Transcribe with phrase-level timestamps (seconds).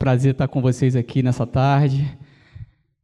[0.00, 2.10] Prazer estar com vocês aqui nessa tarde,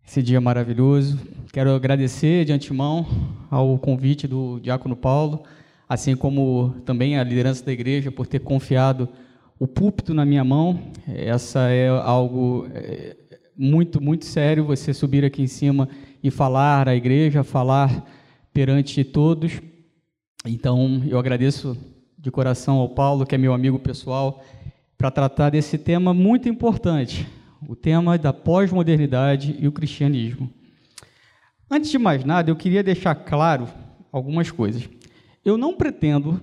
[0.03, 1.19] esse dia maravilhoso.
[1.53, 3.07] Quero agradecer de antemão
[3.51, 5.43] ao convite do Diácono Paulo,
[5.87, 9.11] assim como também a liderança da igreja por ter confiado
[9.59, 10.91] o púlpito na minha mão.
[11.07, 13.15] Essa é algo é,
[13.55, 15.91] muito, muito sério, você subir aqui em cima
[16.23, 18.07] e falar à igreja, falar
[18.55, 19.61] perante todos.
[20.47, 21.77] Então, eu agradeço
[22.17, 24.43] de coração ao Paulo, que é meu amigo pessoal,
[24.97, 27.27] para tratar desse tema muito importante,
[27.69, 30.51] o tema da pós-modernidade e o cristianismo.
[31.71, 33.69] Antes de mais nada, eu queria deixar claro
[34.13, 34.89] algumas coisas.
[35.45, 36.41] Eu não pretendo,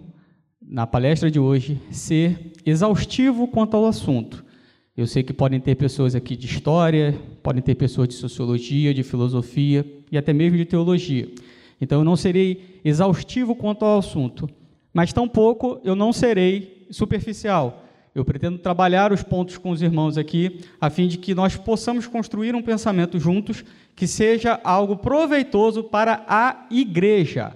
[0.61, 4.43] na palestra de hoje, ser exaustivo quanto ao assunto.
[4.95, 9.01] Eu sei que podem ter pessoas aqui de história, podem ter pessoas de sociologia, de
[9.01, 11.27] filosofia e até mesmo de teologia.
[11.81, 14.47] Então eu não serei exaustivo quanto ao assunto,
[14.93, 17.82] mas tampouco eu não serei superficial.
[18.13, 22.05] Eu pretendo trabalhar os pontos com os irmãos aqui, a fim de que nós possamos
[22.05, 23.63] construir um pensamento juntos
[23.95, 27.55] que seja algo proveitoso para a igreja,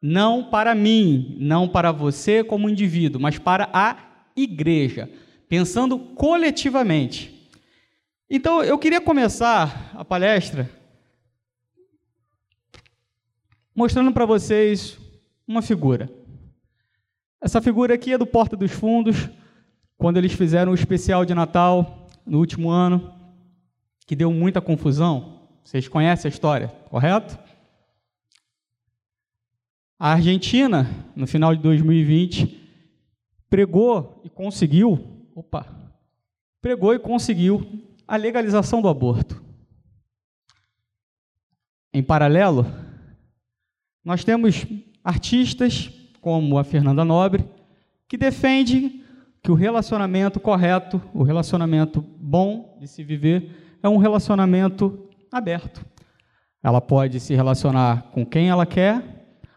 [0.00, 3.96] não para mim, não para você como indivíduo, mas para a
[4.34, 5.10] igreja
[5.48, 7.48] pensando coletivamente.
[8.28, 10.68] Então, eu queria começar a palestra
[13.74, 14.98] mostrando para vocês
[15.46, 16.10] uma figura.
[17.40, 19.28] Essa figura aqui é do Porta dos Fundos,
[20.04, 23.10] quando eles fizeram o especial de Natal no último ano,
[24.06, 25.48] que deu muita confusão.
[25.64, 27.38] Vocês conhecem a história, correto?
[29.98, 32.68] A Argentina, no final de 2020,
[33.48, 35.66] pregou e conseguiu opa,
[36.60, 37.66] pregou e conseguiu
[38.06, 39.42] a legalização do aborto.
[41.94, 42.66] Em paralelo,
[44.04, 44.66] nós temos
[45.02, 47.48] artistas como a Fernanda Nobre,
[48.06, 49.02] que defende
[49.44, 53.50] que o relacionamento correto, o relacionamento bom de se viver,
[53.82, 55.84] é um relacionamento aberto.
[56.62, 59.02] Ela pode se relacionar com quem ela quer,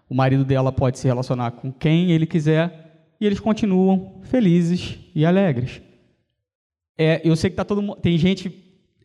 [0.10, 5.26] o marido dela pode se relacionar com quem ele quiser, e eles continuam felizes e
[5.26, 5.82] alegres.
[6.98, 8.54] É, eu sei que tá todo tem gente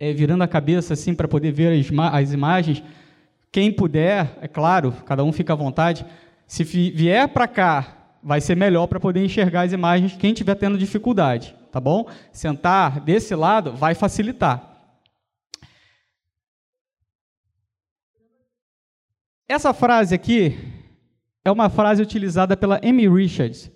[0.01, 2.83] é, virando a cabeça assim para poder ver as, as, imagens.
[3.53, 6.05] Quem puder, é claro, cada um fica à vontade.
[6.45, 10.17] Se vier para cá, vai ser melhor para poder enxergar as imagens.
[10.17, 12.09] Quem estiver tendo dificuldade, tá bom?
[12.33, 14.69] Sentar desse lado vai facilitar.
[19.49, 20.57] Essa frase aqui
[21.45, 23.71] é uma frase utilizada pela Amy Richards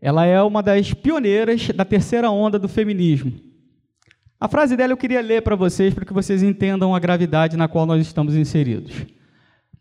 [0.00, 3.32] ela é uma das pioneiras da terceira onda do feminismo.
[4.38, 7.66] A frase dela eu queria ler para vocês, para que vocês entendam a gravidade na
[7.66, 9.06] qual nós estamos inseridos.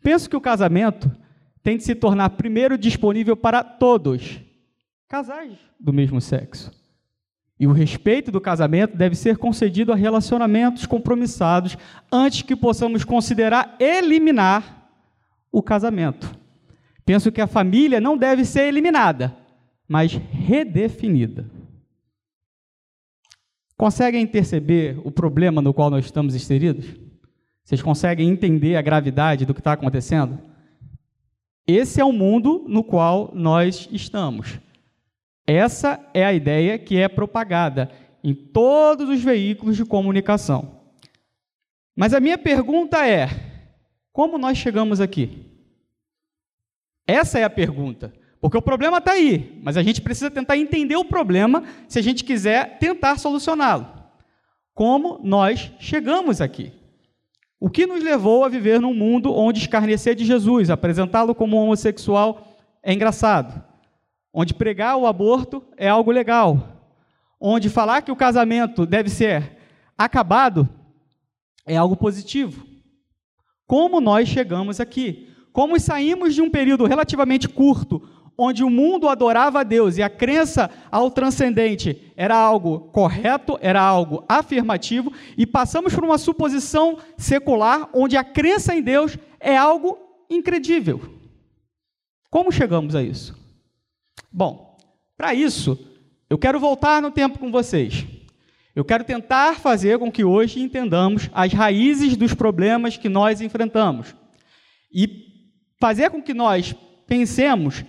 [0.02, 1.12] Penso que o casamento
[1.66, 4.40] tem de se tornar primeiro disponível para todos,
[5.08, 6.72] casais do mesmo sexo.
[7.60, 11.76] E o respeito do casamento deve ser concedido a relacionamentos compromissados
[12.12, 14.92] antes que possamos considerar eliminar
[15.52, 16.38] o casamento.
[17.04, 19.36] Penso que a família não deve ser eliminada,
[19.88, 21.50] mas redefinida.
[23.76, 26.86] Conseguem perceber o problema no qual nós estamos inseridos?
[27.64, 30.54] Vocês conseguem entender a gravidade do que está acontecendo?
[31.68, 34.60] Esse é o mundo no qual nós estamos.
[35.48, 37.92] Essa é a ideia que é propagada
[38.24, 40.82] em todos os veículos de comunicação.
[41.96, 43.30] Mas a minha pergunta é:
[44.12, 45.46] como nós chegamos aqui?
[47.08, 48.14] Essa é a pergunta.
[48.42, 52.02] Porque o problema está aí, mas a gente precisa tentar entender o problema se a
[52.02, 53.88] gente quiser tentar solucioná-lo.
[54.74, 56.72] Como nós chegamos aqui?
[57.66, 62.56] O que nos levou a viver num mundo onde escarnecer de Jesus, apresentá-lo como homossexual
[62.84, 63.60] é engraçado,
[64.32, 66.94] onde pregar o aborto é algo legal,
[67.42, 69.58] onde falar que o casamento deve ser
[69.98, 70.70] acabado
[71.66, 72.68] é algo positivo.
[73.66, 75.34] Como nós chegamos aqui?
[75.52, 78.08] Como saímos de um período relativamente curto,
[78.38, 83.82] onde o mundo adorava a Deus e a crença ao transcendente era algo correto, era
[83.82, 89.98] algo afirmativo, e passamos por uma suposição secular onde a crença em Deus é algo
[90.30, 91.02] incredível.
[92.30, 93.38] Como chegamos a isso?
[94.32, 94.78] Bom,
[95.16, 95.80] para isso,
[96.30, 98.06] eu quero voltar no tempo com vocês.
[98.76, 104.14] Eu quero tentar fazer com que hoje entendamos as raízes dos problemas que nós enfrentamos
[104.94, 105.08] e
[105.80, 106.76] fazer com que nós
[107.08, 107.86] pensemos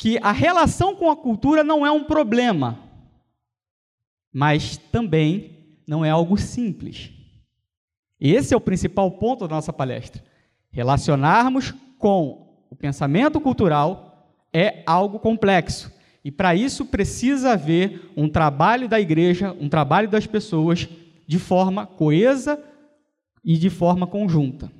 [0.00, 2.78] que a relação com a cultura não é um problema,
[4.32, 7.10] mas também não é algo simples.
[8.18, 10.24] Esse é o principal ponto da nossa palestra.
[10.70, 15.92] Relacionarmos com o pensamento cultural é algo complexo.
[16.24, 20.88] E para isso precisa haver um trabalho da igreja, um trabalho das pessoas
[21.26, 22.58] de forma coesa
[23.44, 24.72] e de forma conjunta.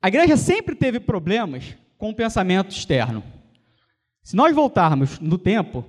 [0.00, 3.39] A igreja sempre teve problemas com o pensamento externo.
[4.22, 5.84] Se nós voltarmos no tempo,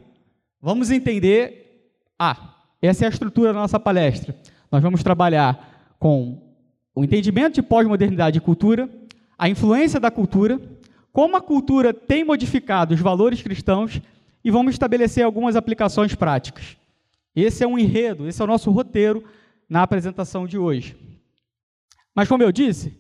[0.61, 1.91] vamos entender.
[2.17, 4.35] Ah, essa é a estrutura da nossa palestra.
[4.71, 6.41] Nós vamos trabalhar com
[6.95, 8.89] o entendimento de pós-modernidade e cultura,
[9.37, 10.59] a influência da cultura,
[11.11, 14.01] como a cultura tem modificado os valores cristãos
[14.43, 16.77] e vamos estabelecer algumas aplicações práticas.
[17.35, 19.23] Esse é um enredo, esse é o nosso roteiro
[19.69, 20.97] na apresentação de hoje.
[22.13, 22.93] Mas, como eu disse,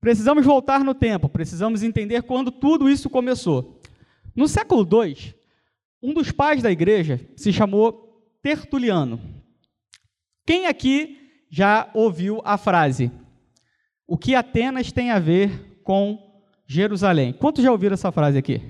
[0.00, 3.77] precisamos voltar no tempo, precisamos entender quando tudo isso começou.
[4.38, 5.34] No século II,
[6.00, 9.20] um dos pais da igreja se chamou Tertuliano.
[10.46, 11.18] Quem aqui
[11.50, 13.10] já ouviu a frase:
[14.06, 16.16] O que Atenas tem a ver com
[16.68, 17.32] Jerusalém?
[17.32, 18.62] Quantos já ouviram essa frase aqui?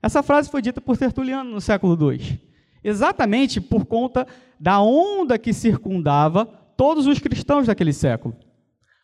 [0.00, 2.40] Essa frase foi dita por Tertuliano no século II,
[2.84, 4.28] exatamente por conta
[4.60, 8.36] da onda que circundava todos os cristãos daquele século.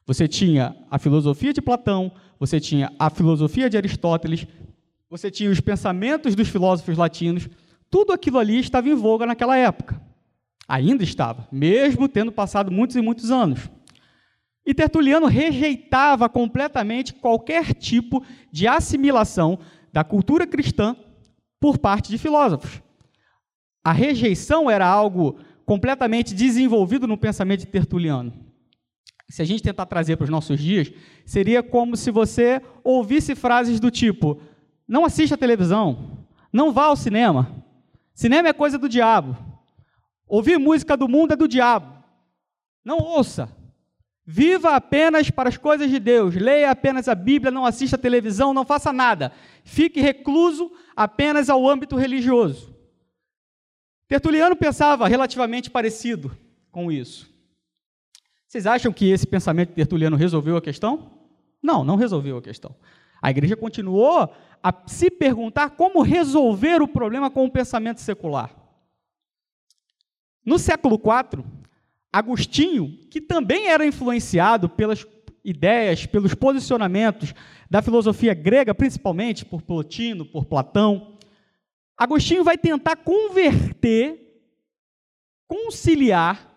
[0.07, 4.47] Você tinha a filosofia de Platão, você tinha a filosofia de Aristóteles,
[5.11, 7.49] você tinha os pensamentos dos filósofos latinos,
[7.91, 10.01] tudo aquilo ali estava em voga naquela época.
[10.69, 13.71] Ainda estava, mesmo tendo passado muitos e muitos anos.
[14.67, 18.23] E Tertuliano rejeitava completamente qualquer tipo
[18.53, 19.59] de assimilação
[19.91, 20.95] da cultura cristã
[21.59, 22.83] por parte de filósofos.
[23.83, 28.33] A rejeição era algo completamente desenvolvido no pensamento de Tertuliano.
[29.31, 30.93] Se a gente tentar trazer para os nossos dias,
[31.25, 34.39] seria como se você ouvisse frases do tipo:
[34.89, 37.63] não assista a televisão, não vá ao cinema,
[38.15, 39.37] cinema é coisa do diabo,
[40.27, 42.03] ouvir música do mundo é do diabo,
[42.85, 43.55] não ouça,
[44.31, 48.53] Viva apenas para as coisas de Deus, leia apenas a Bíblia, não assista a televisão,
[48.53, 49.33] não faça nada.
[49.65, 52.77] Fique recluso apenas ao âmbito religioso.
[54.07, 56.37] Tertuliano pensava relativamente parecido
[56.71, 57.27] com isso.
[58.47, 61.11] Vocês acham que esse pensamento de Tertuliano resolveu a questão?
[61.63, 62.77] Não, não resolveu a questão.
[63.21, 64.33] A igreja continuou
[64.63, 68.55] a se perguntar como resolver o problema com o pensamento secular.
[70.45, 71.45] No século IV,
[72.13, 75.07] Agostinho, que também era influenciado pelas
[75.45, 77.35] ideias, pelos posicionamentos
[77.71, 81.19] da filosofia grega, principalmente por Plotino, por Platão,
[81.97, 84.41] Agostinho vai tentar converter,
[85.49, 86.49] conciliar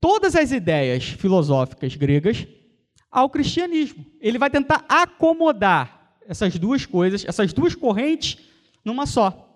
[0.00, 2.46] todas as ideias filosóficas gregas
[3.10, 4.04] ao cristianismo.
[4.20, 8.38] Ele vai tentar acomodar essas duas coisas, essas duas correntes,
[8.84, 9.46] numa só.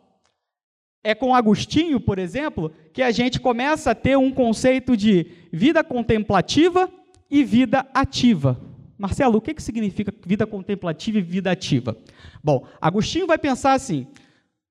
[1.03, 5.85] É com Agostinho, por exemplo, que a gente começa a ter um conceito de vida
[5.85, 6.91] contemplativa
[7.31, 8.59] e vida ativa.
[8.97, 11.97] Marcelo, o que, que significa vida contemplativa e vida ativa?
[12.43, 14.07] Bom, Agostinho vai pensar assim: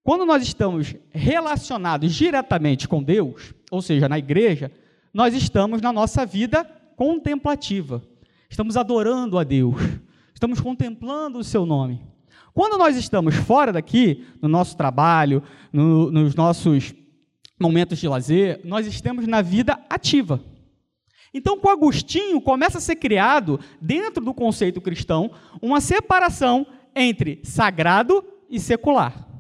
[0.04, 4.72] quando nós estamos relacionados diretamente com Deus, ou seja, na igreja,
[5.14, 6.66] nós estamos na nossa vida
[6.96, 8.02] contemplativa.
[8.54, 9.74] Estamos adorando a Deus,
[10.32, 12.00] estamos contemplando o seu nome.
[12.54, 15.42] Quando nós estamos fora daqui, no nosso trabalho,
[15.72, 16.94] no, nos nossos
[17.60, 20.40] momentos de lazer, nós estamos na vida ativa.
[21.34, 28.24] Então, com Agostinho, começa a ser criado, dentro do conceito cristão, uma separação entre sagrado
[28.48, 29.33] e secular.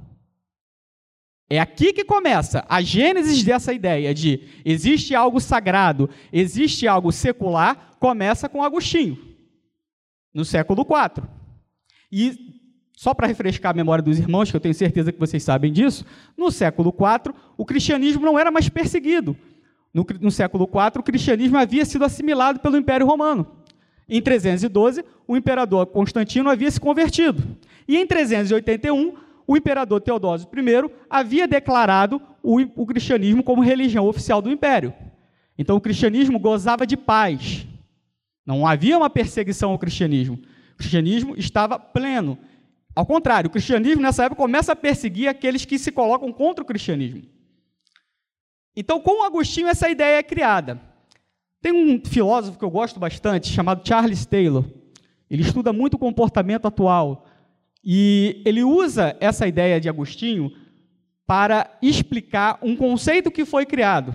[1.53, 7.91] É aqui que começa a gênese dessa ideia de existe algo sagrado, existe algo secular,
[7.99, 9.19] começa com Agostinho,
[10.33, 11.23] no século IV.
[12.11, 12.57] E
[12.97, 16.03] só para refrescar a memória dos irmãos, que eu tenho certeza que vocês sabem disso,
[16.35, 19.37] no século IV, o cristianismo não era mais perseguido.
[19.93, 23.45] No, no século IV, o cristianismo havia sido assimilado pelo Império Romano.
[24.09, 27.43] Em 312, o imperador Constantino havia se convertido.
[27.87, 34.41] E em 381, o imperador Teodósio I havia declarado o, o cristianismo como religião oficial
[34.41, 34.93] do império.
[35.57, 37.67] Então, o cristianismo gozava de paz.
[38.45, 40.39] Não havia uma perseguição ao cristianismo.
[40.73, 42.37] O cristianismo estava pleno
[42.95, 46.67] ao contrário, o cristianismo nessa época começa a perseguir aqueles que se colocam contra o
[46.67, 47.23] cristianismo.
[48.75, 50.79] Então, com Agostinho, essa ideia é criada.
[51.59, 54.65] Tem um filósofo que eu gosto bastante, chamado Charles Taylor.
[55.29, 57.25] Ele estuda muito o comportamento atual.
[57.83, 60.51] E ele usa essa ideia de Agostinho
[61.25, 64.13] para explicar um conceito que foi criado.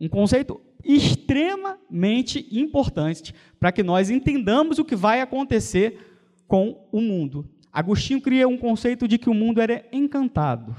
[0.00, 5.98] Um conceito extremamente importante para que nós entendamos o que vai acontecer
[6.46, 7.50] com o mundo.
[7.72, 10.72] Agostinho cria um conceito de que o mundo era encantado.
[10.72, 10.76] O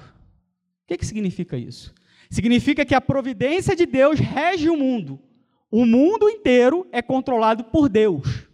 [0.87, 1.93] que, que significa isso?
[2.29, 5.19] Significa que a providência de Deus rege o mundo.
[5.71, 8.47] O mundo inteiro é controlado por Deus.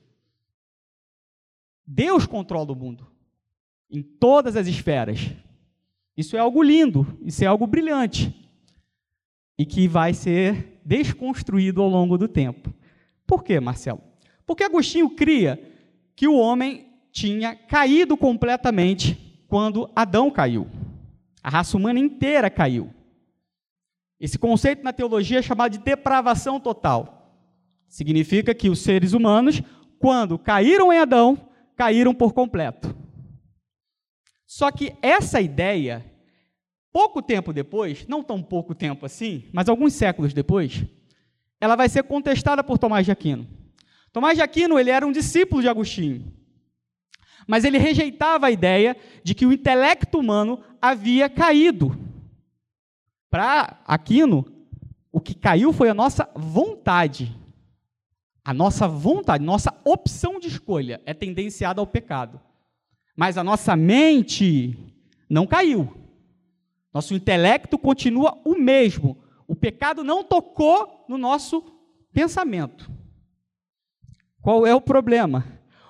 [1.88, 3.08] Deus controla o mundo,
[3.90, 5.32] em todas as esferas.
[6.18, 8.34] Isso é algo lindo, isso é algo brilhante
[9.58, 12.74] e que vai ser desconstruído ao longo do tempo.
[13.26, 14.02] Por quê, Marcelo?
[14.46, 15.60] Porque Agostinho cria
[16.16, 20.68] que o homem tinha caído completamente quando Adão caiu.
[21.42, 22.94] A raça humana inteira caiu.
[24.20, 27.42] Esse conceito na teologia é chamado de depravação total.
[27.88, 29.62] Significa que os seres humanos,
[30.00, 32.96] quando caíram em Adão, caíram por completo.
[34.56, 36.06] Só que essa ideia,
[36.90, 40.86] pouco tempo depois, não tão pouco tempo assim, mas alguns séculos depois,
[41.60, 43.46] ela vai ser contestada por Tomás de Aquino.
[44.14, 46.32] Tomás de Aquino ele era um discípulo de Agostinho,
[47.46, 48.96] mas ele rejeitava a ideia
[49.26, 51.94] de que o intelecto humano havia caído.
[53.30, 54.46] Para Aquino,
[55.12, 57.38] o que caiu foi a nossa vontade.
[58.42, 62.40] A nossa vontade, nossa opção de escolha é tendenciada ao pecado.
[63.16, 64.78] Mas a nossa mente
[65.30, 65.96] não caiu.
[66.94, 69.18] Nosso intelecto continua o mesmo.
[69.48, 71.64] O pecado não tocou no nosso
[72.12, 72.90] pensamento.
[74.42, 75.46] Qual é o problema?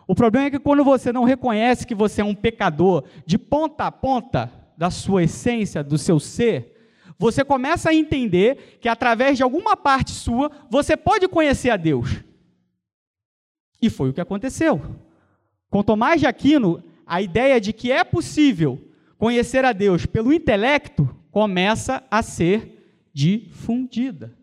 [0.07, 3.85] O problema é que quando você não reconhece que você é um pecador de ponta
[3.85, 6.75] a ponta da sua essência, do seu ser,
[7.17, 12.23] você começa a entender que através de alguma parte sua você pode conhecer a Deus.
[13.81, 14.81] E foi o que aconteceu.
[15.69, 18.81] Com Tomás de Aquino, a ideia de que é possível
[19.17, 24.37] conhecer a Deus pelo intelecto começa a ser difundida.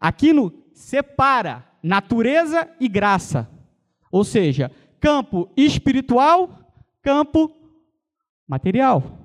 [0.00, 3.48] Aquilo separa natureza e graça,
[4.10, 7.50] ou seja, campo espiritual, campo
[8.46, 9.18] material.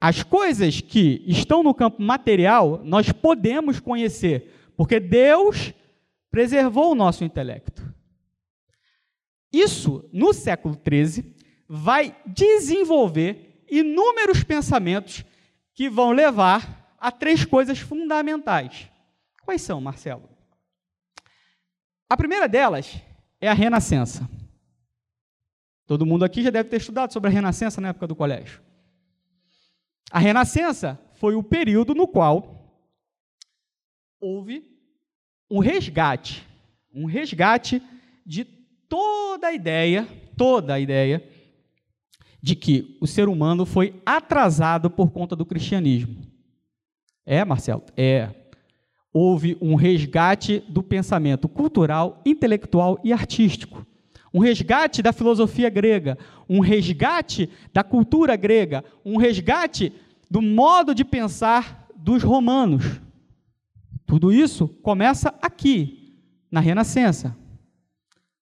[0.00, 5.74] As coisas que estão no campo material, nós podemos conhecer, porque Deus
[6.30, 7.87] preservou o nosso intelecto.
[9.52, 11.34] Isso, no século XIII,
[11.68, 15.24] vai desenvolver inúmeros pensamentos
[15.74, 18.90] que vão levar a três coisas fundamentais.
[19.42, 20.28] Quais são, Marcelo?
[22.08, 23.00] A primeira delas
[23.40, 24.28] é a Renascença.
[25.86, 28.60] Todo mundo aqui já deve ter estudado sobre a Renascença na época do colégio.
[30.10, 32.76] A Renascença foi o período no qual
[34.20, 34.66] houve
[35.50, 36.46] um resgate,
[36.92, 37.82] um resgate
[38.24, 38.57] de
[38.88, 41.22] toda a ideia, toda a ideia
[42.40, 46.22] de que o ser humano foi atrasado por conta do cristianismo.
[47.26, 47.82] É, Marcelo?
[47.96, 48.30] É.
[49.12, 53.86] Houve um resgate do pensamento cultural, intelectual e artístico.
[54.32, 56.16] Um resgate da filosofia grega,
[56.48, 59.92] um resgate da cultura grega, um resgate
[60.30, 63.00] do modo de pensar dos romanos.
[64.06, 66.16] Tudo isso começa aqui,
[66.50, 67.36] na Renascença.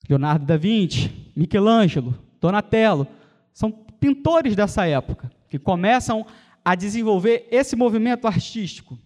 [0.08, 3.08] Leonardo da Vinci, Michelangelo, Donatello,
[3.54, 6.26] são pintores dessa época que começam
[6.64, 8.98] a desenvolver esse movimento artístico.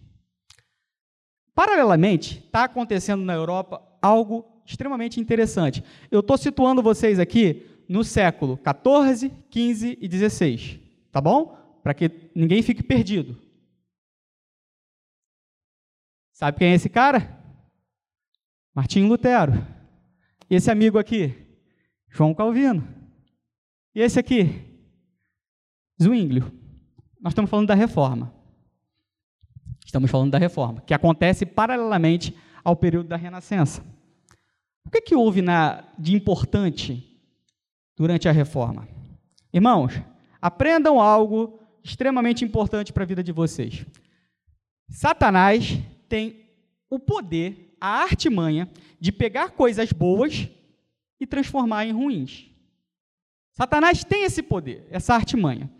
[1.54, 5.82] Paralelamente, está acontecendo na Europa algo extremamente interessante.
[6.10, 10.78] Eu estou situando vocês aqui no século 14, 15 e 16,
[11.10, 11.58] tá bom?
[11.82, 13.36] Para que ninguém fique perdido.
[16.32, 17.38] Sabe quem é esse cara?
[18.74, 19.79] Martinho Lutero.
[20.50, 21.32] E esse amigo aqui?
[22.08, 22.86] João Calvino.
[23.94, 24.64] E esse aqui?
[26.02, 26.52] Zwinglio.
[27.20, 28.34] Nós estamos falando da reforma.
[29.86, 33.82] Estamos falando da reforma, que acontece paralelamente ao período da Renascença.
[34.84, 37.20] O que, que houve na, de importante
[37.96, 38.88] durante a reforma?
[39.52, 40.00] Irmãos,
[40.40, 43.84] aprendam algo extremamente importante para a vida de vocês.
[44.88, 45.78] Satanás
[46.08, 46.50] tem
[46.88, 48.68] o poder a artimanha
[49.00, 50.48] de pegar coisas boas
[51.18, 52.50] e transformar em ruins.
[53.52, 55.70] Satanás tem esse poder, essa artimanha.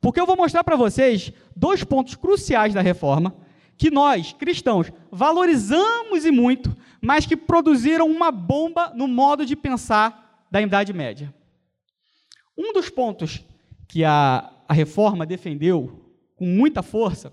[0.00, 3.34] Porque eu vou mostrar para vocês dois pontos cruciais da reforma
[3.76, 10.46] que nós, cristãos, valorizamos e muito, mas que produziram uma bomba no modo de pensar
[10.50, 11.34] da Idade Média.
[12.56, 13.44] Um dos pontos
[13.88, 17.32] que a, a reforma defendeu com muita força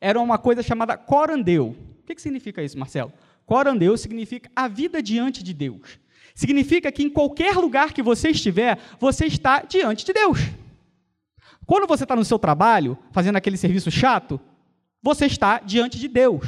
[0.00, 1.74] era uma coisa chamada corandeu.
[2.04, 3.10] O que, que significa isso, Marcelo?
[3.46, 5.98] Corandeu significa a vida diante de Deus.
[6.34, 10.38] Significa que em qualquer lugar que você estiver, você está diante de Deus.
[11.64, 14.38] Quando você está no seu trabalho, fazendo aquele serviço chato,
[15.02, 16.46] você está diante de Deus.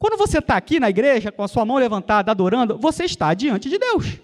[0.00, 3.68] Quando você está aqui na igreja, com a sua mão levantada, adorando, você está diante
[3.68, 4.18] de Deus.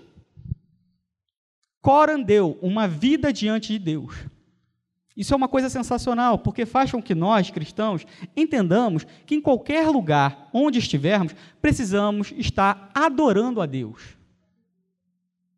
[1.81, 4.13] Corandeu, uma vida diante de Deus.
[5.17, 9.87] Isso é uma coisa sensacional, porque faz com que nós, cristãos, entendamos que em qualquer
[9.89, 14.17] lugar onde estivermos, precisamos estar adorando a Deus.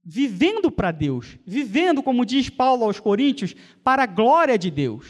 [0.04, 5.06] vivendo para Deus, vivendo, como diz Paulo aos Coríntios, para a glória de Deus.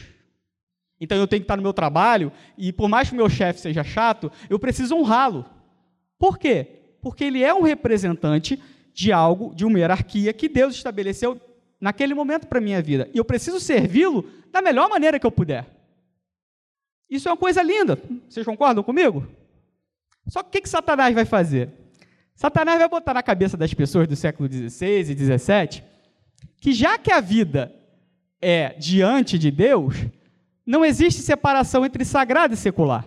[1.01, 3.61] Então eu tenho que estar no meu trabalho e, por mais que o meu chefe
[3.61, 5.45] seja chato, eu preciso honrá-lo.
[6.17, 6.69] Por quê?
[7.03, 8.63] Porque ele é um representante
[8.95, 11.41] de algo, de uma hierarquia que Deus estabeleceu
[11.81, 13.09] naquele momento para a minha vida.
[13.12, 15.66] E eu preciso servi-lo da melhor maneira que eu puder.
[17.09, 17.99] Isso é uma coisa linda.
[18.28, 19.26] Vocês concordam comigo?
[20.28, 21.71] Só que o que, que Satanás vai fazer?
[22.35, 25.95] Satanás vai botar na cabeça das pessoas do século XVI e XVII
[26.64, 27.75] que já que a vida
[28.40, 29.95] é diante de Deus,
[30.66, 33.07] não existe separação entre sagrado e secular.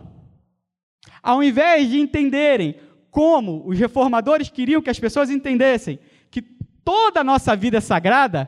[1.24, 2.76] Ao invés de entenderem
[3.10, 8.48] como os reformadores queriam que as pessoas entendessem que toda a nossa vida é sagrada,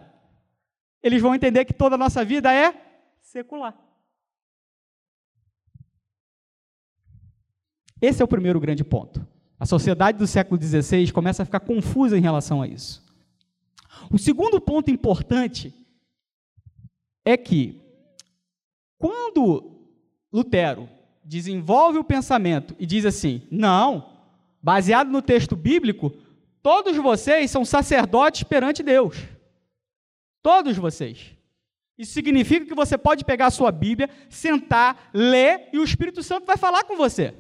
[1.01, 2.73] eles vão entender que toda a nossa vida é
[3.21, 3.75] secular.
[8.01, 9.25] Esse é o primeiro grande ponto.
[9.59, 13.03] A sociedade do século XVI começa a ficar confusa em relação a isso.
[14.11, 15.73] O segundo ponto importante
[17.25, 17.81] é que,
[18.97, 19.79] quando
[20.31, 20.89] Lutero
[21.23, 24.13] desenvolve o pensamento e diz assim: não,
[24.61, 26.11] baseado no texto bíblico,
[26.63, 29.17] todos vocês são sacerdotes perante Deus.
[30.41, 31.35] Todos vocês.
[31.97, 36.45] Isso significa que você pode pegar a sua Bíblia, sentar, ler e o Espírito Santo
[36.45, 37.35] vai falar com você.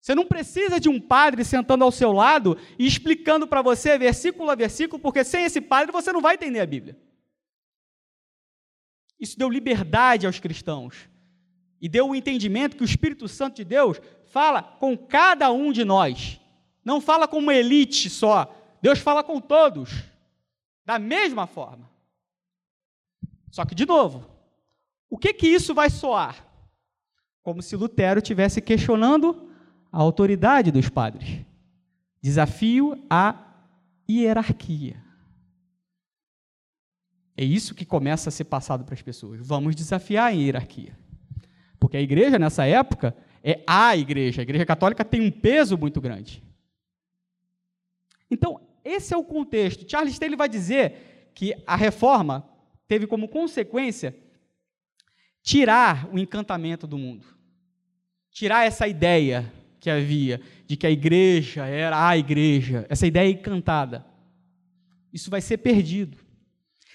[0.00, 4.50] Você não precisa de um padre sentando ao seu lado e explicando para você versículo
[4.50, 6.96] a versículo, porque sem esse padre você não vai entender a Bíblia.
[9.18, 11.08] Isso deu liberdade aos cristãos
[11.80, 15.84] e deu o entendimento que o Espírito Santo de Deus fala com cada um de
[15.84, 16.40] nós.
[16.84, 18.54] Não fala com uma elite só.
[18.80, 20.04] Deus fala com todos,
[20.86, 21.90] da mesma forma.
[23.50, 24.24] Só que, de novo,
[25.10, 26.46] o que que isso vai soar?
[27.42, 29.50] Como se Lutero estivesse questionando
[29.90, 31.44] a autoridade dos padres.
[32.22, 33.34] Desafio à
[34.08, 35.02] hierarquia.
[37.36, 39.40] É isso que começa a ser passado para as pessoas.
[39.42, 40.96] Vamos desafiar a hierarquia.
[41.78, 44.40] Porque a igreja, nessa época, é a igreja.
[44.40, 46.42] A igreja católica tem um peso muito grande.
[48.30, 49.88] Então, esse é o contexto.
[49.90, 52.48] Charles Taylor vai dizer que a reforma
[52.86, 54.16] teve como consequência
[55.42, 57.26] tirar o encantamento do mundo.
[58.30, 64.04] Tirar essa ideia que havia de que a igreja era a igreja, essa ideia encantada.
[65.12, 66.18] Isso vai ser perdido.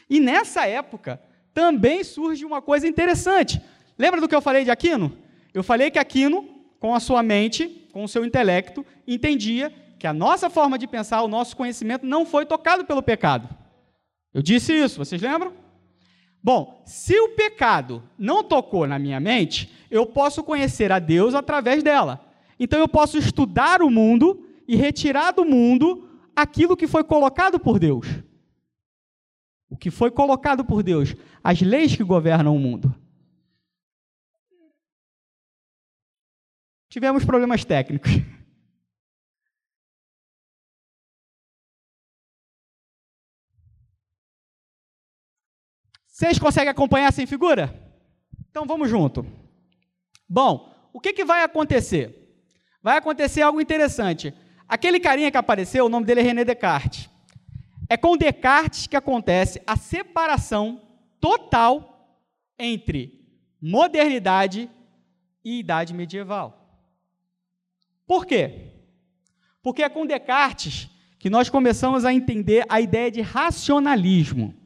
[0.10, 1.22] E nessa época
[1.54, 3.62] também surge uma coisa interessante.
[3.98, 5.18] Lembra do que eu falei de Aquino?
[5.54, 6.48] Eu falei que Aquino,
[6.80, 11.22] com a sua mente, com o seu intelecto, entendia que a nossa forma de pensar,
[11.22, 13.48] o nosso conhecimento não foi tocado pelo pecado.
[14.34, 15.54] Eu disse isso, vocês lembram?
[16.42, 21.84] Bom, se o pecado não tocou na minha mente, eu posso conhecer a Deus através
[21.84, 22.20] dela.
[22.60, 27.78] Então eu posso estudar o mundo e retirar do mundo aquilo que foi colocado por
[27.78, 28.08] Deus.
[29.70, 32.96] O que foi colocado por Deus, as leis que governam o mundo.
[36.90, 38.10] Tivemos problemas técnicos.
[46.22, 47.74] Vocês conseguem acompanhar sem figura?
[48.52, 49.26] Então vamos junto.
[50.30, 52.38] Bom, o que, que vai acontecer?
[52.84, 54.32] vai acontecer algo interessante.
[54.70, 57.10] Aquele carinha que apareceu, o nome dele é René Descartes.
[57.90, 60.84] É com Descartes que acontece a separação
[61.20, 62.24] total
[62.60, 63.26] entre
[63.60, 64.70] modernidade
[65.44, 66.86] e idade medieval.
[68.06, 68.74] Por quê?
[69.64, 74.61] Porque é com Descartes que nós começamos a entender a ideia de racionalismo.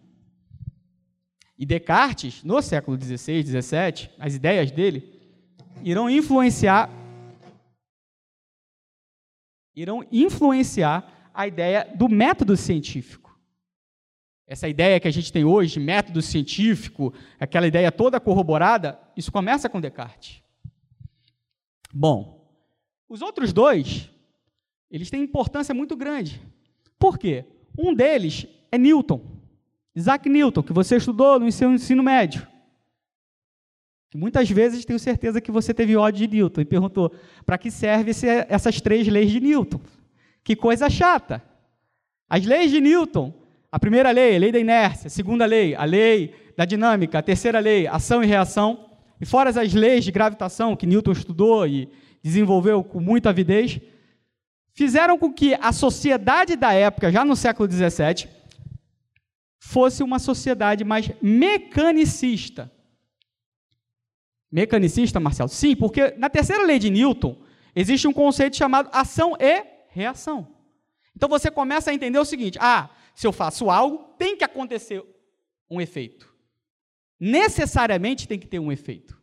[1.57, 5.15] E Descartes, no século XVI, XVII, as ideias dele
[5.83, 6.89] irão influenciar
[9.75, 13.37] irão influenciar a ideia do método científico.
[14.47, 19.31] Essa ideia que a gente tem hoje de método científico, aquela ideia toda corroborada, isso
[19.31, 20.41] começa com Descartes.
[21.93, 22.47] Bom,
[23.09, 24.09] os outros dois,
[24.89, 26.41] eles têm importância muito grande.
[26.97, 27.45] Por quê?
[27.77, 29.34] Um deles é Newton,
[29.95, 32.45] Isaac Newton, que você estudou no seu ensino médio.
[34.13, 37.12] Muitas vezes tenho certeza que você teve ódio de Newton e perguntou:
[37.45, 38.13] para que servem
[38.47, 39.79] essas três leis de Newton?
[40.43, 41.43] Que coisa chata.
[42.29, 43.34] As leis de Newton,
[43.71, 47.21] a primeira lei, a lei da inércia, a segunda lei, a lei da dinâmica, a
[47.21, 51.89] terceira lei, ação e reação, e fora as leis de gravitação que Newton estudou e
[52.23, 53.79] desenvolveu com muita avidez,
[54.73, 58.29] fizeram com que a sociedade da época, já no século XVII,
[59.67, 62.71] fosse uma sociedade mais mecanicista
[64.56, 65.49] Mecanicista, Marcelo?
[65.49, 67.43] Sim, porque na terceira lei de Newton
[67.75, 70.56] existe um conceito chamado ação e reação.
[71.13, 75.04] Então você começa a entender o seguinte: ah, se eu faço algo, tem que acontecer
[75.69, 76.34] um efeito.
[77.19, 79.21] Necessariamente tem que ter um efeito.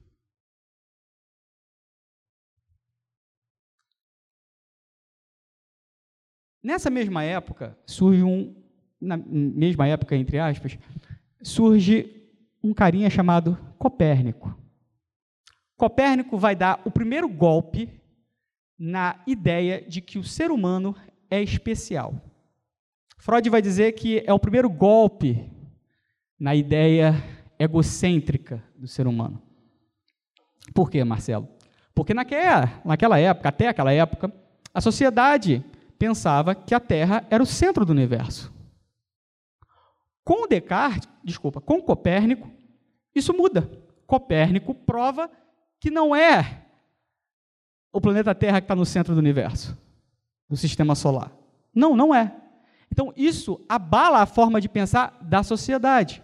[6.62, 8.61] Nessa mesma época, surge um,
[9.02, 10.78] na mesma época, entre aspas,
[11.42, 12.08] surge
[12.62, 14.56] um carinha chamado Copérnico.
[15.76, 17.90] Copérnico vai dar o primeiro golpe
[18.78, 20.94] na ideia de que o ser humano
[21.28, 22.14] é especial.
[23.18, 25.50] Freud vai dizer que é o primeiro golpe
[26.38, 27.14] na ideia
[27.58, 29.42] egocêntrica do ser humano.
[30.72, 31.48] Por quê, Marcelo?
[31.94, 34.32] Porque naquela, naquela época, até aquela época,
[34.72, 35.64] a sociedade
[35.98, 38.52] pensava que a Terra era o centro do universo.
[40.24, 42.50] Com Descartes, desculpa, com Copérnico,
[43.14, 43.70] isso muda.
[44.06, 45.30] Copérnico prova
[45.80, 46.64] que não é
[47.92, 49.76] o planeta Terra que está no centro do universo,
[50.48, 51.32] do sistema solar.
[51.74, 52.34] Não, não é.
[52.90, 56.22] Então, isso abala a forma de pensar da sociedade.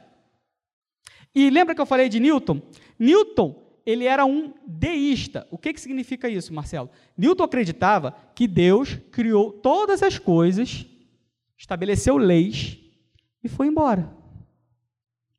[1.35, 2.61] E lembra que eu falei de Newton?
[2.99, 5.47] Newton, ele era um deísta.
[5.51, 6.91] O que, que significa isso, Marcelo?
[7.17, 10.87] Newton acreditava que Deus criou todas as coisas,
[11.57, 12.79] estabeleceu leis
[13.49, 14.15] e foi embora.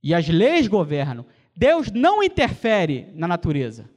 [0.02, 1.26] E as leis governam.
[1.56, 3.90] Deus não interfere na natureza.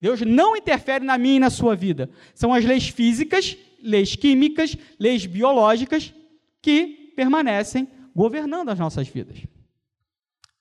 [0.00, 2.08] Deus não interfere na minha e na sua vida.
[2.34, 6.14] São as leis físicas, leis químicas, leis biológicas
[6.62, 9.42] que permanecem governando as nossas vidas.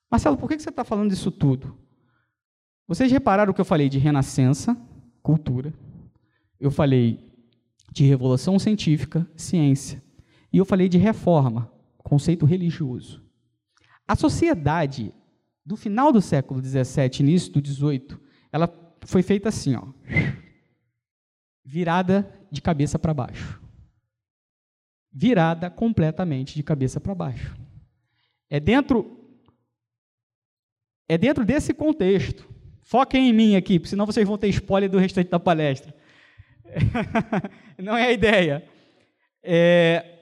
[0.10, 1.78] Marcelo, por que você está falando disso tudo?
[2.88, 4.76] Vocês repararam que eu falei de renascença,
[5.22, 5.74] cultura,
[6.60, 7.20] eu falei
[7.92, 10.02] de revolução científica, ciência,
[10.52, 11.72] e eu falei de reforma,
[12.08, 13.22] conceito religioso.
[14.08, 15.14] A sociedade
[15.66, 18.18] do final do século XVII, início do XVIII,
[18.52, 18.70] ela
[19.02, 19.84] foi feita assim, ó,
[21.64, 23.62] virada de cabeça para baixo.
[25.12, 27.58] Virada completamente de cabeça para baixo.
[28.50, 29.14] É dentro
[31.10, 32.48] é dentro desse contexto.
[32.84, 35.94] Foquem em mim aqui, senão vocês vão ter spoiler do restante da palestra.
[37.78, 38.68] Não é a ideia.
[39.44, 40.17] É,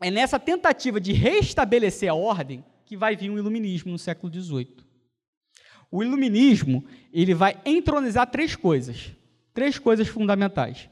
[0.00, 4.76] é nessa tentativa de restabelecer a ordem que vai vir o iluminismo no século XVIII.
[5.90, 9.12] O iluminismo, ele vai entronizar três coisas,
[9.52, 10.88] três coisas fundamentais: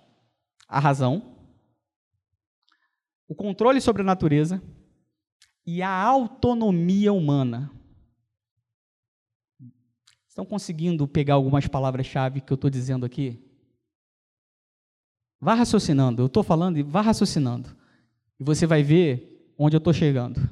[0.69, 1.37] a razão,
[3.29, 4.63] o controle sobre a natureza
[5.65, 7.71] e a autonomia humana.
[10.29, 13.43] Estão conseguindo pegar algumas palavras-chave que eu estou dizendo aqui?
[15.41, 17.75] Vá raciocinando, eu estou falando e vá raciocinando.
[18.39, 20.49] E você vai ver onde eu estou chegando.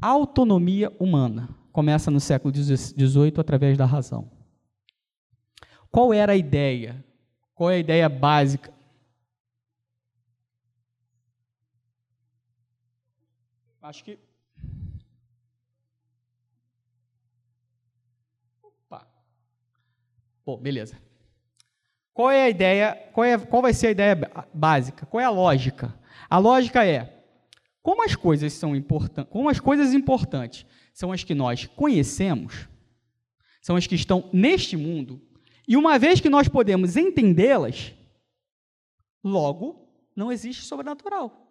[0.00, 4.30] Autonomia humana começa no século XVIII através da razão.
[5.90, 7.04] Qual era a ideia?
[7.54, 8.72] Qual é a ideia básica?
[13.80, 14.18] Acho que.
[18.62, 19.08] Opa.
[20.44, 21.00] Pô, beleza.
[22.12, 23.10] Qual é a ideia?
[23.12, 24.16] Qual, é, qual vai ser a ideia
[24.52, 25.06] básica?
[25.06, 25.94] Qual é a lógica?
[26.28, 27.24] A lógica é
[27.82, 32.68] como as coisas são importantes, como as coisas importantes são as que nós conhecemos,
[33.62, 35.22] são as que estão neste mundo,
[35.66, 37.94] e uma vez que nós podemos entendê-las,
[39.22, 41.46] logo não existe sobrenatural.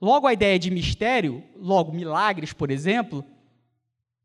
[0.00, 3.24] Logo a ideia de mistério, logo milagres, por exemplo,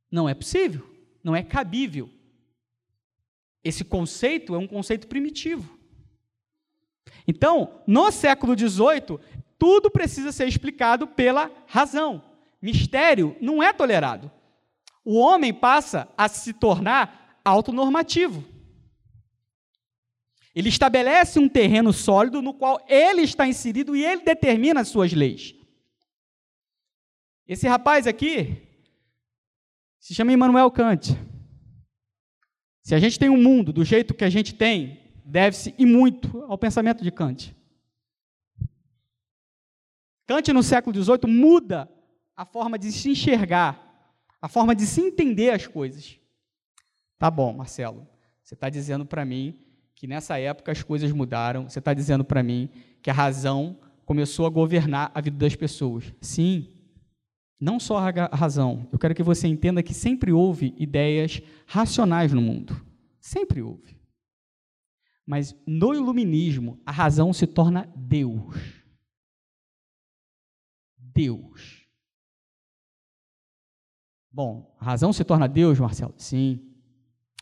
[0.10, 0.90] não é possível,
[1.22, 2.10] não é cabível.
[3.62, 5.78] Esse conceito é um conceito primitivo.
[7.28, 9.20] Então, no século XVIII,
[9.58, 12.24] tudo precisa ser explicado pela razão.
[12.62, 14.32] Mistério não é tolerado.
[15.04, 18.44] O homem passa a se tornar autonormativo.
[20.56, 25.12] Ele estabelece um terreno sólido no qual ele está inserido e ele determina as suas
[25.12, 25.54] leis.
[27.48, 28.58] Esse rapaz aqui
[30.00, 31.16] se chama Immanuel Kant.
[32.82, 36.44] Se a gente tem um mundo do jeito que a gente tem, deve-se e muito
[36.44, 37.56] ao pensamento de Kant.
[40.28, 41.90] Kant, no século XVIII, muda
[42.36, 46.20] a forma de se enxergar, a forma de se entender as coisas.
[47.18, 48.08] Tá bom, Marcelo,
[48.44, 49.60] você está dizendo para mim
[49.96, 52.70] que nessa época as coisas mudaram, você está dizendo para mim
[53.02, 56.14] que a razão começou a governar a vida das pessoas.
[56.22, 56.72] Sim,
[57.60, 58.88] não só a razão.
[58.92, 62.80] Eu quero que você entenda que sempre houve ideias racionais no mundo.
[63.20, 63.98] Sempre houve.
[65.26, 68.85] Mas no iluminismo, a razão se torna Deus.
[71.16, 71.86] Deus.
[74.32, 76.14] Bom, a razão se torna Deus, Marcelo?
[76.18, 76.60] Sim.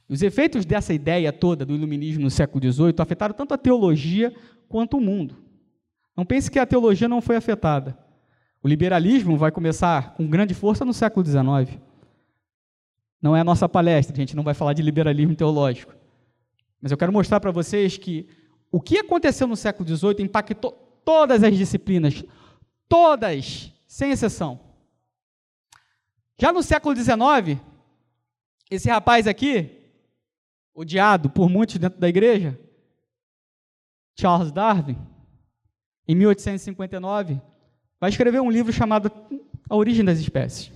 [0.07, 4.31] Os efeitos dessa ideia toda do iluminismo no século XVIII afetaram tanto a teologia
[4.69, 5.43] quanto o mundo.
[6.15, 7.97] Não pense que a teologia não foi afetada.
[8.61, 11.79] O liberalismo vai começar com grande força no século XIX.
[13.19, 15.95] Não é a nossa palestra, a gente não vai falar de liberalismo teológico.
[16.79, 18.27] Mas eu quero mostrar para vocês que
[18.71, 20.71] o que aconteceu no século XVIII impactou
[21.03, 22.23] todas as disciplinas,
[22.93, 24.59] todas, sem exceção.
[26.39, 27.59] Já no século XIX,
[28.69, 29.89] esse rapaz aqui,
[30.75, 32.59] odiado por muitos dentro da igreja,
[34.15, 34.95] Charles Darwin,
[36.07, 37.41] em 1859,
[37.99, 39.11] vai escrever um livro chamado
[39.67, 40.71] A Origem das Espécies.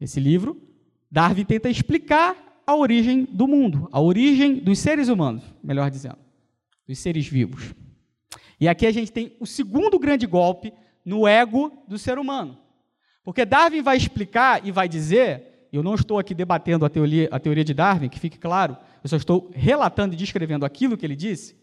[0.00, 0.62] Esse livro,
[1.10, 6.18] Darwin tenta explicar a origem do mundo, a origem dos seres humanos, melhor dizendo,
[6.86, 7.74] dos seres vivos.
[8.60, 10.72] E aqui a gente tem o segundo grande golpe
[11.04, 12.58] no ego do ser humano.
[13.22, 17.38] Porque Darwin vai explicar e vai dizer, eu não estou aqui debatendo a teoria, a
[17.38, 21.16] teoria de Darwin, que fique claro, eu só estou relatando e descrevendo aquilo que ele
[21.16, 21.56] disse.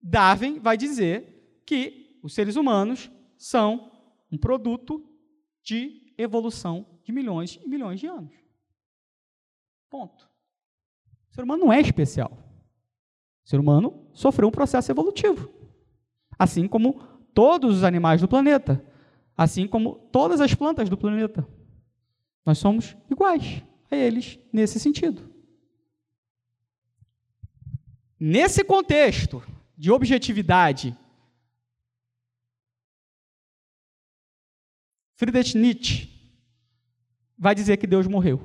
[0.00, 3.90] Darwin vai dizer que os seres humanos são
[4.30, 5.04] um produto
[5.62, 8.34] de evolução de milhões e milhões de anos.
[9.90, 10.28] Ponto.
[11.30, 12.32] O ser humano não é especial.
[13.44, 15.57] O ser humano sofreu um processo evolutivo.
[16.38, 17.02] Assim como
[17.34, 18.84] todos os animais do planeta.
[19.36, 21.46] Assim como todas as plantas do planeta.
[22.44, 25.28] Nós somos iguais a eles nesse sentido.
[28.18, 29.42] Nesse contexto
[29.76, 30.96] de objetividade
[35.18, 36.08] Friedrich Nietzsche
[37.36, 38.40] vai dizer que Deus morreu.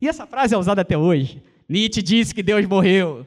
[0.00, 1.42] E essa frase é usada até hoje.
[1.68, 3.26] Nietzsche disse que Deus morreu.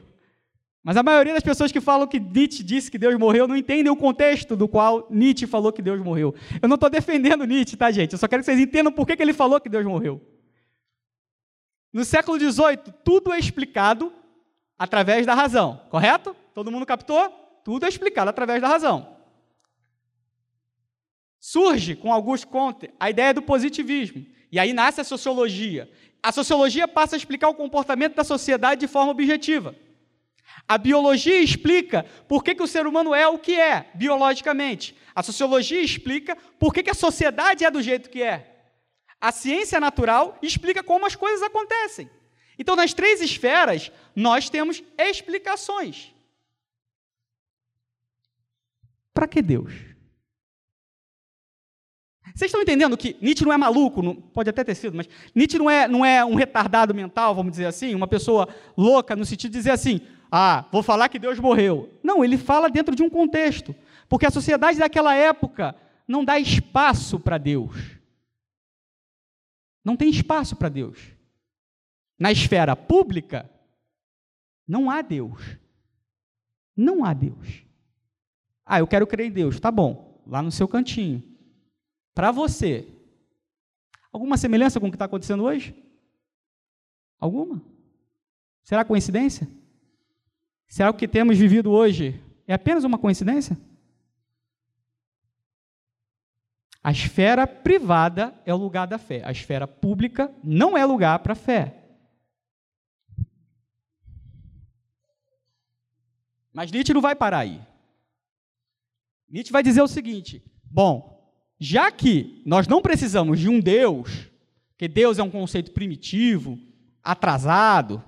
[0.86, 3.90] Mas a maioria das pessoas que falam que Nietzsche disse que Deus morreu não entendem
[3.90, 6.32] o contexto do qual Nietzsche falou que Deus morreu.
[6.62, 8.12] Eu não estou defendendo Nietzsche, tá, gente?
[8.12, 10.22] Eu só quero que vocês entendam por que, que ele falou que Deus morreu.
[11.92, 14.12] No século XVIII, tudo é explicado
[14.78, 16.36] através da razão, correto?
[16.54, 17.30] Todo mundo captou?
[17.64, 19.16] Tudo é explicado através da razão
[21.46, 24.26] surge com Augusto Comte a ideia do positivismo.
[24.50, 25.88] E aí nasce a sociologia.
[26.20, 29.72] A sociologia passa a explicar o comportamento da sociedade de forma objetiva.
[30.68, 34.96] A biologia explica por que, que o ser humano é o que é, biologicamente.
[35.14, 38.54] A sociologia explica por que, que a sociedade é do jeito que é.
[39.20, 42.10] A ciência natural explica como as coisas acontecem.
[42.58, 46.14] Então, nas três esferas, nós temos explicações.
[49.12, 49.72] Para que Deus?
[52.34, 55.56] Vocês estão entendendo que Nietzsche não é maluco, não, pode até ter sido, mas Nietzsche
[55.56, 59.52] não é, não é um retardado mental, vamos dizer assim, uma pessoa louca no sentido
[59.52, 61.98] de dizer assim, ah, vou falar que Deus morreu.
[62.02, 63.74] Não, ele fala dentro de um contexto,
[64.08, 65.74] porque a sociedade daquela época
[66.06, 67.96] não dá espaço para Deus.
[69.84, 70.98] Não tem espaço para Deus.
[72.18, 73.48] Na esfera pública,
[74.66, 75.56] não há Deus.
[76.76, 77.62] Não há Deus.
[78.64, 79.60] Ah, eu quero crer em Deus.
[79.60, 81.36] Tá bom, lá no seu cantinho
[82.16, 82.88] para você,
[84.10, 85.76] alguma semelhança com o que está acontecendo hoje?
[87.20, 87.62] Alguma?
[88.62, 89.46] Será coincidência?
[90.68, 93.56] Será que o que temos vivido hoje é apenas uma coincidência?
[96.82, 101.32] A esfera privada é o lugar da fé, a esfera pública não é lugar para
[101.32, 101.82] a fé.
[106.52, 107.60] Mas Nietzsche não vai parar aí.
[109.28, 114.30] Nietzsche vai dizer o seguinte: bom, já que nós não precisamos de um Deus,
[114.78, 116.58] que Deus é um conceito primitivo,
[117.02, 118.02] atrasado,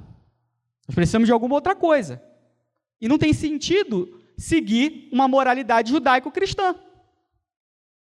[0.87, 2.23] nós precisamos de alguma outra coisa.
[3.00, 6.74] E não tem sentido seguir uma moralidade judaico-cristã.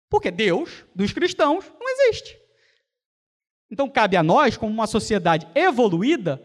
[0.08, 2.36] Porque Deus dos cristãos não existe.
[3.70, 6.42] Então cabe a nós, como uma sociedade evoluída,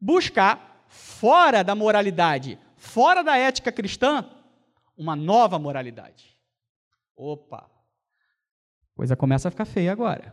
[0.00, 4.30] buscar fora da moralidade, fora da ética cristã,
[4.96, 6.36] uma nova moralidade.
[7.16, 7.74] Opa!
[8.94, 10.32] coisa começa a ficar feia agora.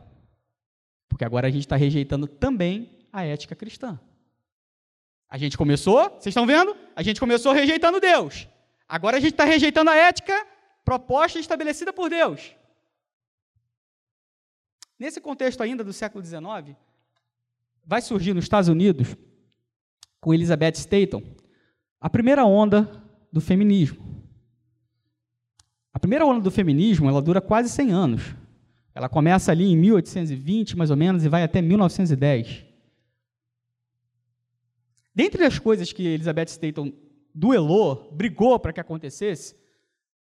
[1.10, 4.00] Porque agora a gente está rejeitando também a ética cristã.
[5.32, 6.76] A gente começou, vocês estão vendo?
[6.94, 8.50] A gente começou rejeitando Deus.
[8.86, 10.46] Agora a gente está rejeitando a ética
[10.84, 12.54] proposta e estabelecida por Deus.
[15.00, 16.76] Nesse contexto ainda do século XIX,
[17.86, 19.16] vai surgir nos Estados Unidos,
[20.20, 21.24] com Elizabeth Staton,
[22.02, 24.22] a primeira onda do feminismo.
[25.94, 28.36] A primeira onda do feminismo ela dura quase 100 anos.
[28.94, 32.71] Ela começa ali em 1820, mais ou menos, e vai até 1910.
[35.14, 36.94] Dentre as coisas que Elizabeth Staton
[37.34, 39.56] duelou, brigou para que acontecesse,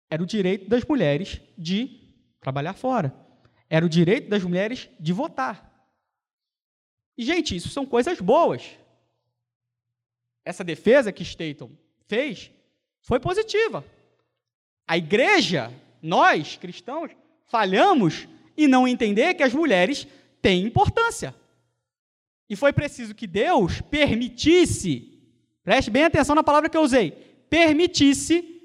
[0.10, 2.00] era o direito das mulheres de
[2.40, 3.14] trabalhar fora.
[3.70, 5.72] Era o direito das mulheres de votar.
[7.18, 8.78] E, gente, isso são coisas boas.
[10.44, 11.72] Essa defesa que Staton
[12.08, 12.52] fez
[13.02, 13.84] foi positiva.
[14.88, 17.12] A igreja, nós, cristãos,
[17.46, 20.08] falhamos em não entender que as mulheres
[20.42, 21.34] têm importância.
[22.50, 25.20] E foi preciso que Deus permitisse,
[25.64, 27.12] preste bem atenção na palavra que eu usei,
[27.50, 28.56] permitisse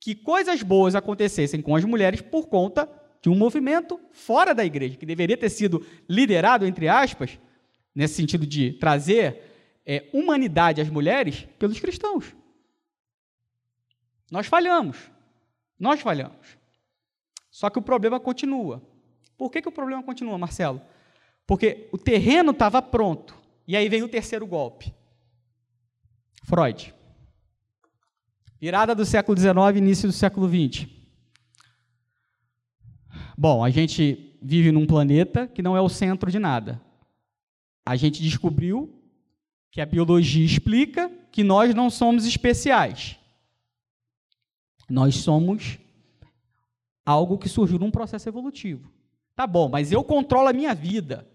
[0.00, 2.88] que coisas boas acontecessem com as mulheres por conta
[3.22, 7.38] de um movimento fora da igreja, que deveria ter sido liderado, entre aspas,
[7.94, 9.42] nesse sentido de trazer
[9.84, 12.34] é, humanidade às mulheres, pelos cristãos.
[14.30, 15.10] Nós falhamos.
[15.78, 16.58] Nós falhamos.
[17.50, 18.82] Só que o problema continua.
[19.36, 20.80] Por que, que o problema continua, Marcelo?
[21.50, 23.34] Porque o terreno estava pronto.
[23.66, 24.94] E aí vem o terceiro golpe.
[26.44, 26.94] Freud.
[28.60, 30.86] Virada do século XIX, início do século XX.
[33.36, 36.80] Bom, a gente vive num planeta que não é o centro de nada.
[37.84, 39.02] A gente descobriu
[39.72, 43.18] que a biologia explica que nós não somos especiais.
[44.88, 45.80] Nós somos
[47.04, 48.88] algo que surgiu num processo evolutivo.
[49.34, 51.28] Tá bom, mas eu controlo a minha vida.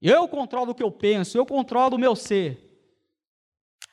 [0.00, 2.62] Eu controlo o que eu penso, eu controlo o meu ser.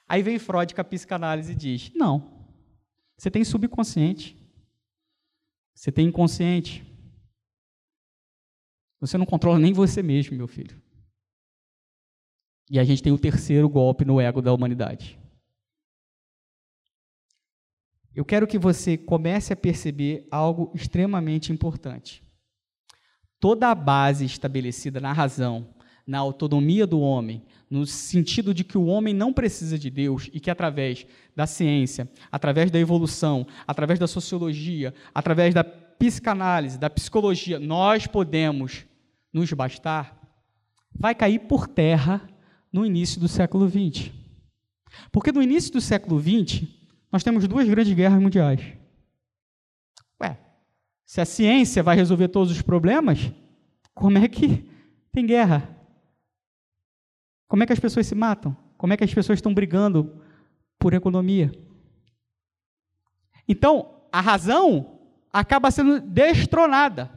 [0.07, 2.47] Aí vem Freud com a psicanálise e diz: não,
[3.17, 4.37] você tem subconsciente.
[5.73, 6.85] Você tem inconsciente.
[8.99, 10.81] Você não controla nem você mesmo, meu filho.
[12.69, 15.19] E a gente tem o terceiro golpe no ego da humanidade.
[18.15, 22.23] Eu quero que você comece a perceber algo extremamente importante.
[23.39, 25.73] Toda a base estabelecida na razão,
[26.05, 30.39] na autonomia do homem, no sentido de que o homem não precisa de Deus e
[30.39, 37.59] que através da ciência, através da evolução, através da sociologia, através da psicanálise, da psicologia,
[37.59, 38.85] nós podemos
[39.31, 40.19] nos bastar,
[40.93, 42.21] vai cair por terra
[42.71, 44.11] no início do século XX.
[45.11, 46.67] Porque no início do século XX,
[47.11, 48.61] nós temos duas grandes guerras mundiais.
[50.21, 50.37] Ué,
[51.05, 53.31] se a ciência vai resolver todos os problemas,
[53.93, 54.69] como é que
[55.11, 55.72] tem guerra?
[57.47, 58.55] Como é que as pessoas se matam?
[58.77, 60.21] Como é que as pessoas estão brigando
[60.77, 61.51] por economia?
[63.47, 64.99] Então, a razão
[65.31, 67.11] acaba sendo destronada.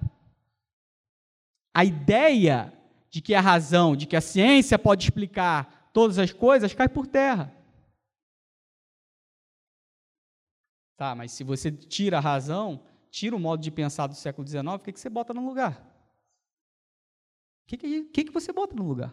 [1.74, 2.72] A ideia
[3.10, 7.06] de que a razão, de que a ciência pode explicar todas as coisas, cai por
[7.06, 7.52] terra.
[10.96, 14.64] Tá, mas se você tira a razão, tira o modo de pensar do século XIX,
[14.66, 15.82] o que, que você bota no lugar?
[17.64, 19.12] O que, que, que você bota no lugar?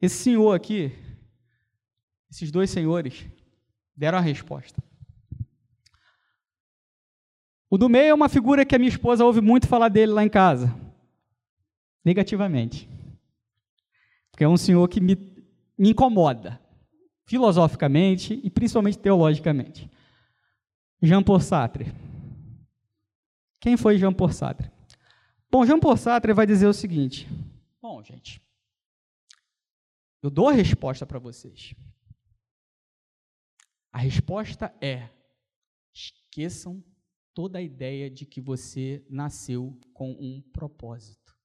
[0.00, 0.92] Esse senhor aqui,
[2.30, 3.26] esses dois senhores,
[3.96, 4.82] deram a resposta.
[7.70, 10.24] O do meio é uma figura que a minha esposa ouve muito falar dele lá
[10.24, 10.74] em casa,
[12.04, 12.88] negativamente.
[14.30, 15.16] Porque é um senhor que me,
[15.76, 16.60] me incomoda,
[17.26, 19.90] filosoficamente e principalmente teologicamente.
[21.02, 21.92] Jean Paul Sartre.
[23.60, 24.70] Quem foi Jean Paul Sartre?
[25.50, 27.28] Bom, Jean Paul Sartre vai dizer o seguinte:
[27.82, 28.40] Bom, gente,
[30.22, 31.74] eu dou a resposta para vocês.
[33.92, 35.10] A resposta é:
[35.94, 36.84] esqueçam
[37.34, 41.36] toda a ideia de que você nasceu com um propósito.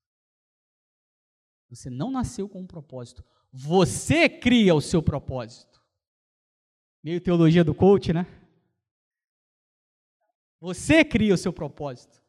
[1.69, 3.23] Você não nasceu com um propósito.
[3.51, 5.81] Você cria o seu propósito.
[7.03, 8.25] Meio teologia do coach, né?
[10.59, 12.21] Você cria o seu propósito.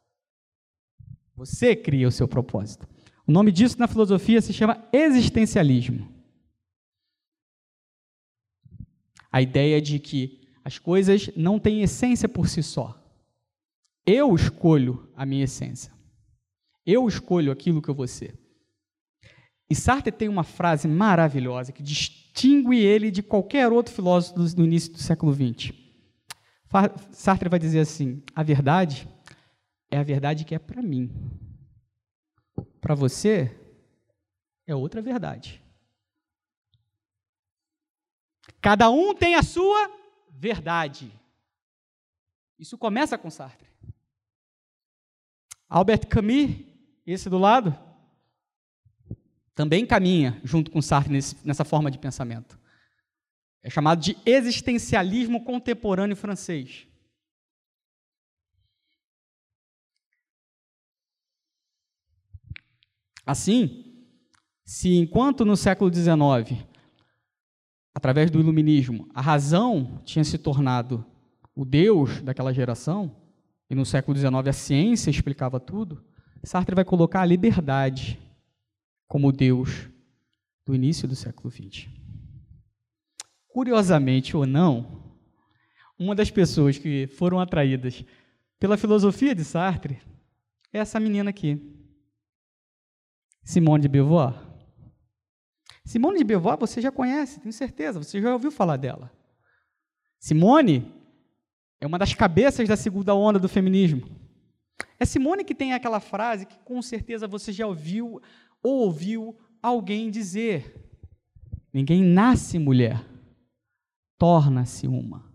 [1.34, 2.88] Você cria o seu propósito.
[3.26, 6.13] O nome disso na filosofia se chama existencialismo.
[9.34, 12.96] A ideia de que as coisas não têm essência por si só.
[14.06, 15.92] Eu escolho a minha essência.
[16.86, 18.38] Eu escolho aquilo que eu vou ser.
[19.68, 24.92] E Sartre tem uma frase maravilhosa que distingue ele de qualquer outro filósofo do, início
[24.92, 25.72] do século XX.
[27.10, 29.08] Sartre vai dizer assim: a verdade
[29.90, 31.10] é a verdade que é para mim.
[32.80, 33.50] Para você,
[34.64, 35.63] é outra verdade.
[38.64, 39.90] Cada um tem a sua
[40.30, 41.12] verdade.
[42.58, 43.68] Isso começa com Sartre.
[45.68, 46.64] Albert Camus,
[47.06, 47.78] esse do lado,
[49.54, 52.58] também caminha junto com Sartre nesse, nessa forma de pensamento.
[53.62, 56.86] É chamado de existencialismo contemporâneo francês.
[63.26, 64.08] Assim,
[64.64, 66.73] se enquanto no século XIX
[67.94, 71.04] através do iluminismo, a razão tinha se tornado
[71.54, 73.14] o Deus daquela geração,
[73.70, 76.02] e no século XIX a ciência explicava tudo,
[76.42, 78.18] Sartre vai colocar a liberdade
[79.06, 79.88] como Deus
[80.66, 81.88] do início do século XX.
[83.48, 85.04] curiosamente ou não,
[85.96, 88.04] uma das pessoas que foram atraídas
[88.58, 90.00] pela filosofia de Sartre
[90.72, 91.60] é essa menina aqui,
[93.44, 94.43] Simone de Beauvoir.
[95.84, 99.12] Simone de Beauvoir você já conhece, tenho certeza, você já ouviu falar dela.
[100.18, 100.90] Simone
[101.80, 104.02] é uma das cabeças da segunda onda do feminismo.
[104.98, 108.20] É Simone que tem aquela frase que com certeza você já ouviu
[108.62, 110.74] ou ouviu alguém dizer:
[111.72, 113.04] Ninguém nasce mulher,
[114.18, 115.30] torna-se uma.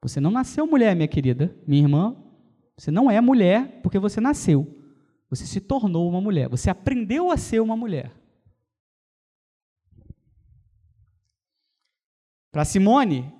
[0.00, 2.16] Você não nasceu mulher, minha querida, minha irmã.
[2.76, 4.66] Você não é mulher porque você nasceu.
[5.28, 6.48] Você se tornou uma mulher.
[6.48, 8.21] Você aprendeu a ser uma mulher.
[12.52, 13.32] Para Simone,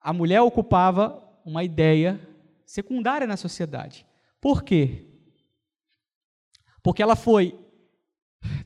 [0.00, 2.20] a mulher ocupava uma ideia
[2.66, 4.04] secundária na sociedade.
[4.40, 5.06] Por quê?
[6.82, 7.56] Porque ela foi,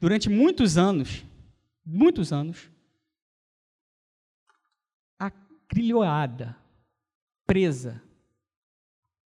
[0.01, 1.23] durante muitos anos,
[1.85, 2.71] muitos anos,
[5.19, 6.57] acrilhoada,
[7.47, 8.03] presa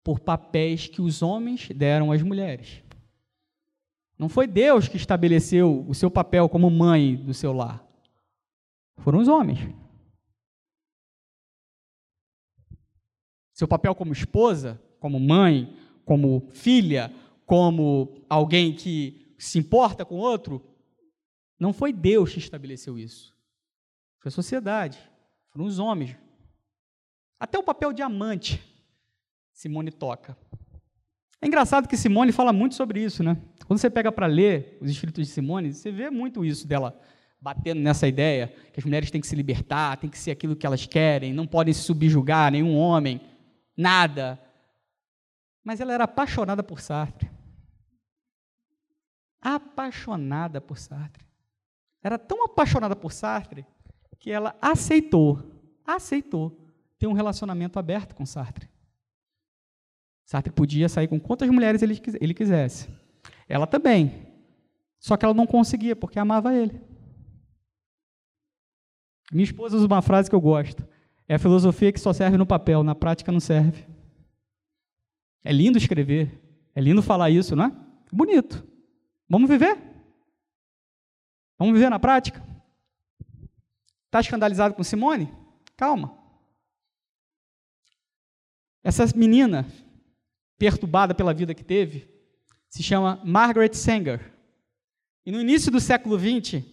[0.04, 2.84] por papéis que os homens deram às mulheres.
[4.16, 7.84] Não foi Deus que estabeleceu o seu papel como mãe do seu lar.
[8.98, 9.60] Foram os homens.
[13.56, 17.12] Seu papel como esposa, como mãe, como filha,
[17.46, 20.62] como alguém que se importa com outro,
[21.58, 23.34] não foi Deus que estabeleceu isso.
[24.20, 25.00] Foi a sociedade,
[25.52, 26.18] foram os homens.
[27.40, 28.62] Até o papel de amante,
[29.54, 30.38] Simone toca.
[31.42, 33.38] É engraçado que Simone fala muito sobre isso, né?
[33.66, 37.00] Quando você pega para ler os escritos de Simone, você vê muito isso dela
[37.40, 40.66] batendo nessa ideia que as mulheres têm que se libertar, têm que ser aquilo que
[40.66, 43.22] elas querem, não podem se subjugar nenhum homem,
[43.76, 44.40] nada.
[45.64, 47.30] Mas ela era apaixonada por Sartre.
[49.42, 51.26] Apaixonada por Sartre.
[52.04, 53.66] Era tão apaixonada por Sartre
[54.20, 55.40] que ela aceitou,
[55.86, 56.60] aceitou
[56.98, 58.68] ter um relacionamento aberto com Sartre.
[60.26, 62.90] Sartre podia sair com quantas mulheres ele, quisesse.
[63.48, 64.26] Ela também.
[65.00, 66.82] Só que ela não conseguia, porque amava ele.
[69.32, 70.88] Minha esposa usa uma frase que eu gosto.
[71.28, 73.86] É a filosofia que só serve no papel, na prática não serve.
[75.44, 76.42] É lindo escrever,
[76.74, 77.72] é lindo falar isso, não é?
[78.12, 78.68] Bonito.
[79.28, 79.78] Vamos viver?
[81.58, 82.44] Vamos viver na prática?
[84.06, 85.32] Está escandalizado com Simone?
[85.76, 86.18] Calma.
[88.84, 89.66] Essa menina,
[90.58, 92.08] perturbada pela vida que teve,
[92.70, 94.32] se chama Margaret Sanger.
[95.26, 96.64] E no início do século XX,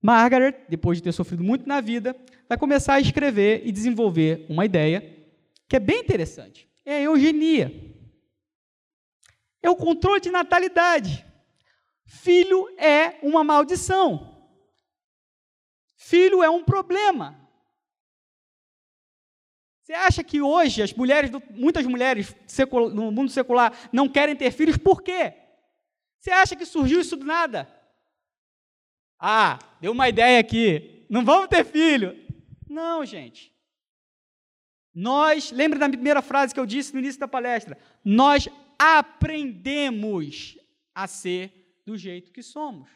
[0.00, 2.16] Margaret, depois de ter sofrido muito na vida,
[2.48, 5.16] vai começar a escrever e desenvolver uma ideia
[5.68, 6.68] que é bem interessante.
[6.84, 7.72] É a eugenia.
[9.62, 11.26] É o controle de natalidade.
[12.06, 14.48] Filho é uma maldição.
[15.96, 17.38] Filho é um problema.
[19.82, 22.34] Você acha que hoje as mulheres, muitas mulheres
[22.94, 25.34] no mundo secular não querem ter filhos por quê?
[26.20, 27.68] Você acha que surgiu isso do nada?
[29.18, 32.16] Ah, deu uma ideia aqui, não vamos ter filho.
[32.68, 33.52] Não, gente.
[34.94, 37.78] Nós, lembra da primeira frase que eu disse no início da palestra?
[38.04, 38.48] Nós
[38.78, 40.58] aprendemos
[40.94, 42.90] a ser do jeito que somos.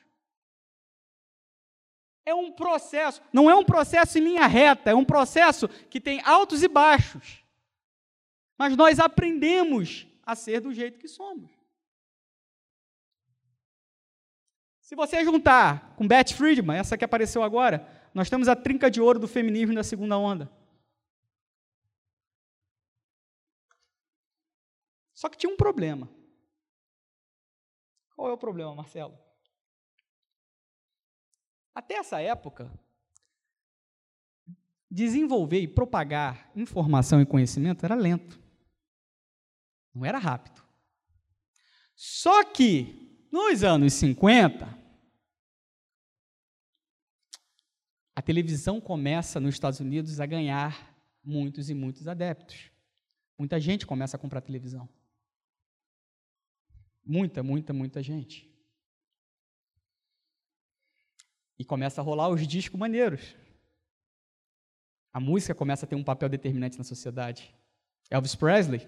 [2.25, 6.20] É um processo, não é um processo em linha reta, é um processo que tem
[6.25, 7.43] altos e baixos.
[8.57, 11.51] Mas nós aprendemos a ser do jeito que somos.
[14.93, 19.01] Se você juntar com Beth Friedman, essa que apareceu agora, nós temos a trinca de
[19.01, 20.53] ouro do feminismo da segunda onda.
[25.14, 26.11] Só que tinha um problema.
[28.14, 29.18] Qual é o problema, Marcelo?
[31.74, 32.70] Até essa época,
[34.90, 38.38] desenvolver e propagar informação e conhecimento era lento.
[39.95, 40.62] Não era rápido.
[41.95, 44.82] Só que, nos anos 50,
[48.15, 50.95] a televisão começa nos Estados Unidos a ganhar
[51.25, 52.71] muitos e muitos adeptos.
[53.39, 54.89] Muita gente começa a comprar televisão.
[57.05, 58.49] Muita, muita, muita gente.
[61.59, 63.35] E começa a rolar os discos maneiros.
[65.13, 67.55] A música começa a ter um papel determinante na sociedade.
[68.11, 68.87] Elvis Presley,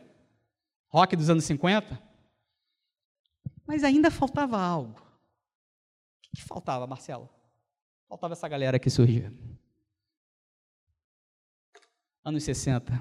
[0.88, 2.00] rock dos anos 50.
[3.66, 5.00] Mas ainda faltava algo.
[5.00, 7.28] O que faltava, Marcelo?
[8.14, 9.32] Faltava essa galera que surgia.
[12.24, 12.92] Anos 60.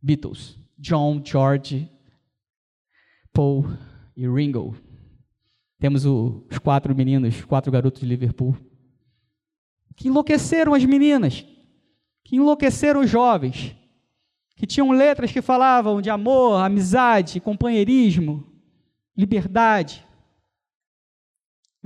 [0.00, 0.56] Beatles.
[0.78, 1.90] John, George,
[3.32, 3.64] Paul
[4.16, 4.76] e Ringo.
[5.80, 8.56] Temos os quatro meninos, quatro garotos de Liverpool.
[9.96, 11.44] que enlouqueceram as meninas,
[12.22, 13.74] que enlouqueceram os jovens,
[14.54, 18.46] que tinham letras que falavam de amor, amizade, companheirismo,
[19.16, 20.05] liberdade,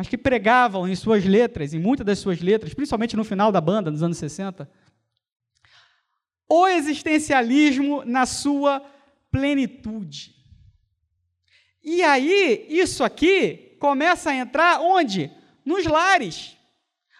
[0.00, 3.60] mas que pregavam em suas letras, em muitas das suas letras, principalmente no final da
[3.60, 4.66] banda, nos anos 60,
[6.48, 8.82] o existencialismo na sua
[9.30, 10.34] plenitude.
[11.84, 15.30] E aí, isso aqui começa a entrar onde?
[15.66, 16.56] Nos lares.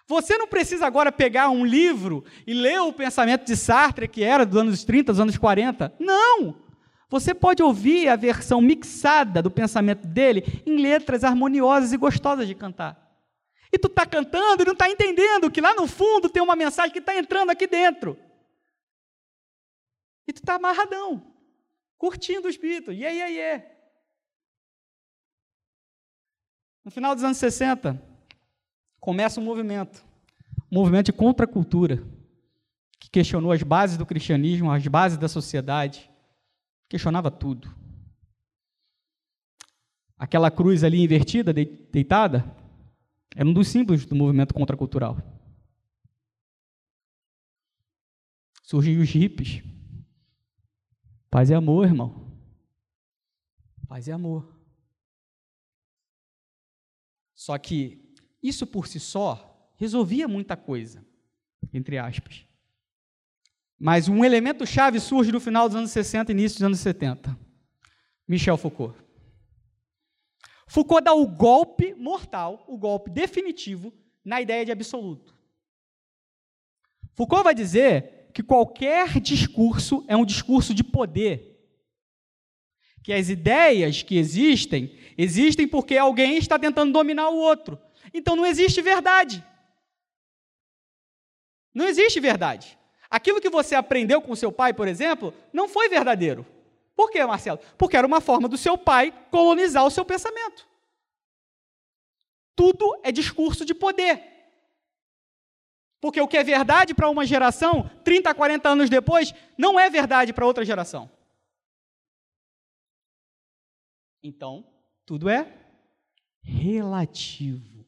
[0.07, 4.47] Você não precisa agora pegar um livro e ler o pensamento de Sartre, que era
[4.47, 5.95] dos anos 30, dos anos 40.
[6.01, 6.57] Não!
[7.11, 12.55] Você pode ouvir a versão mixada do pensamento dele em letras harmoniosas e gostosas de
[12.55, 13.11] cantar.
[13.73, 16.93] E tu está cantando e não está entendendo que lá no fundo tem uma mensagem
[16.93, 18.17] que está entrando aqui dentro.
[20.27, 21.35] E tu está amarradão,
[21.99, 23.65] curtindo os Beatles, yeah, yeah, yeah.
[26.85, 28.01] No final dos anos 60,
[29.01, 30.05] começa um movimento,
[30.71, 32.03] um movimento de contracultura,
[32.99, 36.10] que questionou as bases do cristianismo, as bases da sociedade,
[36.91, 37.73] questionava tudo.
[40.19, 42.45] Aquela cruz ali invertida, deitada,
[43.35, 45.17] era um dos símbolos do movimento contracultural.
[48.65, 49.63] Surgiam os hippies.
[51.31, 52.37] Paz e amor, irmão.
[53.89, 54.61] Paz e amor.
[57.35, 61.07] Só que isso por si só resolvia muita coisa,
[61.73, 62.50] entre aspas.
[63.83, 67.35] Mas um elemento chave surge no final dos anos 60 e início dos anos 70.
[68.29, 68.95] Michel Foucault.
[70.69, 73.91] Foucault dá o golpe mortal, o golpe definitivo
[74.23, 75.35] na ideia de absoluto.
[77.17, 81.59] Foucault vai dizer que qualquer discurso é um discurso de poder.
[83.03, 87.81] Que as ideias que existem, existem porque alguém está tentando dominar o outro.
[88.13, 89.43] Então não existe verdade.
[91.75, 92.79] Não existe verdade.
[93.11, 96.47] Aquilo que você aprendeu com seu pai, por exemplo, não foi verdadeiro.
[96.95, 97.59] Por quê, Marcelo?
[97.77, 100.69] Porque era uma forma do seu pai colonizar o seu pensamento.
[102.55, 104.23] Tudo é discurso de poder.
[106.01, 110.33] Porque o que é verdade para uma geração, 30, 40 anos depois, não é verdade
[110.33, 111.11] para outra geração.
[114.23, 114.65] Então,
[115.05, 115.53] tudo é
[116.43, 117.85] relativo.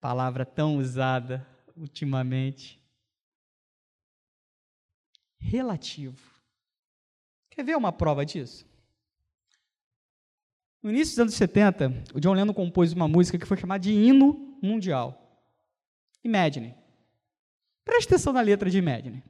[0.00, 1.46] Palavra tão usada
[1.76, 2.80] ultimamente
[5.38, 6.34] relativo.
[7.50, 8.66] Quer ver uma prova disso?
[10.82, 13.92] No início dos anos 70, o John Lennon compôs uma música que foi chamada de
[13.92, 15.44] hino mundial.
[16.22, 16.74] Imagine.
[17.84, 19.22] Preste atenção na letra de Imagine.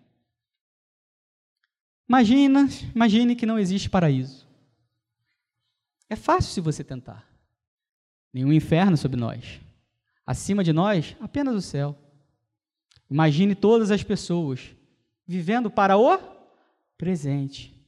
[2.08, 4.48] Imagina, imagine que não existe paraíso.
[6.08, 7.28] É fácil se você tentar.
[8.32, 9.60] Nenhum inferno sobre nós.
[10.26, 11.98] Acima de nós, apenas o céu.
[13.10, 14.74] Imagine todas as pessoas
[15.28, 16.18] vivendo para o
[16.96, 17.78] presente.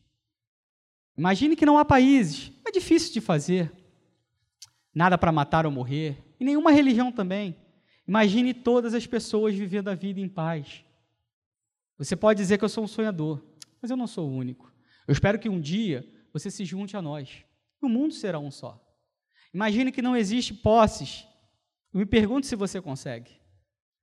[1.17, 3.73] Imagine que não há países, é difícil de fazer.
[4.95, 7.57] Nada para matar ou morrer, e nenhuma religião também.
[8.07, 10.85] Imagine todas as pessoas vivendo a vida em paz.
[11.97, 13.43] Você pode dizer que eu sou um sonhador,
[13.81, 14.71] mas eu não sou o único.
[15.07, 17.45] Eu espero que um dia você se junte a nós.
[17.81, 18.79] O mundo será um só.
[19.55, 21.27] Imagine que não existe posses.
[21.93, 23.33] Eu me pergunto se você consegue.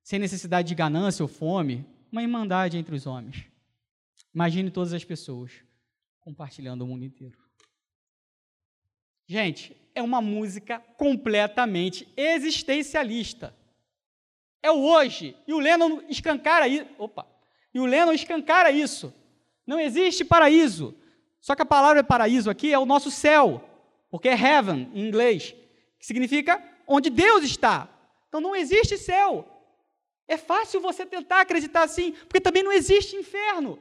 [0.02, 3.44] Sem necessidade de ganância ou fome, uma irmandade entre os homens.
[4.34, 5.52] Imagine todas as pessoas
[6.20, 7.38] compartilhando o mundo inteiro.
[9.26, 13.54] Gente, é uma música completamente existencialista.
[14.62, 15.36] É o hoje.
[15.46, 16.86] E o Lennon escancara isso.
[16.98, 17.26] Opa!
[17.72, 19.14] E o Lennon escancara isso.
[19.66, 20.94] Não existe paraíso.
[21.40, 23.62] Só que a palavra paraíso aqui é o nosso céu,
[24.10, 25.54] porque é heaven em inglês,
[25.98, 27.88] que significa onde Deus está.
[28.28, 29.57] Então não existe céu.
[30.28, 33.78] É fácil você tentar acreditar assim, porque também não existe inferno.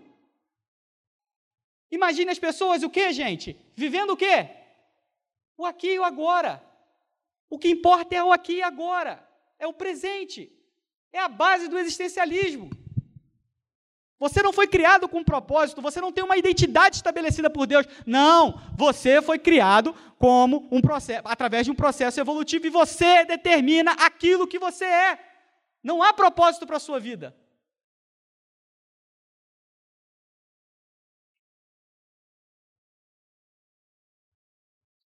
[1.91, 3.57] Imagine as pessoas o que, gente?
[3.75, 4.49] Vivendo o quê?
[5.57, 6.63] O aqui e o agora.
[7.49, 9.27] O que importa é o aqui e agora.
[9.59, 10.51] É o presente.
[11.11, 12.69] É a base do existencialismo.
[14.19, 17.85] Você não foi criado com um propósito, você não tem uma identidade estabelecida por Deus.
[18.05, 23.91] Não, você foi criado como um processo, através de um processo evolutivo e você determina
[23.91, 25.26] aquilo que você é.
[25.84, 27.36] Não há propósito para a sua vida.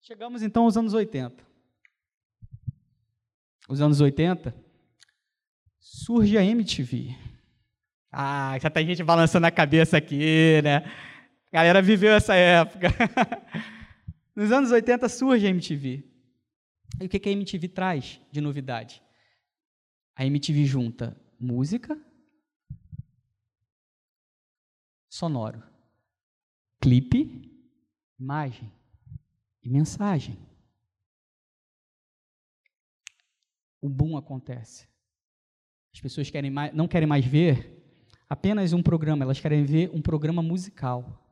[0.00, 1.46] Chegamos então aos anos 80.
[3.68, 4.54] Os anos 80,
[5.78, 7.14] surge a MTV.
[8.10, 10.78] Ah, já tem gente balançando a cabeça aqui, né?
[11.52, 12.88] A galera viveu essa época.
[14.34, 16.02] Nos anos 80 surge a MTV.
[17.00, 19.02] E o que a MTV traz de novidade?
[20.18, 21.96] A MTV junta música,
[25.08, 25.62] sonoro,
[26.80, 27.48] clipe,
[28.18, 28.68] imagem
[29.62, 30.36] e mensagem.
[33.80, 34.88] O boom acontece.
[35.94, 37.80] As pessoas querem mais, não querem mais ver
[38.28, 41.24] apenas um programa, elas querem ver um programa musical.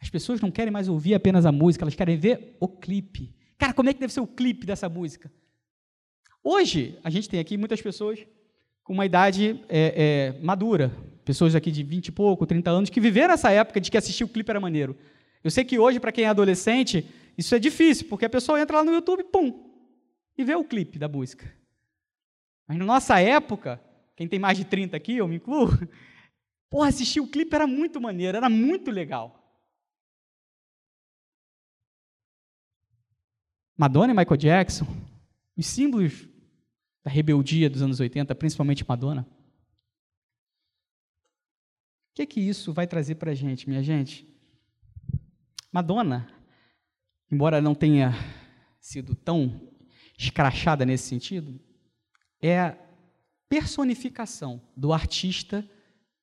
[0.00, 3.36] As pessoas não querem mais ouvir apenas a música, elas querem ver o clipe.
[3.58, 5.30] Cara, como é que deve ser o clipe dessa música?
[6.48, 8.24] Hoje, a gente tem aqui muitas pessoas
[8.84, 10.92] com uma idade é, é, madura,
[11.24, 14.22] pessoas aqui de 20 e pouco, 30 anos, que viveram essa época de que assistir
[14.22, 14.96] o clipe era maneiro.
[15.42, 17.04] Eu sei que hoje, para quem é adolescente,
[17.36, 19.72] isso é difícil, porque a pessoa entra lá no YouTube, pum,
[20.38, 21.52] e vê o clipe da música.
[22.68, 23.82] Mas na nossa época,
[24.14, 25.66] quem tem mais de 30 aqui, eu me incluo,
[26.70, 29.60] porra, assistir o clipe era muito maneiro, era muito legal.
[33.76, 34.86] Madonna e Michael Jackson,
[35.56, 36.35] os símbolos
[37.06, 39.24] da rebeldia dos anos 80, principalmente Madonna.
[42.10, 44.26] O que, é que isso vai trazer para a gente, minha gente?
[45.70, 46.28] Madonna,
[47.30, 48.12] embora não tenha
[48.80, 49.70] sido tão
[50.18, 51.60] escrachada nesse sentido,
[52.42, 52.78] é a
[53.48, 55.64] personificação do artista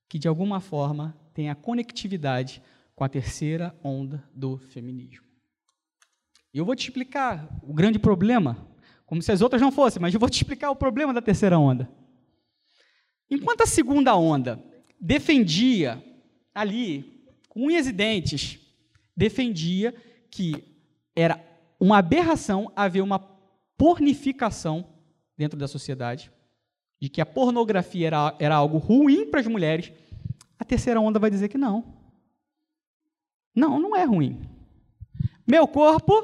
[0.10, 2.62] que, de alguma forma, tem a conectividade
[2.94, 5.26] com a terceira onda do feminismo.
[6.54, 8.72] E eu vou te explicar o grande problema,
[9.14, 11.59] como se as outras não fossem, mas eu vou te explicar o problema da terceira
[11.59, 11.88] onda.
[13.30, 14.59] Enquanto a segunda onda
[14.99, 16.03] defendia
[16.51, 18.59] ali, com unhas e dentes,
[19.16, 19.93] defendia
[20.32, 20.80] que
[21.16, 21.39] era
[21.80, 23.20] uma aberração haver uma
[23.78, 24.84] pornificação
[25.38, 26.32] dentro da sociedade,
[26.99, 29.93] de que a pornografia era, era algo ruim para as mulheres,
[30.57, 32.01] a terceira onda vai dizer que não.
[33.55, 34.41] Não, não é ruim.
[35.45, 36.24] Meu corpo,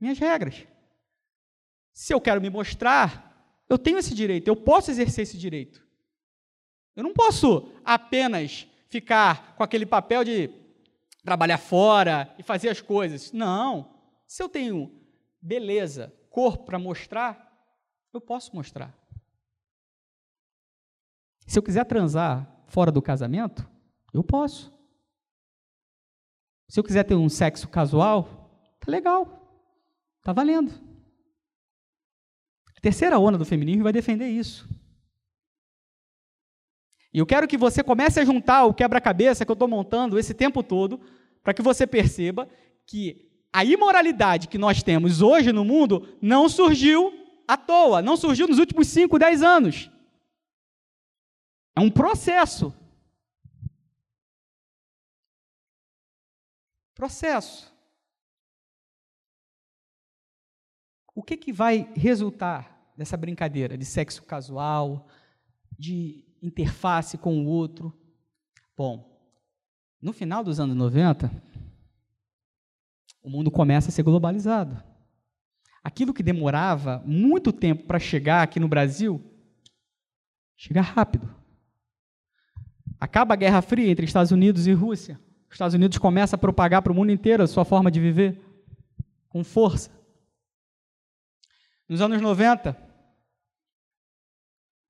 [0.00, 0.66] minhas regras.
[1.98, 5.84] Se eu quero me mostrar, eu tenho esse direito, eu posso exercer esse direito.
[6.94, 10.48] Eu não posso apenas ficar com aquele papel de
[11.24, 13.32] trabalhar fora e fazer as coisas.
[13.32, 13.96] Não.
[14.28, 14.96] Se eu tenho
[15.42, 17.52] beleza, corpo para mostrar,
[18.14, 18.96] eu posso mostrar.
[21.48, 23.68] Se eu quiser transar fora do casamento,
[24.14, 24.72] eu posso.
[26.68, 29.66] Se eu quiser ter um sexo casual, tá legal.
[30.22, 30.87] Tá valendo.
[32.78, 34.68] A terceira onda do feminismo vai defender isso.
[37.12, 40.32] E eu quero que você comece a juntar o quebra-cabeça que eu estou montando esse
[40.32, 41.00] tempo todo,
[41.42, 42.48] para que você perceba
[42.86, 47.12] que a imoralidade que nós temos hoje no mundo não surgiu
[47.48, 49.90] à toa, não surgiu nos últimos 5, 10 anos.
[51.74, 52.72] É um processo.
[56.94, 57.72] Processo.
[61.18, 65.08] O que, que vai resultar dessa brincadeira de sexo casual,
[65.76, 67.92] de interface com o outro?
[68.76, 69.20] Bom,
[70.00, 71.28] no final dos anos 90,
[73.20, 74.80] o mundo começa a ser globalizado.
[75.82, 79.20] Aquilo que demorava muito tempo para chegar aqui no Brasil,
[80.56, 81.28] chega rápido.
[83.00, 85.18] Acaba a Guerra Fria entre Estados Unidos e Rússia.
[85.48, 88.40] Os Estados Unidos começa a propagar para o mundo inteiro a sua forma de viver
[89.28, 89.97] com força.
[91.88, 92.76] Nos anos 90,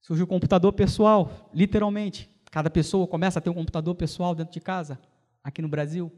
[0.01, 2.29] surgiu o computador pessoal, literalmente.
[2.51, 5.01] Cada pessoa começa a ter um computador pessoal dentro de casa,
[5.45, 6.11] aqui no Brasil.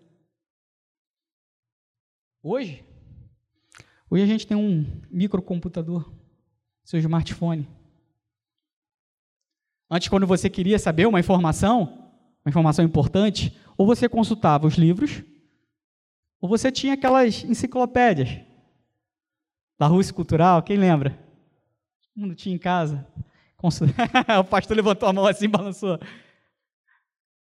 [2.43, 2.83] Hoje,
[4.09, 6.11] hoje a gente tem um microcomputador,
[6.83, 7.69] seu smartphone.
[9.91, 12.11] Antes, quando você queria saber uma informação,
[12.43, 15.23] uma informação importante, ou você consultava os livros,
[16.41, 18.50] ou você tinha aquelas enciclopédias
[19.81, 21.19] da Rússia Cultural, quem lembra?
[22.15, 23.07] Mundo tinha em casa.
[24.39, 25.99] o pastor levantou a mão assim, balançou.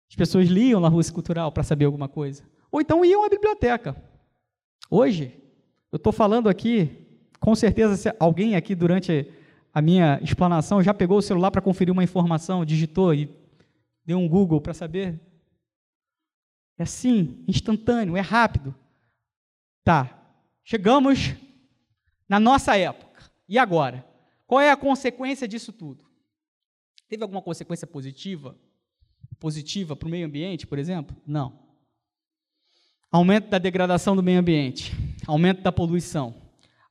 [0.08, 2.44] As pessoas liam na Rússia Cultural para saber alguma coisa.
[2.70, 4.00] Ou então iam à biblioteca.
[4.88, 5.36] Hoje,
[5.90, 6.96] eu estou falando aqui,
[7.40, 9.28] com certeza alguém aqui durante
[9.74, 13.28] a minha explanação já pegou o celular para conferir uma informação, digitou e
[14.06, 15.18] deu um Google para saber?
[16.78, 18.72] É assim, instantâneo, é rápido.
[19.82, 20.22] Tá,
[20.62, 21.34] chegamos
[22.33, 23.30] na nossa época.
[23.47, 24.09] E agora?
[24.47, 26.03] Qual é a consequência disso tudo?
[27.07, 28.59] Teve alguma consequência positiva?
[29.39, 31.14] Positiva para o meio ambiente, por exemplo?
[31.26, 31.59] Não.
[33.11, 34.93] Aumento da degradação do meio ambiente,
[35.26, 36.35] aumento da poluição,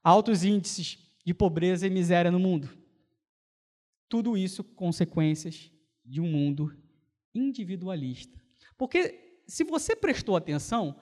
[0.04, 2.70] altos índices de pobreza e miséria no mundo.
[4.08, 5.72] Tudo isso consequências
[6.06, 6.72] de um mundo
[7.34, 8.39] individualista.
[8.78, 10.96] Porque se você prestou atenção,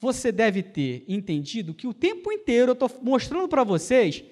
[0.00, 4.24] você deve ter entendido que o tempo inteiro eu estou mostrando para vocês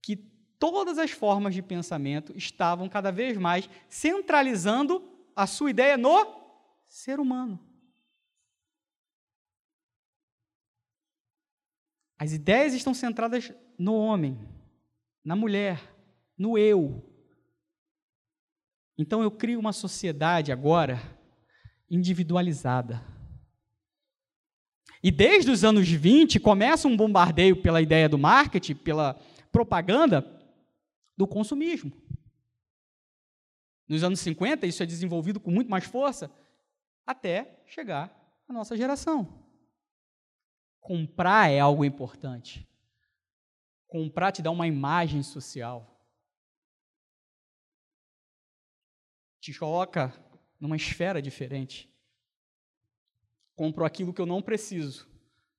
[0.00, 5.02] que todas as formas de pensamento estavam cada vez mais centralizando
[5.34, 6.24] a sua ideia no
[6.86, 7.58] ser humano.
[12.16, 14.38] As ideias estão centradas no homem,
[15.24, 15.92] na mulher,
[16.38, 17.02] no eu.
[18.96, 21.00] Então eu crio uma sociedade agora
[21.90, 23.11] individualizada.
[25.02, 29.14] E desde os anos 20 começa um bombardeio pela ideia do marketing, pela
[29.50, 30.24] propaganda
[31.16, 31.92] do consumismo.
[33.88, 36.30] Nos anos 50 isso é desenvolvido com muito mais força
[37.04, 38.10] até chegar
[38.48, 39.44] à nossa geração.
[40.80, 42.66] Comprar é algo importante.
[43.86, 45.88] Comprar te dá uma imagem social.
[49.40, 50.12] Te coloca
[50.58, 51.91] numa esfera diferente.
[53.62, 55.08] Compro aquilo que eu não preciso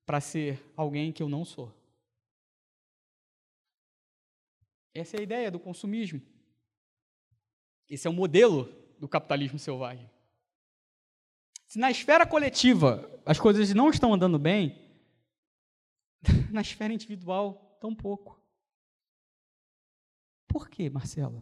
[0.06, 1.74] para ser alguém que eu não sou.
[4.94, 6.22] Essa é a ideia do consumismo.
[7.90, 8.66] Esse é o modelo
[9.00, 10.12] do capitalismo selvagem.
[11.66, 15.02] Se na esfera coletiva as coisas não estão andando bem,
[16.52, 18.38] na esfera individual, tão pouco.
[20.50, 21.42] Por quê, Marcelo?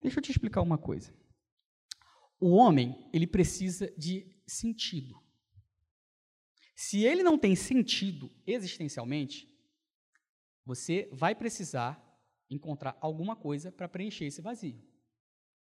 [0.00, 1.12] Deixa eu te explicar uma coisa.
[2.38, 5.20] O homem, ele precisa de sentido.
[6.74, 9.48] Se ele não tem sentido existencialmente,
[10.64, 12.00] você vai precisar
[12.50, 14.80] encontrar alguma coisa para preencher esse vazio.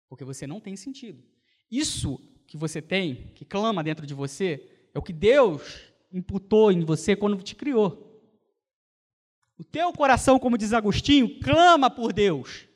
[0.09, 1.23] Porque você não tem sentido.
[1.71, 6.85] Isso que você tem, que clama dentro de você, é o que Deus imputou em
[6.85, 8.09] você quando te criou.
[9.57, 12.67] O teu coração, como diz Agostinho, clama por Deus.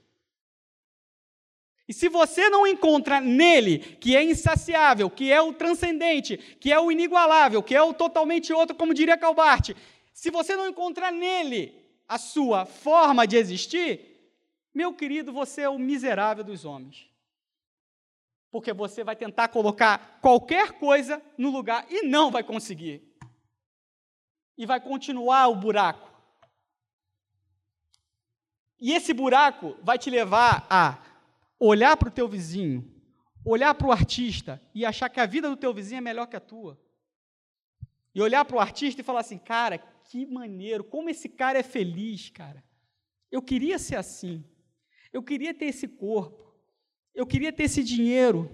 [1.86, 6.80] E se você não encontra nele, que é insaciável, que é o transcendente, que é
[6.80, 9.70] o inigualável, que é o totalmente outro, como diria Calbart,
[10.12, 11.74] se você não encontrar nele
[12.08, 14.00] a sua forma de existir,
[14.74, 17.06] meu querido, você é o miserável dos homens.
[18.50, 23.14] Porque você vai tentar colocar qualquer coisa no lugar e não vai conseguir
[24.56, 26.10] e vai continuar o buraco.
[28.80, 30.98] E esse buraco vai te levar a
[31.66, 32.84] olhar para o teu vizinho,
[33.44, 36.36] olhar para o artista e achar que a vida do teu vizinho é melhor que
[36.36, 36.78] a tua.
[38.14, 41.62] E olhar para o artista e falar assim, cara, que maneiro, como esse cara é
[41.62, 42.62] feliz, cara.
[43.30, 44.44] Eu queria ser assim.
[45.12, 46.54] Eu queria ter esse corpo.
[47.14, 48.50] Eu queria ter esse dinheiro.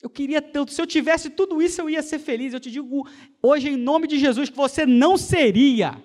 [0.00, 2.52] Eu queria tanto, se eu tivesse tudo isso, eu ia ser feliz.
[2.52, 3.08] Eu te digo
[3.42, 6.02] hoje, em nome de Jesus, que você não seria.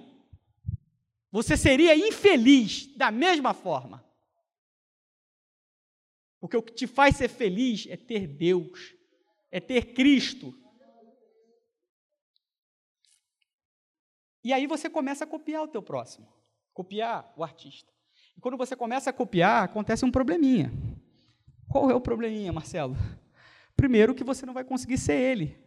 [1.31, 4.02] Você seria infeliz da mesma forma.
[6.43, 8.93] Porque o que te faz ser feliz é ter Deus,
[9.49, 10.53] é ter Cristo.
[14.43, 16.27] E aí você começa a copiar o teu próximo,
[16.73, 17.89] copiar o artista.
[18.35, 20.69] E quando você começa a copiar, acontece um probleminha.
[21.69, 22.97] Qual é o probleminha, Marcelo?
[23.73, 25.57] Primeiro, que você não vai conseguir ser ele,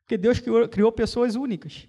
[0.00, 1.86] porque Deus criou, criou pessoas únicas.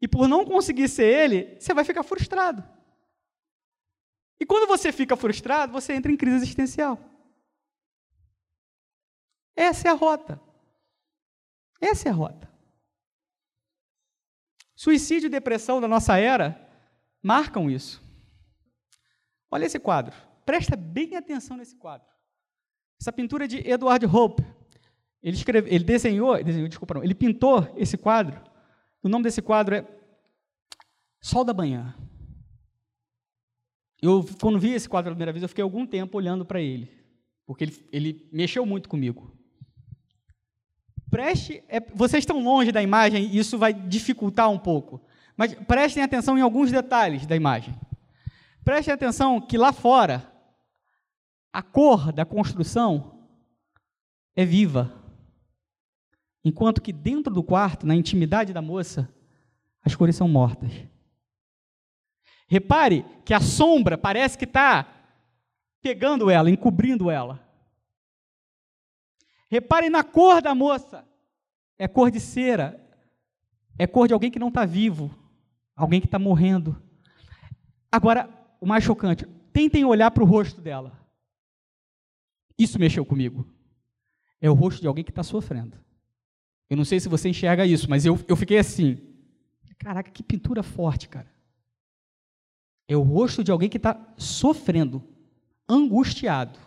[0.00, 2.64] E por não conseguir ser ele, você vai ficar frustrado.
[4.40, 6.98] E quando você fica frustrado, você entra em crise existencial.
[9.56, 10.40] Essa é a rota.
[11.80, 12.52] Essa é a rota.
[14.74, 16.60] Suicídio e depressão da nossa era
[17.22, 18.02] marcam isso.
[19.50, 20.14] Olha esse quadro.
[20.44, 22.08] Presta bem atenção nesse quadro.
[23.00, 24.42] Essa pintura é de Edward Hope.
[25.22, 28.42] Ele, escreve, ele desenhou, desenhou, desculpa, não, ele pintou esse quadro.
[29.02, 29.86] O nome desse quadro é
[31.20, 31.94] Sol da Manhã.
[34.04, 36.90] Eu, quando vi esse quadro pela primeira vez, eu fiquei algum tempo olhando para ele,
[37.46, 39.34] porque ele, ele, mexeu muito comigo.
[41.10, 45.00] Preste, é, vocês estão longe da imagem e isso vai dificultar um pouco,
[45.34, 47.74] mas prestem atenção em alguns detalhes da imagem.
[48.62, 50.30] Prestem atenção que lá fora
[51.50, 53.26] a cor da construção
[54.36, 55.02] é viva.
[56.44, 59.08] Enquanto que dentro do quarto, na intimidade da moça,
[59.82, 60.72] as cores são mortas.
[62.46, 64.86] Repare que a sombra parece que está
[65.80, 67.44] pegando ela, encobrindo ela.
[69.50, 71.06] Repare na cor da moça.
[71.78, 72.80] É cor de cera.
[73.78, 75.10] É cor de alguém que não está vivo.
[75.76, 76.80] Alguém que está morrendo.
[77.90, 78.28] Agora,
[78.60, 80.98] o mais chocante, tentem olhar para o rosto dela.
[82.58, 83.46] Isso mexeu comigo.
[84.40, 85.78] É o rosto de alguém que está sofrendo.
[86.68, 88.98] Eu não sei se você enxerga isso, mas eu, eu fiquei assim.
[89.78, 91.33] Caraca, que pintura forte, cara.
[92.86, 95.02] É o rosto de alguém que está sofrendo,
[95.68, 96.58] angustiado.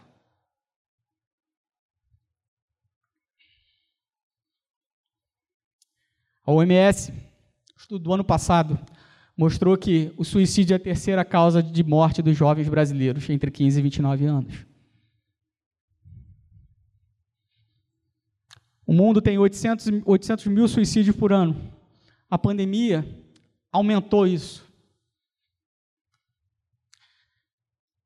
[6.45, 7.13] A OMS,
[7.77, 8.79] estudo do ano passado,
[9.35, 13.79] mostrou que o suicídio é a terceira causa de morte dos jovens brasileiros entre 15
[13.79, 14.65] e 29 anos.
[18.85, 21.55] O mundo tem 800, 800 mil suicídios por ano.
[22.29, 23.05] A pandemia
[23.71, 24.66] aumentou isso.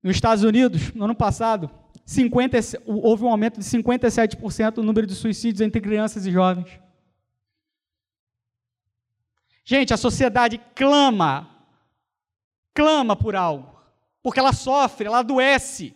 [0.01, 1.69] Nos Estados Unidos, no ano passado,
[2.05, 6.79] 50, houve um aumento de 57% no número de suicídios entre crianças e jovens.
[9.63, 11.67] Gente, a sociedade clama,
[12.73, 13.79] clama por algo,
[14.23, 15.95] porque ela sofre, ela adoece.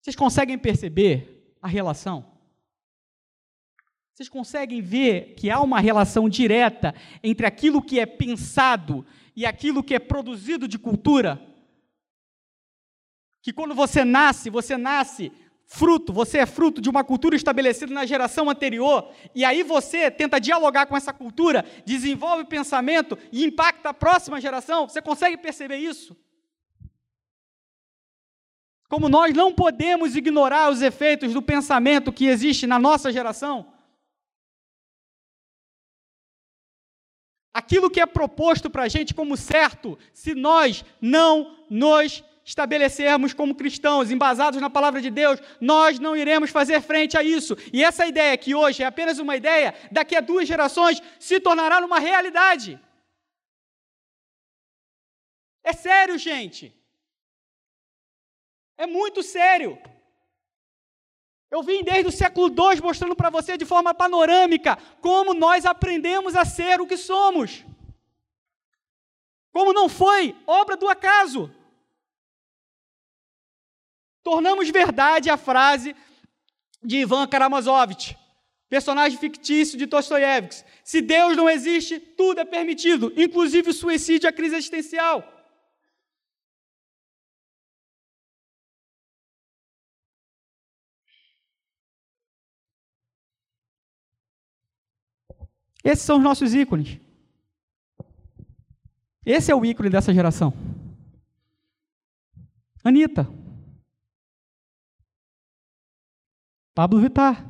[0.00, 2.29] Vocês conseguem perceber a relação?
[4.20, 6.94] Vocês conseguem ver que há uma relação direta
[7.24, 11.40] entre aquilo que é pensado e aquilo que é produzido de cultura?
[13.40, 15.32] Que quando você nasce, você nasce
[15.64, 20.38] fruto, você é fruto de uma cultura estabelecida na geração anterior, e aí você tenta
[20.38, 24.86] dialogar com essa cultura, desenvolve pensamento e impacta a próxima geração.
[24.86, 26.14] Você consegue perceber isso?
[28.86, 33.69] Como nós não podemos ignorar os efeitos do pensamento que existe na nossa geração,
[37.70, 43.54] aquilo que é proposto para a gente como certo, se nós não nos estabelecermos como
[43.54, 47.56] cristãos, embasados na palavra de Deus, nós não iremos fazer frente a isso.
[47.72, 51.78] E essa ideia que hoje é apenas uma ideia, daqui a duas gerações se tornará
[51.86, 52.76] uma realidade.
[55.62, 56.74] É sério, gente.
[58.76, 59.78] É muito sério.
[61.50, 66.36] Eu vim desde o século II mostrando para você de forma panorâmica como nós aprendemos
[66.36, 67.64] a ser o que somos.
[69.52, 71.52] Como não foi obra do acaso.
[74.22, 75.96] Tornamos verdade a frase
[76.82, 78.16] de Ivan Karamazovich,
[78.68, 80.70] personagem fictício de Dostoiévski.
[80.84, 85.39] Se Deus não existe, tudo é permitido, inclusive o suicídio e a crise existencial.
[95.82, 97.00] Esses são os nossos ícones.
[99.24, 100.52] Esse é o ícone dessa geração.
[102.82, 103.26] Anitta.
[106.74, 107.44] Pablo Vittar.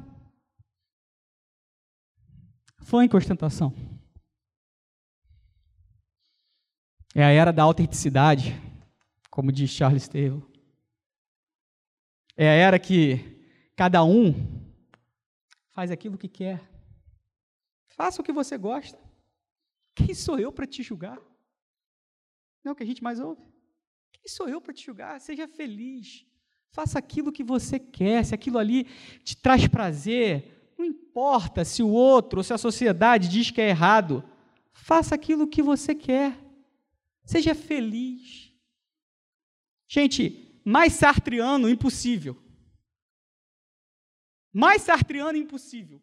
[2.83, 3.73] Funk ostentação.
[7.15, 8.55] É a era da autenticidade,
[9.31, 10.49] como diz Charles Taylor.
[12.37, 14.33] É a era que cada um
[15.71, 16.70] faz aquilo que quer.
[18.01, 18.99] Faça o que você gosta.
[19.95, 21.19] Quem sou eu para te julgar?
[22.65, 23.43] Não é o que a gente mais ouve.
[24.11, 25.21] Quem sou eu para te julgar?
[25.21, 26.25] Seja feliz.
[26.71, 28.25] Faça aquilo que você quer.
[28.25, 28.85] Se aquilo ali
[29.23, 33.69] te traz prazer, não importa se o outro ou se a sociedade diz que é
[33.69, 34.25] errado.
[34.73, 36.43] Faça aquilo que você quer.
[37.23, 38.51] Seja feliz.
[39.87, 42.43] Gente, mais sartriano impossível.
[44.51, 46.01] Mais sartriano impossível.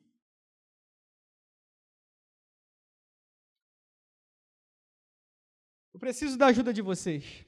[5.97, 7.43] Eu preciso da ajuda de vocês.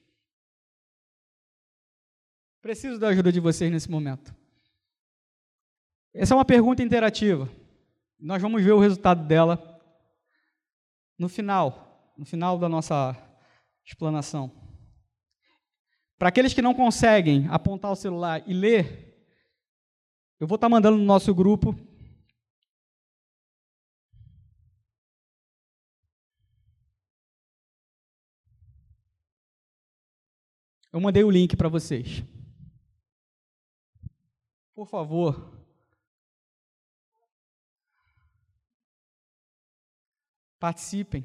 [2.63, 4.35] Preciso da ajuda de vocês nesse momento.
[6.11, 7.47] Essa é uma pergunta interativa.
[8.19, 9.79] Nós vamos ver o resultado dela
[11.15, 13.15] no final, no final da nossa
[13.85, 14.51] explanação.
[16.17, 19.15] Para aqueles que não conseguem apontar o celular e ler,
[20.39, 21.75] eu vou estar mandando no nosso grupo
[30.91, 32.23] Eu mandei o link para vocês.
[34.73, 35.53] Por favor.
[40.59, 41.23] Participem.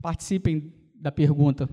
[0.00, 1.68] Participem da pergunta.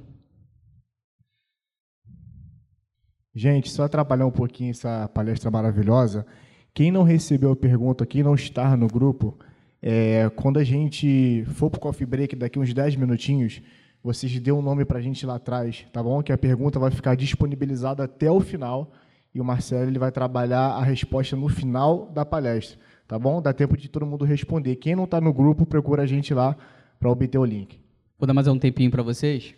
[3.33, 6.25] Gente, só atrapalhar um pouquinho essa palestra maravilhosa.
[6.73, 9.39] Quem não recebeu a pergunta, quem não está no grupo,
[9.82, 13.61] é, quando a gente for para o coffee break daqui uns 10 minutinhos,
[14.03, 16.21] vocês dêem um nome para a gente lá atrás, tá bom?
[16.23, 18.91] Que a pergunta vai ficar disponibilizada até o final
[19.34, 23.41] e o Marcelo ele vai trabalhar a resposta no final da palestra, tá bom?
[23.41, 24.78] Dá tempo de todo mundo responder.
[24.78, 26.55] Quem não está no grupo, procura a gente lá
[26.99, 27.80] para obter o link.
[28.17, 29.53] Vou dar mais um tempinho para vocês.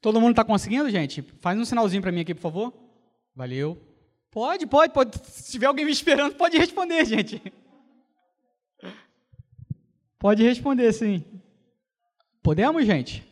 [0.00, 1.22] Todo mundo está conseguindo, gente?
[1.40, 2.72] Faz um sinalzinho para mim aqui, por favor.
[3.36, 3.78] Valeu.
[4.30, 5.16] Pode, pode, pode.
[5.22, 7.40] Se tiver alguém me esperando, pode responder, gente.
[10.22, 11.24] Pode responder sim.
[12.44, 13.26] Podemos, gente?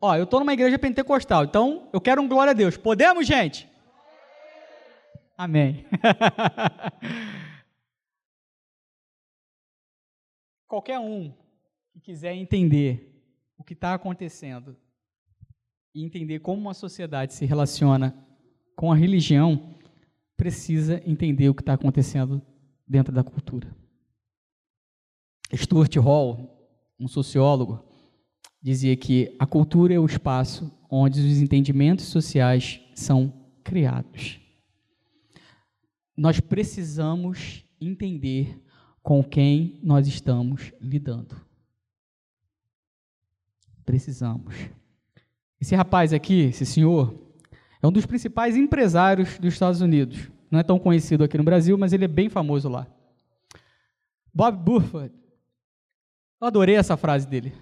[0.00, 2.76] Ó, eu estou numa igreja pentecostal, então eu quero um glória a Deus.
[2.76, 3.68] Podemos, gente?
[5.36, 5.84] Amém.
[10.68, 11.34] Qualquer um
[11.92, 13.20] que quiser entender
[13.58, 14.76] o que está acontecendo
[15.92, 18.16] e entender como uma sociedade se relaciona
[18.76, 19.74] com a religião,
[20.36, 22.40] precisa entender o que está acontecendo
[22.86, 23.74] dentro da cultura.
[25.52, 26.68] Stuart Hall,
[26.98, 27.84] um sociólogo,
[28.62, 33.32] dizia que a cultura é o espaço onde os entendimentos sociais são
[33.62, 34.40] criados.
[36.16, 38.62] Nós precisamos entender
[39.02, 41.36] com quem nós estamos lidando.
[43.84, 44.54] Precisamos.
[45.60, 47.14] Esse rapaz aqui, esse senhor,
[47.82, 50.30] é um dos principais empresários dos Estados Unidos.
[50.50, 52.86] Não é tão conhecido aqui no Brasil, mas ele é bem famoso lá.
[54.32, 55.23] Bob Burford.
[56.44, 57.54] Eu adorei essa frase dele.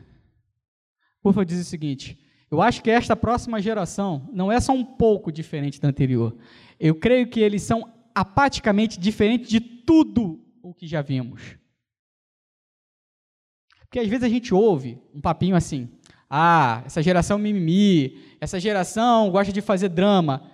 [1.22, 2.18] Burford diz o seguinte:
[2.51, 6.37] Eu acho que esta próxima geração não é só um pouco diferente da anterior.
[6.80, 11.57] Eu creio que eles são apaticamente diferentes de tudo o que já vimos.
[13.83, 15.89] Porque às vezes a gente ouve um papinho assim:
[16.28, 20.51] ah, essa geração mimimi, essa geração gosta de fazer drama.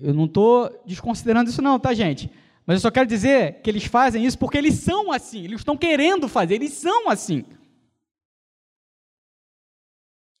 [0.00, 2.30] Eu não estou desconsiderando isso, não, tá, gente?
[2.68, 5.74] Mas eu só quero dizer que eles fazem isso porque eles são assim, eles estão
[5.74, 7.42] querendo fazer, eles são assim.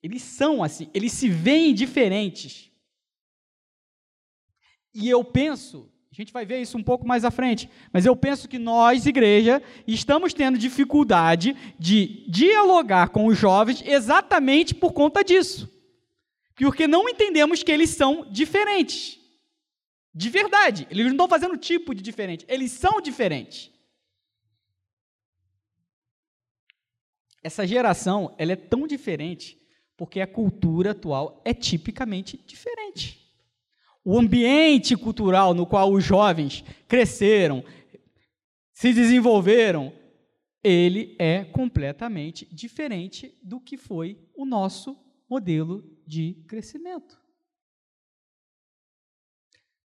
[0.02, 2.70] Eles são assim, eles se veem diferentes.
[4.92, 7.70] E eu penso a gente vai ver isso um pouco mais à frente.
[7.92, 14.74] Mas eu penso que nós, igreja, estamos tendo dificuldade de dialogar com os jovens exatamente
[14.74, 15.70] por conta disso.
[16.56, 19.18] Porque não entendemos que eles são diferentes.
[20.14, 20.86] De verdade.
[20.90, 22.44] Eles não estão fazendo tipo de diferente.
[22.48, 23.70] Eles são diferentes.
[27.42, 29.58] Essa geração, ela é tão diferente
[29.96, 33.28] porque a cultura atual é tipicamente diferente
[34.10, 37.62] o ambiente cultural no qual os jovens cresceram,
[38.72, 39.92] se desenvolveram,
[40.64, 44.96] ele é completamente diferente do que foi o nosso
[45.28, 47.20] modelo de crescimento.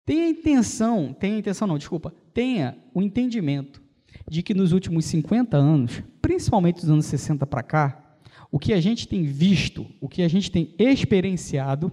[0.06, 3.82] Tenha a intenção, tenha a intenção não, desculpa, tenha o entendimento
[4.30, 8.18] de que nos últimos 50 anos, principalmente dos anos 60 para cá,
[8.52, 11.92] o que a gente tem visto, o que a gente tem experienciado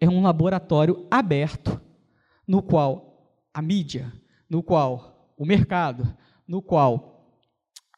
[0.00, 1.80] é um laboratório aberto,
[2.46, 4.12] no qual a mídia,
[4.48, 6.16] no qual o mercado,
[6.46, 7.30] no qual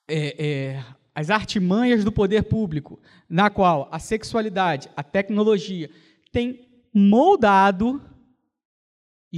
[0.08, 0.84] é, é,
[1.14, 5.90] as artimanhas do poder público, na qual a sexualidade, a tecnologia,
[6.30, 8.02] tem moldado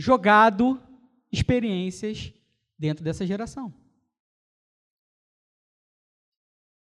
[0.01, 0.82] jogado
[1.30, 2.32] experiências
[2.78, 3.72] dentro dessa geração.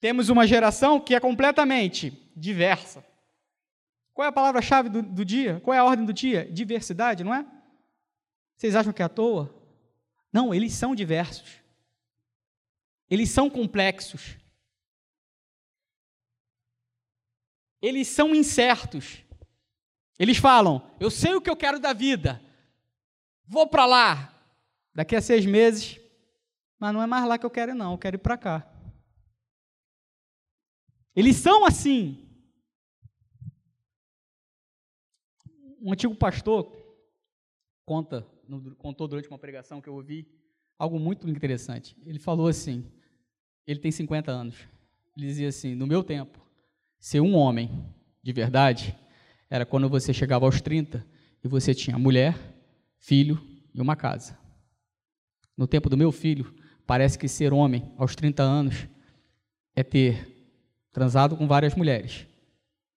[0.00, 3.04] Temos uma geração que é completamente diversa.
[4.12, 5.60] Qual é a palavra-chave do, do, dia?
[5.60, 6.50] Qual é a ordem do dia?
[6.50, 7.46] Diversidade, não é?
[8.56, 9.54] Vocês acham que é à toa?
[10.32, 11.62] Não, eles são diversos.
[13.08, 14.36] Eles são complexos.
[17.80, 19.22] Eles são incertos.
[20.18, 22.42] Eles falam: Eu sei o que eu quero da vida,
[23.52, 24.28] vou para lá.
[24.94, 26.00] Daqui a seis meses,
[26.78, 28.66] mas não é mais lá que eu quero, não, eu quero ir para cá.
[31.14, 32.18] Eles são assim.
[35.82, 36.70] um antigo pastor
[37.84, 38.24] conta,
[38.78, 40.28] contou durante uma pregação que eu ouvi
[40.78, 41.96] algo muito interessante.
[42.06, 42.86] Ele falou assim:
[43.66, 44.56] ele tem 50 anos.
[45.16, 46.40] Ele dizia assim: no meu tempo,
[47.00, 47.84] ser um homem
[48.22, 48.96] de verdade
[49.50, 51.04] era quando você chegava aos 30
[51.42, 52.36] e você tinha mulher,
[53.02, 53.38] filho
[53.74, 54.38] e uma casa.
[55.54, 56.54] No tempo do meu filho,
[56.86, 58.88] parece que ser homem aos 30 anos
[59.76, 60.56] é ter
[60.90, 62.26] transado com várias mulheres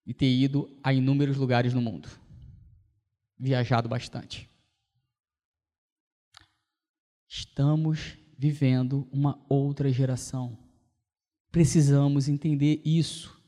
[0.08, 2.10] e ter ido a inúmeros lugares no mundo
[3.38, 4.50] viajado bastante.
[7.28, 10.58] Estamos vivendo uma outra geração.
[11.52, 13.42] Precisamos entender isso.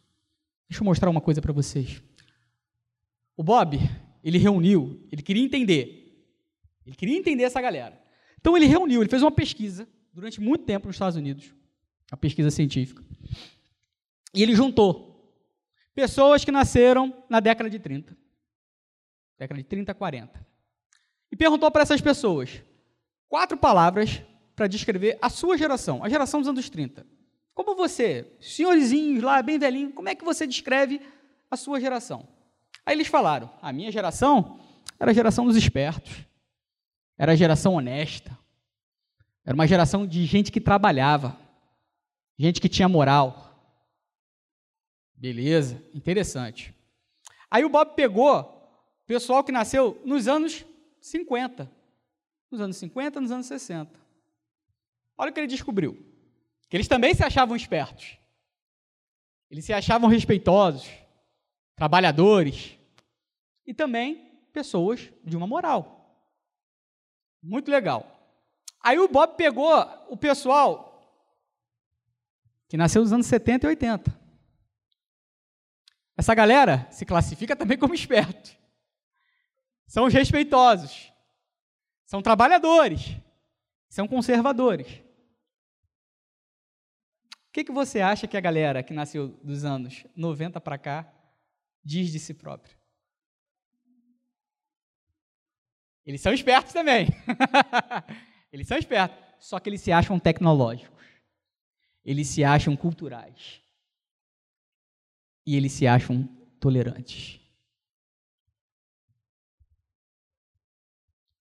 [0.69, 2.01] Deixa eu mostrar uma coisa para vocês.
[3.35, 3.77] O Bob,
[4.23, 6.06] ele reuniu, ele queria entender.
[6.87, 8.01] Ele queria entender essa galera.
[8.39, 11.53] Então ele reuniu, ele fez uma pesquisa durante muito tempo nos Estados Unidos,
[12.11, 13.03] uma pesquisa científica.
[14.33, 15.35] E ele juntou
[15.93, 18.17] pessoas que nasceram na década de 30
[19.37, 20.47] década de 30, 40.
[21.31, 22.61] E perguntou para essas pessoas
[23.29, 24.21] quatro palavras
[24.55, 27.05] para descrever a sua geração, a geração dos anos 30.
[27.53, 31.01] Como você, senhorzinhos lá, bem velhinho, como é que você descreve
[31.49, 32.27] a sua geração?
[32.85, 34.59] Aí eles falaram: a minha geração
[34.99, 36.25] era a geração dos espertos,
[37.17, 38.37] era a geração honesta,
[39.43, 41.37] era uma geração de gente que trabalhava,
[42.37, 43.43] gente que tinha moral.
[45.15, 46.73] Beleza, interessante.
[47.49, 48.53] Aí o Bob pegou
[49.07, 50.65] pessoal que nasceu nos anos
[50.99, 51.71] 50.
[52.51, 53.99] nos anos 50, nos anos 60.
[55.17, 55.97] Olha o que ele descobriu.
[56.69, 58.17] Que eles também se achavam espertos.
[59.49, 60.89] Eles se achavam respeitosos,
[61.75, 62.77] trabalhadores
[63.65, 65.96] e também pessoas de uma moral.
[67.41, 68.13] Muito legal.
[68.81, 69.73] Aí o Bob pegou
[70.09, 70.87] o pessoal
[72.67, 74.27] que nasceu nos anos 70 e 80.
[76.17, 78.57] Essa galera se classifica também como esperto.
[79.87, 81.11] São os respeitosos.
[82.05, 83.15] São trabalhadores.
[83.89, 84.87] São conservadores.
[87.47, 91.11] O que, que você acha que a galera que nasceu dos anos 90 para cá
[91.83, 92.76] diz de si próprio?
[96.07, 97.09] Eles são espertos também.
[98.49, 101.05] eles são espertos, só que eles se acham tecnológicos.
[102.03, 103.61] Eles se acham culturais.
[105.45, 106.23] E eles se acham
[106.61, 107.41] tolerantes.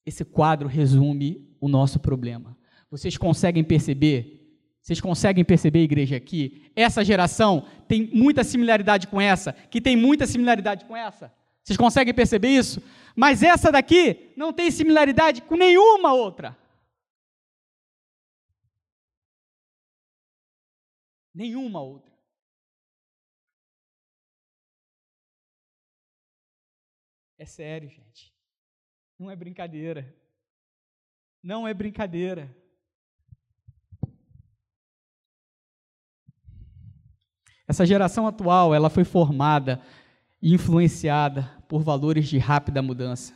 [0.05, 2.59] Esse quadro resume o nosso problema.
[2.91, 4.61] Vocês conseguem perceber?
[4.81, 10.27] Vocês conseguem perceber, igreja, que essa geração tem muita similaridade com essa, que tem muita
[10.27, 11.33] similaridade com essa?
[11.67, 12.81] Vocês conseguem perceber isso?
[13.17, 16.57] Mas essa daqui não tem similaridade com nenhuma outra.
[21.35, 22.15] Nenhuma outra.
[27.37, 28.33] É sério, gente.
[29.19, 30.17] Não é brincadeira.
[31.43, 32.57] Não é brincadeira.
[37.67, 39.85] Essa geração atual, ela foi formada
[40.41, 43.35] e influenciada por valores de rápida mudança.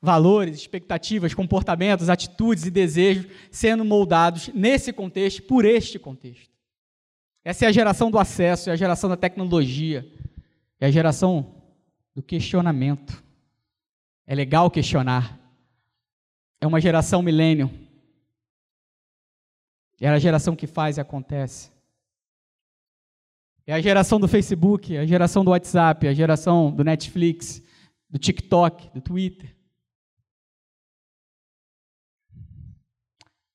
[0.00, 6.52] Valores, expectativas, comportamentos, atitudes e desejos sendo moldados nesse contexto, por este contexto.
[7.42, 10.10] Essa é a geração do acesso, é a geração da tecnologia,
[10.80, 11.54] é a geração
[12.14, 13.22] do questionamento.
[14.26, 15.38] É legal questionar.
[16.60, 17.70] É uma geração milênio.
[20.00, 21.73] É a geração que faz e acontece.
[23.66, 27.62] É a geração do Facebook, é a geração do WhatsApp, é a geração do Netflix,
[28.10, 29.56] do TikTok, do Twitter.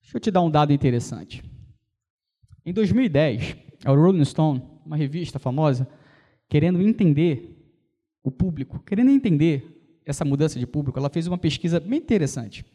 [0.02, 1.44] Deixa eu te dar um dado interessante.
[2.66, 3.56] Em 2010,
[3.86, 5.88] a Rolling Stone, uma revista famosa,
[6.50, 7.56] querendo entender
[8.24, 12.66] o público, querendo entender essa mudança de público, ela fez uma pesquisa bem interessante.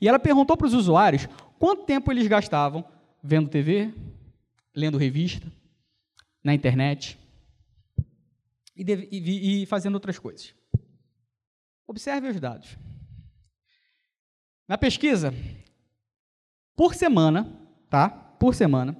[0.00, 1.28] E ela perguntou para os usuários
[1.58, 2.82] quanto tempo eles gastavam
[3.22, 3.92] vendo TV,
[4.74, 5.46] lendo revista,
[6.42, 7.18] na internet
[8.76, 10.54] e, e, e fazendo outras coisas.
[11.86, 12.76] Observe os dados.
[14.66, 15.34] Na pesquisa,
[16.74, 17.44] por semana,
[17.90, 18.08] tá?
[18.08, 18.96] Por semana,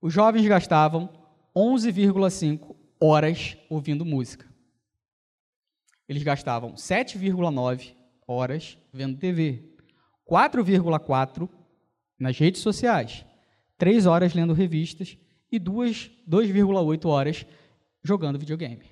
[0.00, 1.08] os jovens gastavam
[1.54, 4.48] 11,5 horas ouvindo música.
[6.08, 7.94] Eles gastavam 7,9
[8.26, 9.76] horas vendo TV,
[10.28, 11.48] 4,4
[12.18, 13.24] nas redes sociais,
[13.78, 15.16] 3 horas lendo revistas
[15.50, 17.46] e 2,8 horas
[18.02, 18.84] jogando videogame.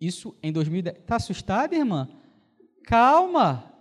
[0.00, 0.98] Isso em 2010.
[0.98, 2.08] Está assustada, irmã?
[2.84, 3.72] Calma.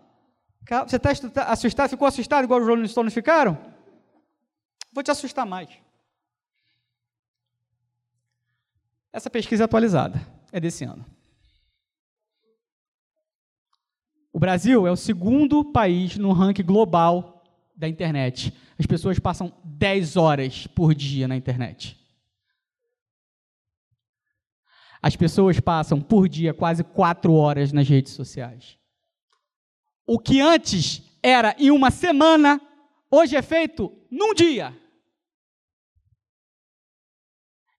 [0.66, 0.88] Calma.
[0.88, 1.12] Você está
[1.48, 1.90] assustado?
[1.90, 3.58] Ficou assustado igual os Rolling Stones ficaram?
[4.94, 5.70] Vou te assustar mais.
[9.12, 11.06] Essa pesquisa é atualizada é desse ano.
[14.34, 17.44] O Brasil é o segundo país no ranking global
[17.76, 18.54] da internet.
[18.78, 22.01] As pessoas passam 10 horas por dia na internet.
[25.02, 28.78] As pessoas passam por dia quase quatro horas nas redes sociais.
[30.06, 32.62] O que antes era em uma semana,
[33.10, 34.78] hoje é feito num dia.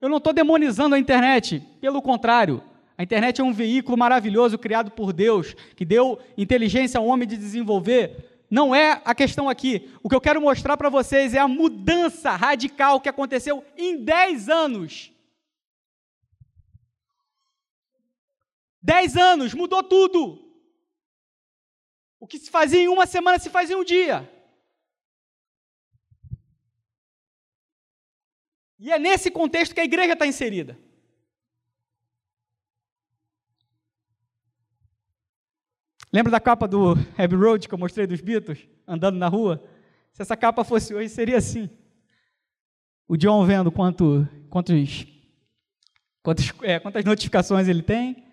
[0.01, 2.61] Eu não estou demonizando a internet, pelo contrário.
[2.97, 7.37] A internet é um veículo maravilhoso criado por Deus, que deu inteligência ao homem de
[7.37, 8.43] desenvolver.
[8.49, 9.89] Não é a questão aqui.
[10.03, 14.49] O que eu quero mostrar para vocês é a mudança radical que aconteceu em 10
[14.49, 15.12] anos
[18.83, 20.43] Dez anos, mudou tudo.
[22.19, 24.29] O que se fazia em uma semana se faz em um dia.
[28.77, 30.77] E é nesse contexto que a igreja está inserida.
[36.11, 39.63] Lembra da capa do Abbey Road que eu mostrei dos Beatles, andando na rua?
[40.11, 41.69] Se essa capa fosse hoje, seria assim.
[43.07, 45.07] O John vendo quanto, quantos,
[46.21, 48.23] quantos, é, quantas notificações ele tem,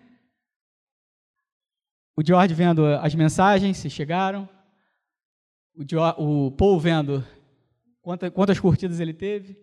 [2.15, 4.47] o George vendo as mensagens, se chegaram.
[5.73, 7.25] O, George, o Paul vendo
[8.01, 9.57] quantas, quantas curtidas ele teve.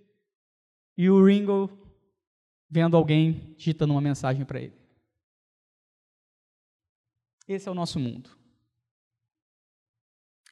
[0.96, 1.70] E o Ringo
[2.68, 4.76] vendo alguém digitando uma mensagem para ele.
[7.46, 8.30] Esse é o nosso mundo.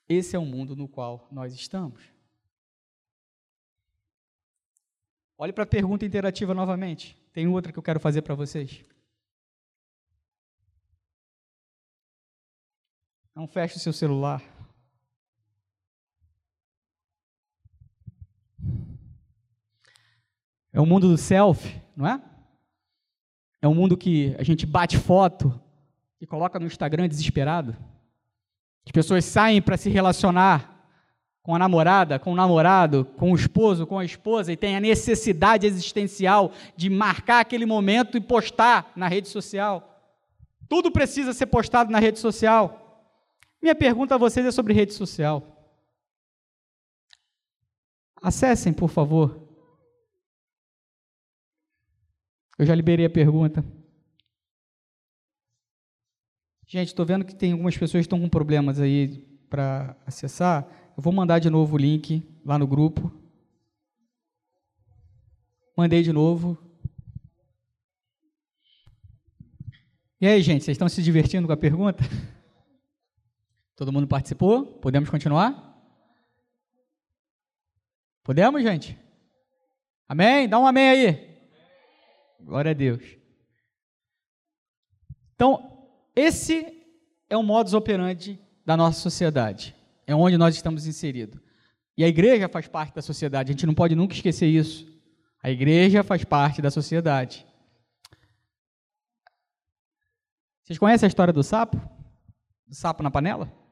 [0.09, 2.01] Esse é o mundo no qual nós estamos.
[5.36, 7.16] Olhe para a pergunta interativa novamente.
[7.32, 8.82] Tem outra que eu quero fazer para vocês.
[13.36, 14.42] Não feche o seu celular.
[20.72, 22.18] É o mundo do selfie, não é?
[23.60, 25.60] É um mundo que a gente bate foto
[26.18, 27.76] e coloca no Instagram desesperado.
[28.86, 30.88] As pessoas saem para se relacionar
[31.42, 34.80] com a namorada, com o namorado, com o esposo, com a esposa e tem a
[34.80, 39.94] necessidade existencial de marcar aquele momento e postar na rede social.
[40.70, 42.85] Tudo precisa ser postado na rede social.
[43.62, 45.52] Minha pergunta a vocês é sobre rede social.
[48.22, 49.46] Acessem, por favor.
[52.58, 53.64] Eu já liberei a pergunta.
[56.66, 59.18] Gente, estou vendo que tem algumas pessoas que estão com problemas aí
[59.48, 60.66] para acessar.
[60.96, 63.12] Eu vou mandar de novo o link lá no grupo.
[65.76, 66.58] Mandei de novo.
[70.18, 72.02] E aí, gente, vocês estão se divertindo com a pergunta?
[73.77, 74.65] Todo mundo participou?
[74.65, 75.66] Podemos continuar?
[78.24, 78.98] Podemos, gente?
[80.09, 80.48] Amém?
[80.48, 81.39] Dá um amém aí.
[82.40, 83.05] Glória a Deus.
[85.35, 86.82] Então, esse
[87.28, 89.77] é o modus operandi da nossa sociedade.
[90.07, 91.39] É onde nós estamos inseridos.
[91.98, 93.51] E a igreja faz parte da sociedade.
[93.51, 94.86] A gente não pode nunca esquecer isso.
[95.43, 97.47] A igreja faz parte da sociedade.
[100.62, 101.77] Vocês conhecem a história do sapo?
[102.66, 103.65] Do sapo na panela?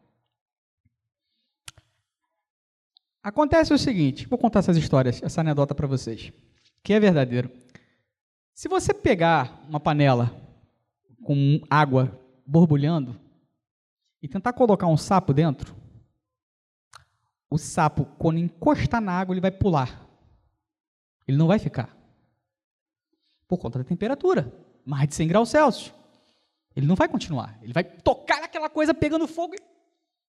[3.25, 6.31] Acontece o seguinte, vou contar essas histórias, essa anedota para vocês,
[6.83, 7.51] que é verdadeiro.
[8.53, 10.31] Se você pegar uma panela
[11.23, 13.19] com água borbulhando
[14.21, 15.75] e tentar colocar um sapo dentro,
[17.49, 20.07] o sapo, quando encostar na água, ele vai pular.
[21.27, 21.97] Ele não vai ficar.
[23.49, 24.53] Por conta da temperatura,
[24.85, 25.95] mais de 100 graus Celsius.
[26.77, 27.59] Ele não vai continuar.
[27.63, 29.55] Ele vai tocar aquela coisa pegando fogo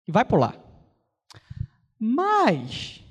[0.07, 0.66] e vai pular.
[1.99, 3.03] Mas,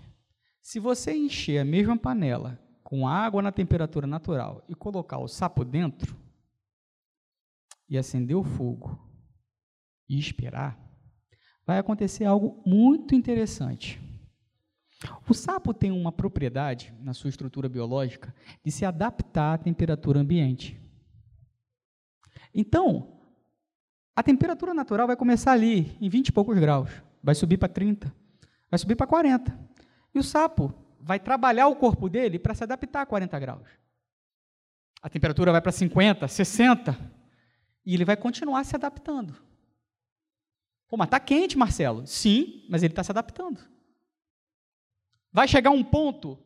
[0.60, 5.64] se você encher a mesma panela com água na temperatura natural e colocar o sapo
[5.64, 6.16] dentro,
[7.88, 8.98] e acender o fogo
[10.08, 10.78] e esperar,
[11.64, 14.00] vai acontecer algo muito interessante.
[15.28, 18.34] O sapo tem uma propriedade na sua estrutura biológica
[18.64, 20.80] de se adaptar à temperatura ambiente.
[22.54, 23.20] Então,
[24.14, 26.90] a temperatura natural vai começar ali, em 20 e poucos graus,
[27.22, 28.14] vai subir para 30,
[28.70, 29.59] vai subir para 40.
[30.14, 33.68] E o sapo vai trabalhar o corpo dele para se adaptar a 40 graus.
[35.02, 36.98] A temperatura vai para 50, 60,
[37.84, 39.36] e ele vai continuar se adaptando.
[40.88, 42.06] Pô, mas está quente, Marcelo.
[42.06, 43.60] Sim, mas ele está se adaptando.
[45.32, 46.38] Vai chegar um ponto,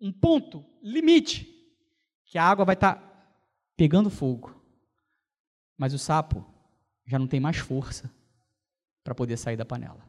[0.00, 1.46] um ponto limite,
[2.24, 3.08] que a água vai estar tá
[3.76, 4.54] pegando fogo.
[5.76, 6.44] Mas o sapo
[7.06, 8.12] já não tem mais força
[9.04, 10.07] para poder sair da panela.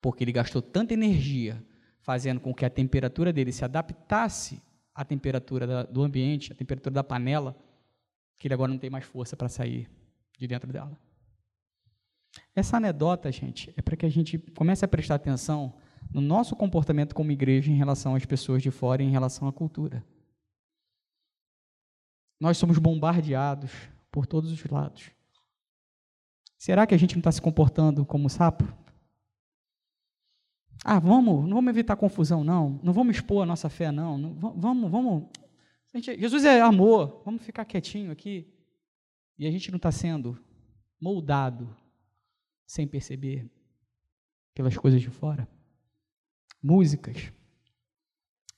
[0.00, 1.62] Porque ele gastou tanta energia
[2.00, 4.62] fazendo com que a temperatura dele se adaptasse
[4.94, 7.56] à temperatura do ambiente, à temperatura da panela,
[8.38, 9.88] que ele agora não tem mais força para sair
[10.38, 10.98] de dentro dela.
[12.54, 15.74] Essa anedota, gente, é para que a gente comece a prestar atenção
[16.12, 19.52] no nosso comportamento como igreja em relação às pessoas de fora e em relação à
[19.52, 20.04] cultura.
[22.40, 23.70] Nós somos bombardeados
[24.10, 25.10] por todos os lados.
[26.56, 28.64] Será que a gente não está se comportando como sapo?
[30.84, 32.80] Ah, vamos, não vamos evitar confusão, não.
[32.82, 34.16] Não vamos expor a nossa fé, não.
[34.16, 35.28] não vamos, vamos.
[35.94, 37.22] Gente, Jesus é amor.
[37.24, 38.46] Vamos ficar quietinho aqui.
[39.38, 40.38] E a gente não está sendo
[41.00, 41.74] moldado
[42.66, 43.50] sem perceber
[44.54, 45.48] pelas coisas de fora.
[46.62, 47.32] Músicas,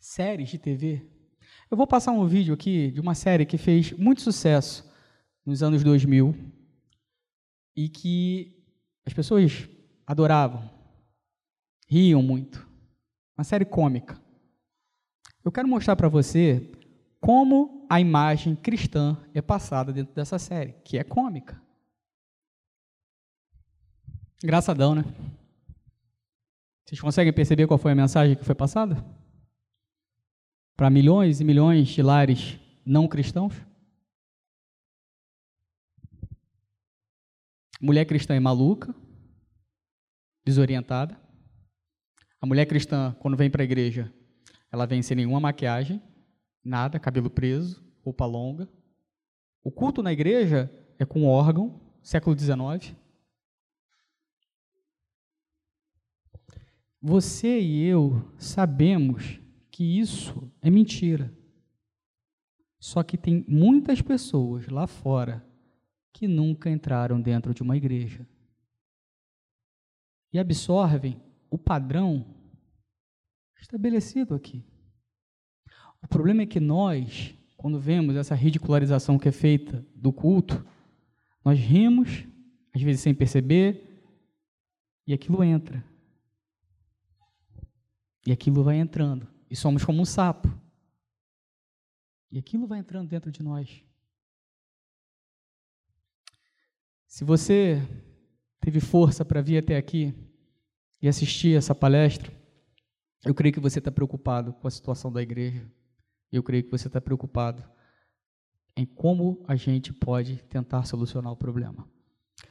[0.01, 1.07] séries de TV.
[1.71, 4.91] Eu vou passar um vídeo aqui de uma série que fez muito sucesso
[5.47, 6.35] nos anos 2000
[7.77, 8.63] e que
[9.07, 9.69] as pessoas
[10.07, 10.69] adoravam,
[11.93, 12.67] riam muito.
[13.37, 14.19] Uma série cômica.
[15.45, 16.73] Eu quero mostrar para você
[17.21, 21.61] como a imagem cristã é passada dentro dessa série, que é cômica.
[24.43, 25.05] Engraçadão, né?
[26.87, 29.05] Vocês conseguem perceber qual foi a mensagem que foi passada?
[30.75, 33.55] Para milhões e milhões de lares não cristãos?
[37.79, 38.95] Mulher cristã é maluca,
[40.43, 41.22] desorientada.
[42.43, 44.13] A mulher cristã, quando vem para a igreja,
[44.73, 46.03] ela vem sem nenhuma maquiagem,
[46.65, 48.69] nada, cabelo preso, roupa longa.
[49.63, 52.97] O culto na igreja é com órgão, século XIX.
[57.01, 59.39] Você e eu sabemos
[59.71, 61.33] que isso é mentira.
[62.81, 65.47] Só que tem muitas pessoas lá fora
[66.13, 68.27] que nunca entraram dentro de uma igreja
[70.33, 72.32] e absorvem o padrão
[73.63, 74.65] estabelecido aqui.
[76.03, 80.67] O problema é que nós, quando vemos essa ridicularização que é feita do culto,
[81.45, 82.27] nós rimos,
[82.75, 84.03] às vezes sem perceber,
[85.07, 85.85] e aquilo entra.
[88.27, 89.27] E aquilo vai entrando.
[89.51, 90.49] E somos como um sapo.
[92.31, 93.83] E aquilo vai entrando dentro de nós.
[97.07, 97.81] Se você
[98.61, 100.15] teve força para vir até aqui
[101.01, 102.42] e assistir essa palestra,
[103.25, 105.65] eu creio que você está preocupado com a situação da igreja.
[106.31, 107.63] Eu creio que você está preocupado
[108.77, 111.87] em como a gente pode tentar solucionar o problema.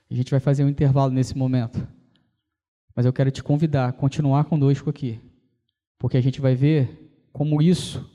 [0.09, 1.85] A gente vai fazer um intervalo nesse momento,
[2.95, 5.19] mas eu quero te convidar a continuar conosco aqui,
[5.97, 8.07] porque a gente vai ver como isso,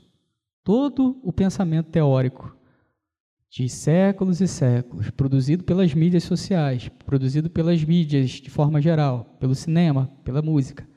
[0.63, 2.55] todo o pensamento teórico
[3.49, 9.55] de séculos e séculos, produzido pelas mídias sociais, produzido pelas mídias de forma geral, pelo
[9.55, 10.87] cinema, pela música,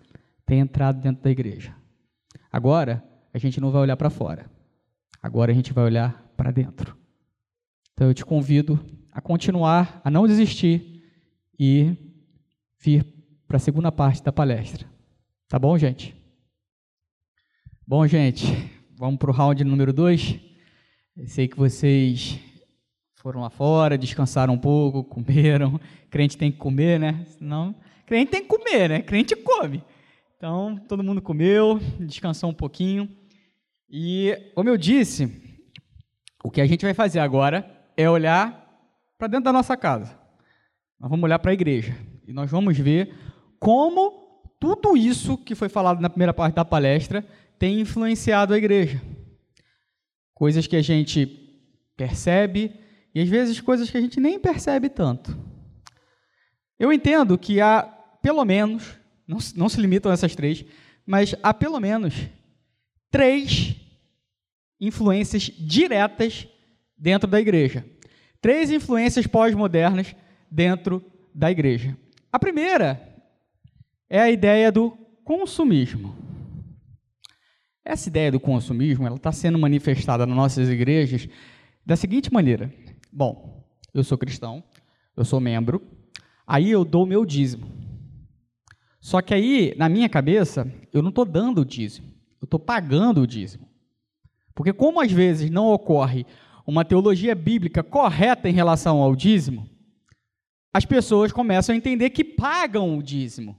[0.51, 1.73] tem entrado dentro da igreja.
[2.51, 4.51] Agora, a gente não vai olhar para fora.
[5.23, 6.97] Agora a gente vai olhar para dentro.
[7.93, 11.05] Então eu te convido a continuar, a não desistir
[11.57, 11.97] e
[12.81, 13.07] vir
[13.47, 14.89] para a segunda parte da palestra.
[15.49, 16.17] Tá bom, gente?
[17.87, 18.45] Bom, gente,
[18.99, 20.37] vamos para o round número dois.
[21.27, 22.41] sei que vocês
[23.15, 25.81] foram lá fora, descansaram um pouco, comeram.
[26.11, 27.25] Crente tem que comer, né?
[27.39, 27.73] Senão,
[28.05, 29.01] crente tem que comer, né?
[29.01, 29.81] Crente come.
[30.41, 33.15] Então, todo mundo comeu, descansou um pouquinho.
[33.91, 35.31] E, como eu disse,
[36.43, 38.67] o que a gente vai fazer agora é olhar
[39.19, 40.19] para dentro da nossa casa.
[40.99, 41.95] Nós vamos olhar para a igreja
[42.27, 43.15] e nós vamos ver
[43.59, 47.23] como tudo isso que foi falado na primeira parte da palestra
[47.59, 48.99] tem influenciado a igreja.
[50.33, 51.27] Coisas que a gente
[51.99, 52.81] percebe
[53.15, 55.39] e às vezes coisas que a gente nem percebe tanto.
[56.79, 57.83] Eu entendo que há,
[58.23, 58.99] pelo menos,
[59.31, 60.65] não, não se limitam a essas três,
[61.07, 62.15] mas há pelo menos
[63.13, 63.77] três
[64.81, 66.49] influências diretas
[66.99, 67.87] dentro da igreja.
[68.41, 70.17] Três influências pós-modernas
[70.51, 71.97] dentro da igreja.
[72.33, 73.01] A primeira
[74.09, 74.91] é a ideia do
[75.25, 76.17] consumismo.
[77.85, 81.29] Essa ideia do consumismo ela está sendo manifestada nas nossas igrejas
[81.87, 82.75] da seguinte maneira:
[83.13, 84.65] bom, eu sou cristão,
[85.17, 85.81] eu sou membro,
[86.45, 87.80] aí eu dou meu dízimo.
[89.01, 92.09] Só que aí, na minha cabeça, eu não estou dando o dízimo,
[92.41, 93.67] eu estou pagando o dízimo.
[94.55, 96.27] Porque, como às vezes não ocorre
[96.67, 99.69] uma teologia bíblica correta em relação ao dízimo,
[100.73, 103.57] as pessoas começam a entender que pagam o dízimo.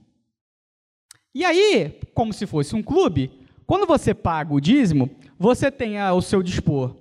[1.34, 3.30] E aí, como se fosse um clube,
[3.66, 6.96] quando você paga o dízimo, você tem ao seu dispor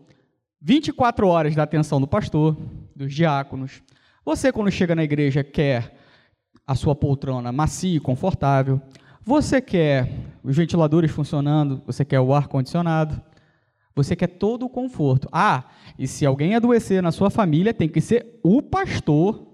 [0.61, 2.55] 24 horas da atenção do pastor,
[2.95, 3.81] dos diáconos.
[4.23, 6.00] Você, quando chega na igreja, quer
[6.71, 8.81] a sua poltrona macia e confortável.
[9.25, 10.09] Você quer
[10.41, 13.21] os ventiladores funcionando, você quer o ar-condicionado.
[13.93, 15.27] Você quer todo o conforto.
[15.33, 15.65] Ah,
[15.99, 19.45] e se alguém adoecer na sua família, tem que ser o pastor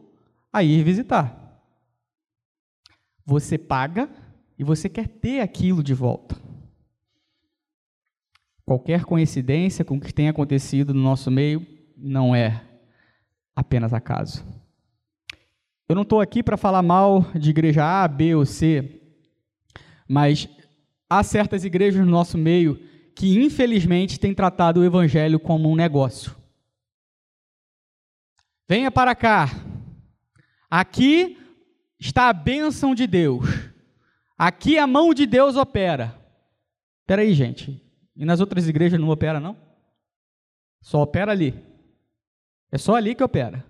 [0.54, 1.60] a ir visitar.
[3.26, 4.08] Você paga
[4.58, 6.36] e você quer ter aquilo de volta.
[8.64, 11.66] Qualquer coincidência com o que tem acontecido no nosso meio
[11.98, 12.64] não é
[13.56, 14.46] apenas acaso.
[15.90, 19.02] Eu não estou aqui para falar mal de igreja A, B ou C,
[20.08, 20.50] mas
[21.10, 22.76] há certas igrejas no nosso meio
[23.16, 26.36] que infelizmente tem tratado o evangelho como um negócio.
[28.68, 29.50] Venha para cá.
[30.70, 31.38] Aqui
[31.98, 33.46] está a bênção de Deus.
[34.38, 36.20] Aqui a mão de Deus opera.
[37.02, 37.82] Espera aí, gente.
[38.14, 39.56] E nas outras igrejas não opera, não?
[40.82, 41.56] Só opera ali.
[42.70, 43.66] É só ali que opera.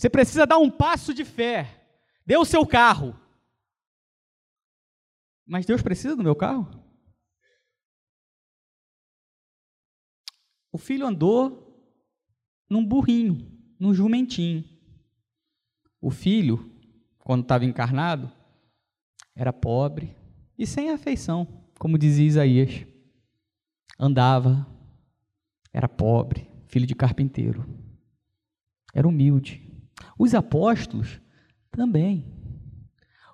[0.00, 1.84] Você precisa dar um passo de fé.
[2.24, 3.14] Dê o seu carro.
[5.46, 6.66] Mas Deus precisa do meu carro?
[10.72, 11.86] O filho andou
[12.66, 13.46] num burrinho,
[13.78, 14.64] num jumentinho.
[16.00, 16.74] O filho,
[17.18, 18.32] quando estava encarnado,
[19.36, 20.16] era pobre
[20.56, 22.86] e sem afeição, como dizia Isaías.
[23.98, 24.66] Andava,
[25.74, 27.66] era pobre, filho de carpinteiro.
[28.94, 29.69] Era humilde.
[30.18, 31.20] Os apóstolos
[31.70, 32.32] também.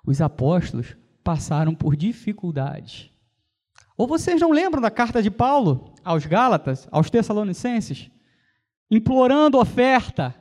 [0.05, 3.11] Os apóstolos passaram por dificuldades.
[3.97, 8.09] Ou vocês não lembram da carta de Paulo aos Gálatas, aos Tessalonicenses,
[8.89, 10.35] implorando oferta?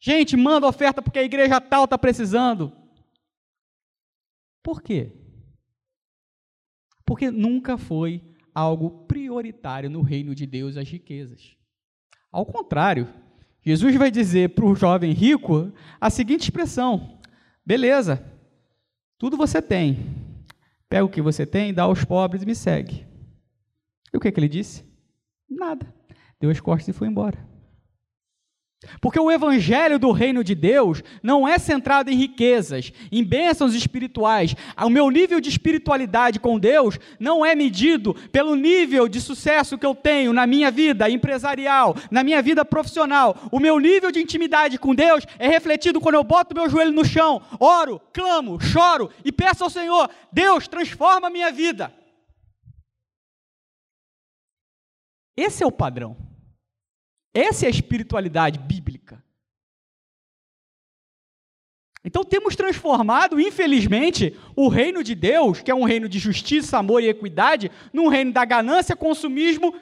[0.00, 2.72] Gente, manda oferta porque a igreja tal está precisando.
[4.62, 5.12] Por quê?
[7.04, 8.22] Porque nunca foi
[8.54, 11.56] algo prioritário no reino de Deus as riquezas.
[12.30, 13.12] Ao contrário,
[13.64, 17.18] Jesus vai dizer para o jovem rico a seguinte expressão:
[17.64, 18.24] beleza,
[19.18, 19.98] tudo você tem,
[20.88, 23.06] pega o que você tem, dá aos pobres e me segue.
[24.12, 24.84] E o que, que ele disse?
[25.48, 25.86] Nada.
[26.40, 27.38] Deu as costas e foi embora.
[29.00, 34.54] Porque o evangelho do reino de Deus não é centrado em riquezas, em bênçãos espirituais.
[34.76, 39.86] O meu nível de espiritualidade com Deus não é medido pelo nível de sucesso que
[39.86, 43.36] eu tenho na minha vida empresarial, na minha vida profissional.
[43.50, 47.04] O meu nível de intimidade com Deus é refletido quando eu boto meu joelho no
[47.04, 51.92] chão, oro, clamo, choro e peço ao Senhor: Deus, transforma a minha vida.
[55.36, 56.31] Esse é o padrão.
[57.34, 59.22] Essa é a espiritualidade bíblica.
[62.04, 67.02] Então temos transformado, infelizmente, o reino de Deus, que é um reino de justiça, amor
[67.02, 69.72] e equidade, num reino da ganância, consumismo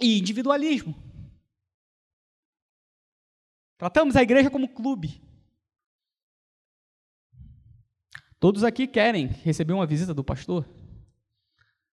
[0.00, 0.94] e individualismo.
[3.78, 5.22] Tratamos a igreja como clube.
[8.40, 10.68] Todos aqui querem receber uma visita do pastor?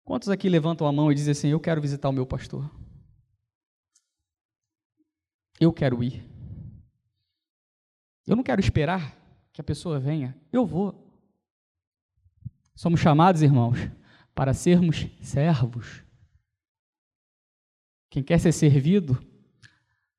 [0.04, 2.70] Quantos aqui levantam a mão e dizem assim: Eu quero visitar o meu pastor?
[5.60, 6.24] Eu quero ir.
[8.28, 9.16] Eu não quero esperar
[9.54, 10.36] que a pessoa venha.
[10.52, 11.02] Eu vou.
[12.76, 13.78] Somos chamados, irmãos,
[14.34, 16.04] para sermos servos.
[18.10, 19.14] Quem quer ser servido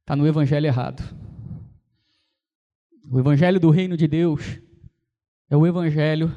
[0.01, 1.03] está no evangelho errado.
[3.11, 4.61] O evangelho do reino de Deus
[5.49, 6.35] é o evangelho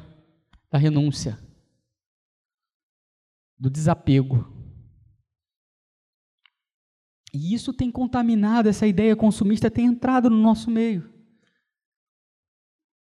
[0.70, 1.38] da renúncia,
[3.58, 4.59] do desapego
[7.32, 11.08] e isso tem contaminado, essa ideia consumista tem entrado no nosso meio.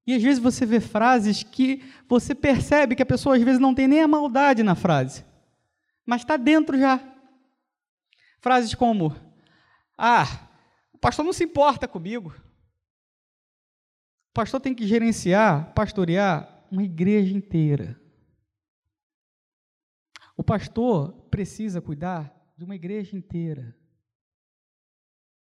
[0.07, 3.75] E às vezes você vê frases que você percebe que a pessoa às vezes não
[3.75, 5.25] tem nem a maldade na frase,
[6.05, 6.99] mas está dentro já.
[8.41, 9.15] Frases como:
[9.97, 10.49] Ah,
[10.93, 12.35] o pastor não se importa comigo.
[14.31, 18.01] O pastor tem que gerenciar, pastorear uma igreja inteira.
[20.37, 23.78] O pastor precisa cuidar de uma igreja inteira.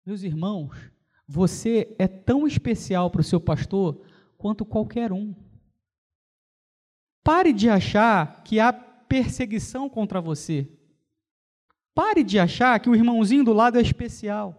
[0.05, 0.91] Meus irmãos,
[1.27, 4.03] você é tão especial para o seu pastor
[4.37, 5.35] quanto qualquer um.
[7.23, 10.67] Pare de achar que há perseguição contra você.
[11.93, 14.57] Pare de achar que o irmãozinho do lado é especial.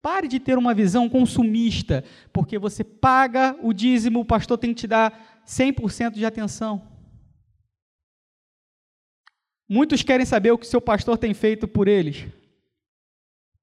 [0.00, 4.82] Pare de ter uma visão consumista, porque você paga o dízimo, o pastor tem que
[4.82, 6.96] te dar 100% de atenção.
[9.68, 12.26] Muitos querem saber o que seu pastor tem feito por eles.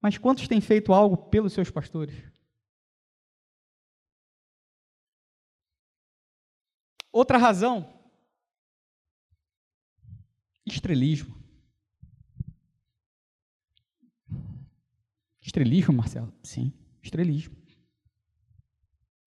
[0.04, 2.14] Mas quantos têm feito algo pelos seus pastores?
[7.10, 7.90] Outra razão:
[10.66, 11.42] estrelismo.
[15.42, 16.34] Estrelismo, Marcelo?
[16.44, 17.56] Sim, estrelismo.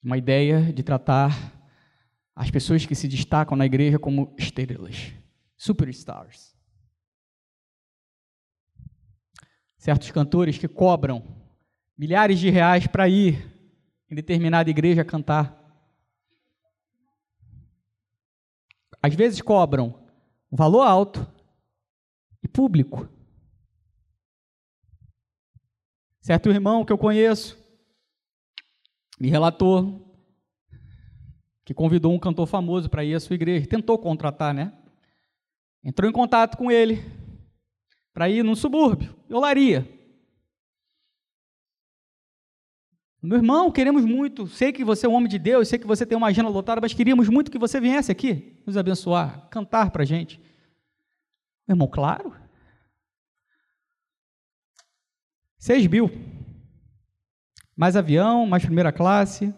[0.03, 1.31] Uma ideia de tratar
[2.35, 5.15] as pessoas que se destacam na igreja como estrelas,
[5.57, 6.56] superstars.
[9.87, 11.23] Certos cantores que cobram
[11.97, 13.49] milhares de reais para ir
[14.11, 15.57] em determinada igreja cantar.
[19.01, 19.95] Às vezes cobram
[20.51, 21.25] um valor alto
[22.43, 23.09] e público.
[26.21, 27.57] Certo irmão que eu conheço
[29.21, 30.05] me relatou
[31.65, 34.77] que convidou um cantor famoso para ir à sua igreja, tentou contratar, né?
[35.85, 37.05] Entrou em contato com ele,
[38.17, 39.87] para ir num subúrbio, olaria.
[43.23, 46.07] Meu irmão, queremos muito, sei que você é um homem de Deus, sei que você
[46.07, 50.03] tem uma agenda lotada, mas queríamos muito que você viesse aqui nos abençoar, cantar para
[50.03, 50.41] a gente.
[51.69, 52.35] Meu irmão, claro.
[55.59, 56.11] Seis mil.
[57.77, 59.55] Mais avião, mais primeira classe,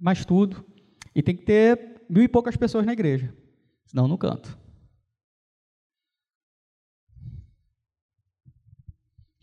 [0.00, 0.66] mais tudo.
[1.14, 3.32] E tem que ter mil e poucas pessoas na igreja,
[3.86, 4.58] senão não canto.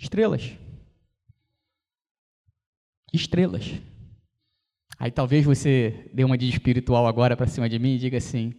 [0.05, 0.55] Estrelas.
[3.11, 3.81] Estrelas.
[4.99, 8.53] Aí talvez você dê uma de espiritual agora para cima de mim e diga assim: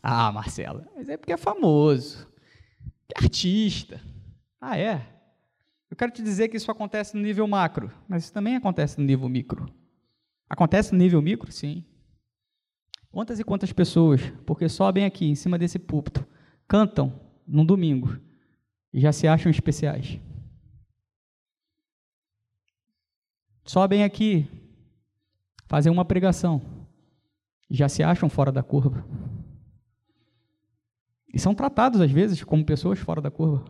[0.00, 2.28] Ah, Marcela, mas é porque é famoso,
[3.12, 4.00] é artista.
[4.60, 5.04] Ah, é?
[5.90, 9.04] Eu quero te dizer que isso acontece no nível macro, mas isso também acontece no
[9.04, 9.68] nível micro.
[10.48, 11.50] Acontece no nível micro?
[11.50, 11.84] Sim.
[13.10, 16.24] Quantas e quantas pessoas, porque sobem aqui em cima desse púlpito,
[16.68, 18.16] cantam num domingo
[18.92, 20.20] e já se acham especiais?
[23.64, 24.48] Sobem aqui,
[25.66, 26.60] fazem uma pregação,
[27.70, 29.04] já se acham fora da curva.
[31.32, 33.64] E são tratados, às vezes, como pessoas fora da curva.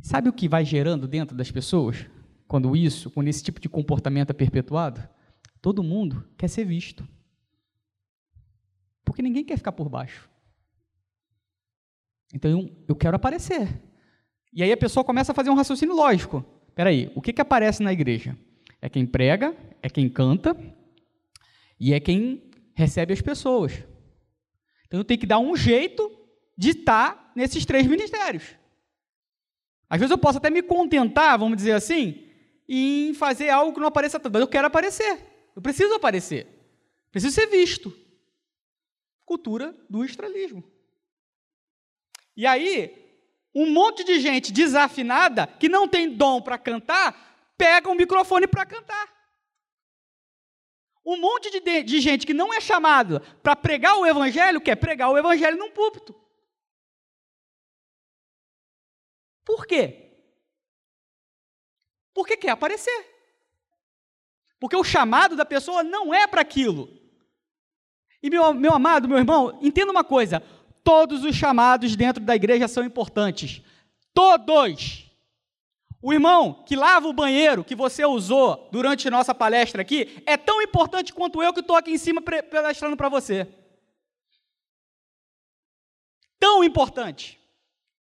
[0.00, 2.06] Sabe o que vai gerando dentro das pessoas?
[2.48, 5.06] Quando isso, quando esse tipo de comportamento é perpetuado?
[5.60, 7.06] Todo mundo quer ser visto.
[9.04, 10.30] Porque ninguém quer ficar por baixo.
[12.32, 13.82] Então eu quero aparecer.
[14.56, 16.42] E aí a pessoa começa a fazer um raciocínio lógico.
[16.68, 18.34] Espera aí, o que, que aparece na igreja?
[18.80, 20.56] É quem prega, é quem canta
[21.78, 23.74] e é quem recebe as pessoas.
[24.86, 26.10] Então eu tenho que dar um jeito
[26.56, 28.56] de estar nesses três ministérios.
[29.90, 32.26] Às vezes eu posso até me contentar, vamos dizer assim,
[32.66, 35.20] em fazer algo que não apareça tanto, mas eu quero aparecer.
[35.54, 36.46] Eu preciso aparecer.
[37.10, 37.94] Preciso ser visto.
[39.22, 40.64] Cultura do estrelismo.
[42.34, 43.05] E aí,
[43.58, 48.66] um monte de gente desafinada, que não tem dom para cantar, pega um microfone para
[48.66, 49.10] cantar.
[51.02, 55.10] Um monte de, de gente que não é chamada para pregar o evangelho, quer pregar
[55.10, 56.14] o evangelho num púlpito.
[59.42, 60.20] Por quê?
[62.12, 63.16] Porque quer aparecer.
[64.60, 66.90] Porque o chamado da pessoa não é para aquilo.
[68.22, 70.42] E meu, meu amado, meu irmão, entenda uma coisa:
[70.86, 73.60] todos os chamados dentro da igreja são importantes.
[74.14, 75.04] Todos.
[76.00, 80.62] O irmão que lava o banheiro que você usou durante nossa palestra aqui é tão
[80.62, 83.48] importante quanto eu que estou aqui em cima palestrando para você.
[86.38, 87.36] Tão importante.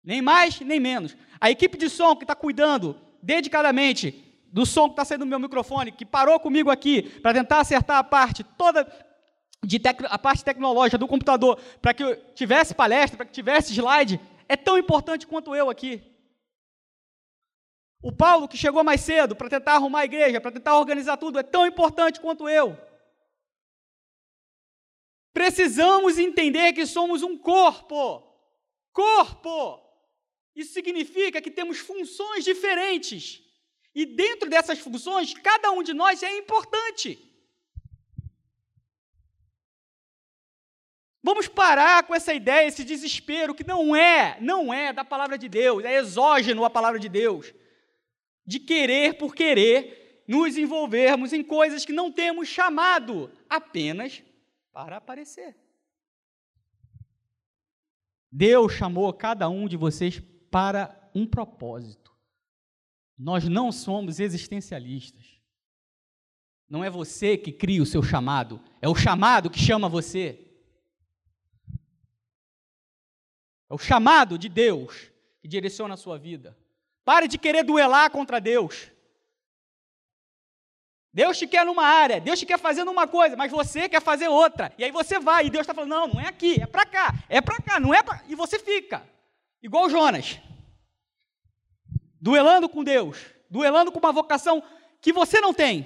[0.03, 1.15] Nem mais, nem menos.
[1.39, 5.39] A equipe de som que está cuidando dedicadamente do som que está saindo do meu
[5.39, 8.85] microfone, que parou comigo aqui para tentar acertar a parte toda
[9.63, 9.79] de
[10.09, 14.77] a parte tecnológica do computador para que tivesse palestra, para que tivesse slide, é tão
[14.77, 16.01] importante quanto eu aqui.
[18.01, 21.37] O Paulo, que chegou mais cedo para tentar arrumar a igreja, para tentar organizar tudo,
[21.37, 22.75] é tão importante quanto eu.
[25.31, 28.27] Precisamos entender que somos um corpo.
[28.91, 29.79] Corpo!
[30.55, 33.41] Isso significa que temos funções diferentes.
[33.93, 37.30] E dentro dessas funções, cada um de nós é importante.
[41.23, 45.47] Vamos parar com essa ideia, esse desespero que não é, não é da palavra de
[45.47, 47.53] Deus, é exógeno a palavra de Deus.
[48.45, 54.23] De querer por querer nos envolvermos em coisas que não temos chamado apenas
[54.73, 55.55] para aparecer.
[58.31, 62.11] Deus chamou cada um de vocês para um propósito.
[63.17, 65.39] Nós não somos existencialistas.
[66.67, 70.50] Não é você que cria o seu chamado, é o chamado que chama você.
[73.71, 76.57] É o chamado de Deus que direciona a sua vida.
[77.05, 78.91] Pare de querer duelar contra Deus.
[81.13, 84.27] Deus te quer numa área, Deus te quer fazer numa coisa, mas você quer fazer
[84.27, 84.73] outra.
[84.77, 87.13] E aí você vai, e Deus está falando: não, não é aqui, é para cá,
[87.29, 88.21] é para cá, não é para.
[88.27, 89.07] E você fica,
[89.63, 90.37] igual Jonas
[92.19, 93.17] duelando com Deus,
[93.49, 94.61] duelando com uma vocação
[94.99, 95.85] que você não tem.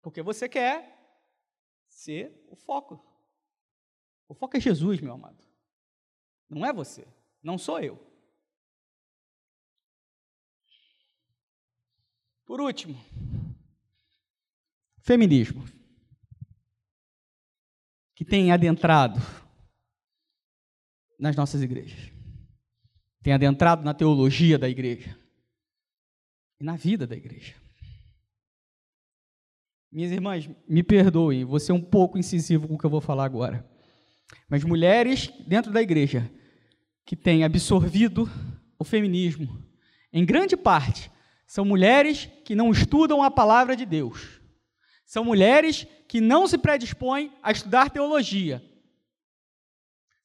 [0.00, 0.98] Porque você quer
[1.86, 3.15] ser o foco.
[4.28, 5.44] O foco é Jesus, meu amado.
[6.48, 7.06] Não é você,
[7.42, 8.04] não sou eu.
[12.44, 12.96] Por último,
[15.00, 15.64] feminismo,
[18.14, 19.18] que tem adentrado
[21.18, 22.16] nas nossas igrejas
[23.26, 25.18] tem adentrado na teologia da igreja
[26.60, 27.56] e na vida da igreja.
[29.90, 33.24] Minhas irmãs, me perdoem, vou ser um pouco incisivo com o que eu vou falar
[33.24, 33.68] agora.
[34.48, 36.30] Mas mulheres dentro da igreja
[37.04, 38.30] que têm absorvido
[38.78, 39.62] o feminismo,
[40.12, 41.10] em grande parte,
[41.46, 44.40] são mulheres que não estudam a palavra de Deus.
[45.04, 48.62] São mulheres que não se predispõem a estudar teologia,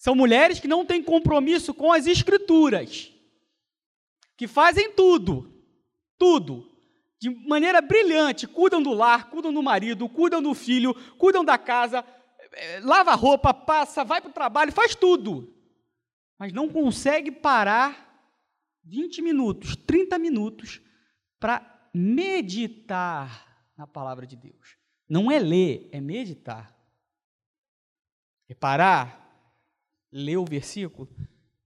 [0.01, 3.13] são mulheres que não têm compromisso com as escrituras,
[4.35, 5.53] que fazem tudo,
[6.17, 6.67] tudo,
[7.19, 12.03] de maneira brilhante, cuidam do lar, cuidam do marido, cuidam do filho, cuidam da casa,
[12.83, 15.53] lava a roupa, passa, vai para o trabalho, faz tudo,
[16.37, 18.09] mas não consegue parar
[18.83, 20.81] 20 minutos, 30 minutos
[21.39, 24.77] para meditar na palavra de Deus.
[25.09, 26.75] Não é ler, é meditar.
[28.47, 29.21] É parar
[30.11, 31.07] ler o versículo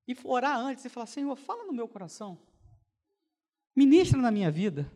[0.07, 2.39] e orar antes e falar: Senhor, fala no meu coração,
[3.75, 4.91] ministra na minha vida.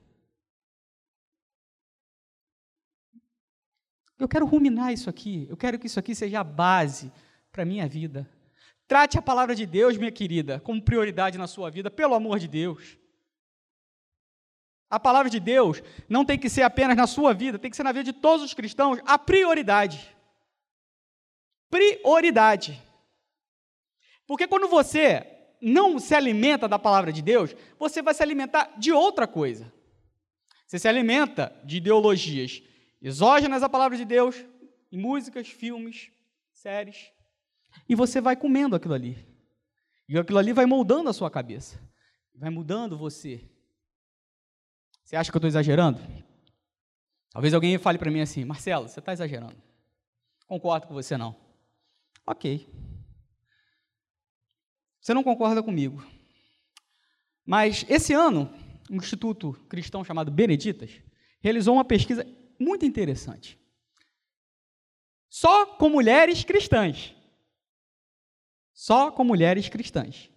[4.20, 7.12] Eu quero ruminar isso aqui, eu quero que isso aqui seja a base
[7.52, 8.30] para a minha vida.
[8.86, 12.48] Trate a palavra de Deus, minha querida, como prioridade na sua vida, pelo amor de
[12.48, 12.98] Deus.
[14.90, 17.84] A palavra de Deus não tem que ser apenas na sua vida, tem que ser
[17.84, 20.14] na vida de todos os cristãos a prioridade.
[21.70, 22.82] prioridade.
[24.26, 25.26] Porque quando você
[25.62, 29.72] não se alimenta da palavra de Deus, você vai se alimentar de outra coisa.
[30.66, 32.62] Você se alimenta de ideologias
[33.02, 34.36] exógenas à palavra de Deus,
[34.92, 36.12] em músicas, filmes,
[36.52, 37.12] séries,
[37.88, 39.18] e você vai comendo aquilo ali.
[40.08, 41.80] E aquilo ali vai moldando a sua cabeça,
[42.34, 43.48] vai mudando você.
[45.04, 46.00] Você acha que eu estou exagerando?
[47.32, 49.56] Talvez alguém fale para mim assim, Marcelo, você está exagerando.
[50.48, 51.36] Concordo com você não.
[52.26, 52.68] Ok.
[55.00, 56.04] Você não concorda comigo.
[57.46, 58.52] Mas esse ano,
[58.90, 61.02] um instituto cristão chamado Beneditas
[61.40, 62.26] realizou uma pesquisa
[62.60, 63.58] muito interessante.
[65.30, 67.16] Só com mulheres cristãs.
[68.74, 70.30] Só com mulheres cristãs.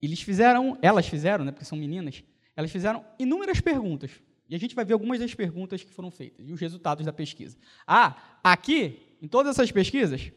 [0.00, 2.22] Eles fizeram, elas fizeram, né, porque são meninas,
[2.54, 4.10] elas fizeram inúmeras perguntas.
[4.48, 7.12] E a gente vai ver algumas das perguntas que foram feitas e os resultados da
[7.12, 7.56] pesquisa.
[7.86, 10.30] Ah, aqui, em todas essas pesquisas,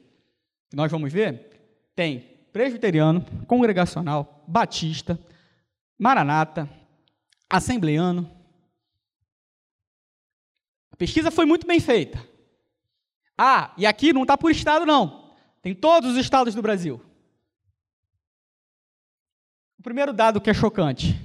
[0.69, 2.19] que nós vamos ver, tem
[2.51, 5.19] presbiteriano, congregacional, batista,
[5.97, 6.69] maranata,
[7.49, 8.39] assembleano.
[10.99, 12.19] Pesquisa foi muito bem feita.
[13.38, 15.34] Ah, e aqui não está por estado, não.
[15.61, 17.01] Tem todos os estados do Brasil.
[19.77, 21.17] O primeiro dado que é chocante.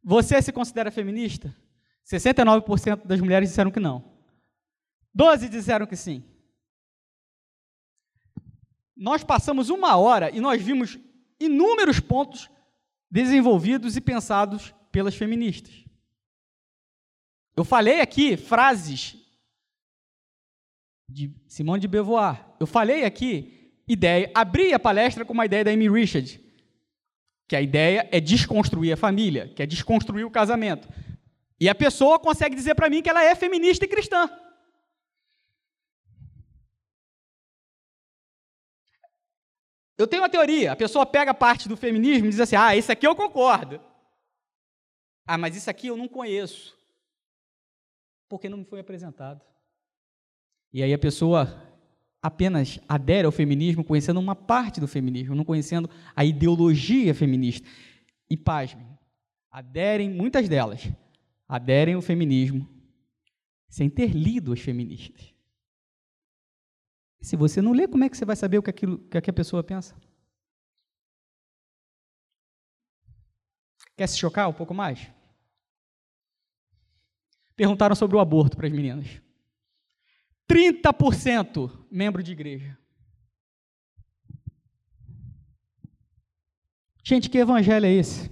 [0.00, 1.52] Você se considera feminista?
[2.06, 4.16] 69% das mulheres disseram que não.
[5.12, 6.22] 12 disseram que sim.
[8.96, 10.96] Nós passamos uma hora e nós vimos
[11.40, 12.48] inúmeros pontos
[13.10, 15.89] desenvolvidos e pensados pelas feministas.
[17.60, 19.18] Eu falei aqui frases
[21.06, 22.42] de Simone de Beauvoir.
[22.58, 26.40] Eu falei aqui ideia, abri a palestra com uma ideia da Amy Richard,
[27.46, 30.88] que a ideia é desconstruir a família, que é desconstruir o casamento.
[31.60, 34.26] E a pessoa consegue dizer para mim que ela é feminista e cristã.
[39.98, 42.90] Eu tenho uma teoria, a pessoa pega parte do feminismo e diz assim: ah, isso
[42.90, 43.78] aqui eu concordo.
[45.26, 46.79] Ah, mas isso aqui eu não conheço.
[48.30, 49.44] Porque não me foi apresentado.
[50.72, 51.68] E aí a pessoa
[52.22, 57.68] apenas adere ao feminismo conhecendo uma parte do feminismo, não conhecendo a ideologia feminista.
[58.30, 58.86] E pasmem,
[59.50, 60.88] aderem, muitas delas,
[61.48, 62.68] aderem ao feminismo
[63.68, 65.34] sem ter lido as feministas.
[67.20, 69.32] Se você não lê, como é que você vai saber o que, aquilo, que a
[69.32, 69.96] pessoa pensa?
[73.96, 75.10] Quer se chocar um pouco mais?
[77.60, 79.20] Perguntaram sobre o aborto para as meninas.
[80.50, 82.78] 30% membro de igreja.
[87.04, 88.30] Gente, que evangelho é esse?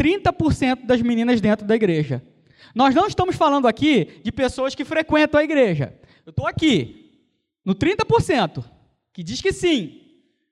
[0.00, 2.26] 30% das meninas dentro da igreja.
[2.74, 5.94] Nós não estamos falando aqui de pessoas que frequentam a igreja.
[6.24, 7.28] Eu estou aqui,
[7.62, 8.64] no 30%,
[9.12, 10.00] que diz que sim.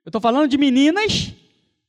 [0.04, 1.32] Eu estou falando de meninas,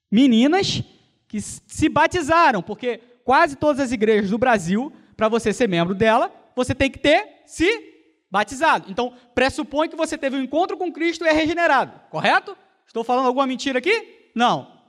[0.10, 0.82] meninas
[1.28, 6.30] que se batizaram, porque quase todas as igrejas do Brasil, para você ser membro dela,
[6.54, 7.66] você tem que ter se
[8.30, 8.92] batizado.
[8.92, 12.58] Então, pressupõe que você teve um encontro com Cristo e é regenerado, correto?
[12.86, 14.34] Estou falando alguma mentira aqui?
[14.36, 14.86] Não.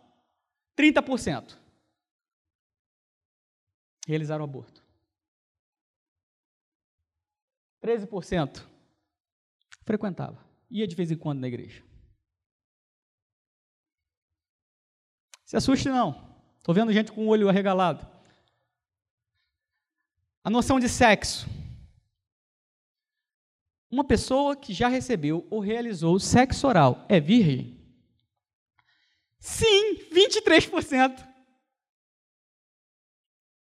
[0.77, 1.57] 30%
[4.09, 4.83] realizaram o aborto.
[7.81, 8.67] 13%
[9.85, 11.85] frequentava, ia de vez em quando na igreja.
[15.45, 16.37] Se assuste não.
[16.59, 18.12] Estou vendo gente com o olho arregalado.
[20.45, 21.47] A noção de sexo.
[23.89, 27.79] Uma pessoa que já recebeu ou realizou sexo oral é virgem?
[29.39, 31.29] Sim, 23%.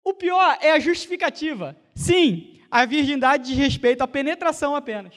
[0.04, 1.76] O pior é a justificativa.
[1.94, 5.16] Sim, a virgindade diz respeito à penetração apenas.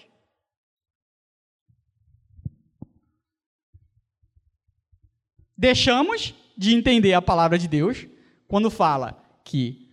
[5.57, 8.07] Deixamos de entender a palavra de Deus
[8.47, 9.88] quando fala que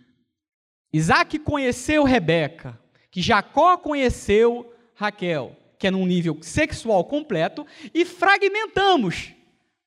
[0.96, 2.78] Isaac conheceu Rebeca,
[3.10, 9.32] que Jacó conheceu Raquel, que é num nível sexual completo, e fragmentamos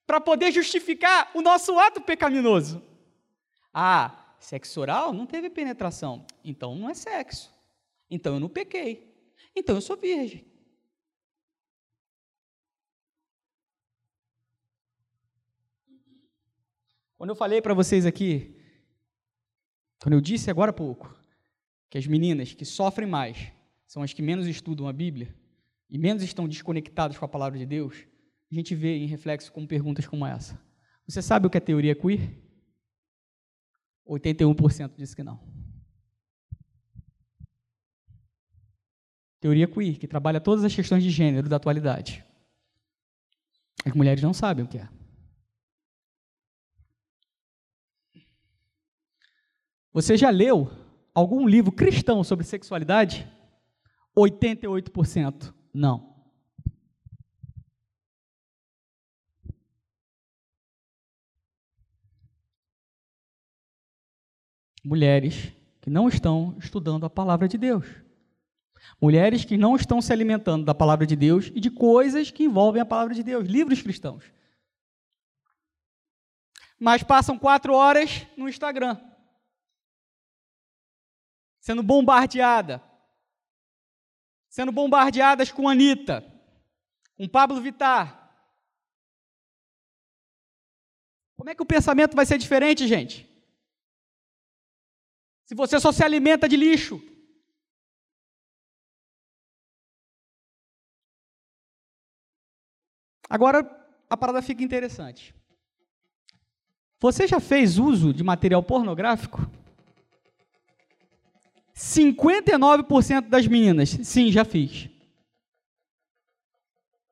[0.05, 2.81] para poder justificar o nosso ato pecaminoso.
[3.73, 6.25] Ah, Sexo oral não teve penetração.
[6.43, 7.53] Então não é sexo.
[8.09, 9.13] Então eu não pequei.
[9.55, 10.45] Então eu sou virgem.
[17.17, 18.55] Quando eu falei para vocês aqui,
[19.99, 21.13] quando eu disse agora há pouco,
[21.89, 23.51] que as meninas que sofrem mais
[23.85, 25.35] são as que menos estudam a Bíblia
[25.89, 28.05] e menos estão desconectadas com a palavra de Deus,
[28.51, 30.59] a gente vê em reflexo com perguntas como essa.
[31.07, 32.31] Você sabe o que é teoria queer?
[34.07, 35.39] 81% disse que não.
[39.39, 42.23] Teoria queer, que trabalha todas as questões de gênero da atualidade.
[43.85, 44.89] As mulheres não sabem o que é.
[49.91, 50.71] Você já leu
[51.13, 53.27] algum livro cristão sobre sexualidade?
[54.15, 56.09] 88% não.
[64.83, 65.51] Mulheres
[65.81, 67.85] que não estão estudando a palavra de Deus.
[69.01, 72.81] Mulheres que não estão se alimentando da palavra de Deus e de coisas que envolvem
[72.81, 74.23] a palavra de Deus, livros cristãos.
[76.79, 78.97] Mas passam quatro horas no Instagram,
[81.69, 82.83] sendo bombardeada,
[84.49, 86.25] sendo bombardeadas com Anitta,
[87.15, 88.33] com Pablo Vittar.
[91.37, 93.29] Como é que o pensamento vai ser diferente, gente?
[95.45, 96.99] Se você só se alimenta de lixo.
[103.29, 103.59] Agora
[104.09, 105.35] a parada fica interessante.
[106.99, 109.39] Você já fez uso de material pornográfico?
[111.79, 114.89] 59% das meninas, sim, já fiz.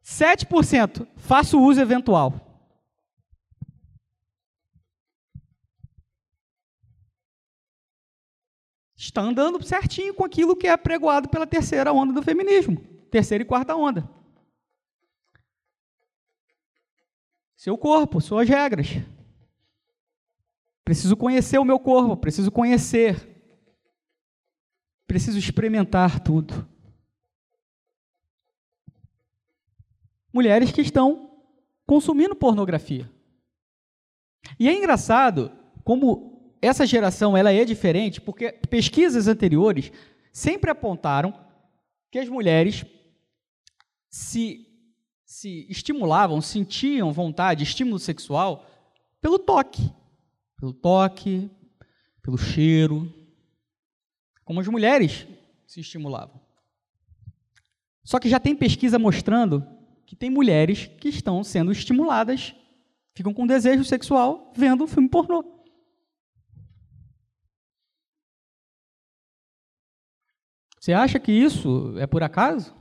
[0.04, 2.34] 7% faço uso eventual.
[8.98, 12.78] Está andando certinho com aquilo que é pregoado pela terceira onda do feminismo,
[13.10, 14.10] terceira e quarta onda.
[17.56, 18.88] Seu corpo, suas regras.
[20.84, 23.37] Preciso conhecer o meu corpo, preciso conhecer
[25.08, 26.68] Preciso experimentar tudo.
[30.34, 31.42] Mulheres que estão
[31.86, 33.10] consumindo pornografia.
[34.60, 35.52] E é engraçado
[35.84, 39.92] como essa geração ela é diferente, porque pesquisas anteriores
[40.34, 41.34] sempre apontaram
[42.12, 42.86] que as mulheres
[44.10, 44.68] se,
[45.26, 48.66] se estimulavam, sentiam vontade, estímulo sexual
[49.22, 49.92] pelo toque,
[50.60, 51.50] pelo toque,
[52.22, 53.12] pelo cheiro,
[54.48, 55.28] como as mulheres
[55.68, 56.40] se estimulavam.
[58.02, 59.62] Só que já tem pesquisa mostrando
[60.06, 62.56] que tem mulheres que estão sendo estimuladas,
[63.14, 65.44] ficam com desejo sexual vendo filme pornô.
[70.80, 72.74] Você acha que isso é por acaso?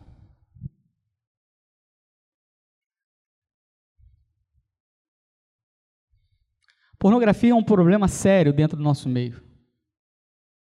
[6.96, 9.45] Pornografia é um problema sério dentro do nosso meio.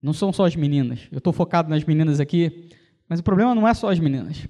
[0.06, 1.08] Não são só as meninas.
[1.10, 2.70] Eu estou focado nas meninas aqui,
[3.08, 4.46] mas o problema não é só as meninas.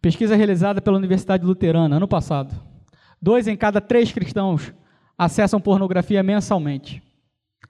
[0.00, 2.58] Pesquisa realizada pela Universidade Luterana ano passado.
[3.20, 4.72] Dois em cada três cristãos
[5.18, 7.02] acessam pornografia mensalmente.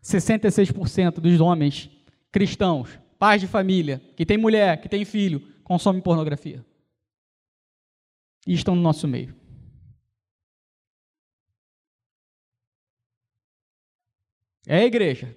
[0.01, 1.91] 66% dos homens
[2.31, 6.65] cristãos, pais de família, que tem mulher, que tem filho, consomem pornografia.
[8.47, 9.48] E estão no nosso meio.
[14.71, 15.35] É a igreja.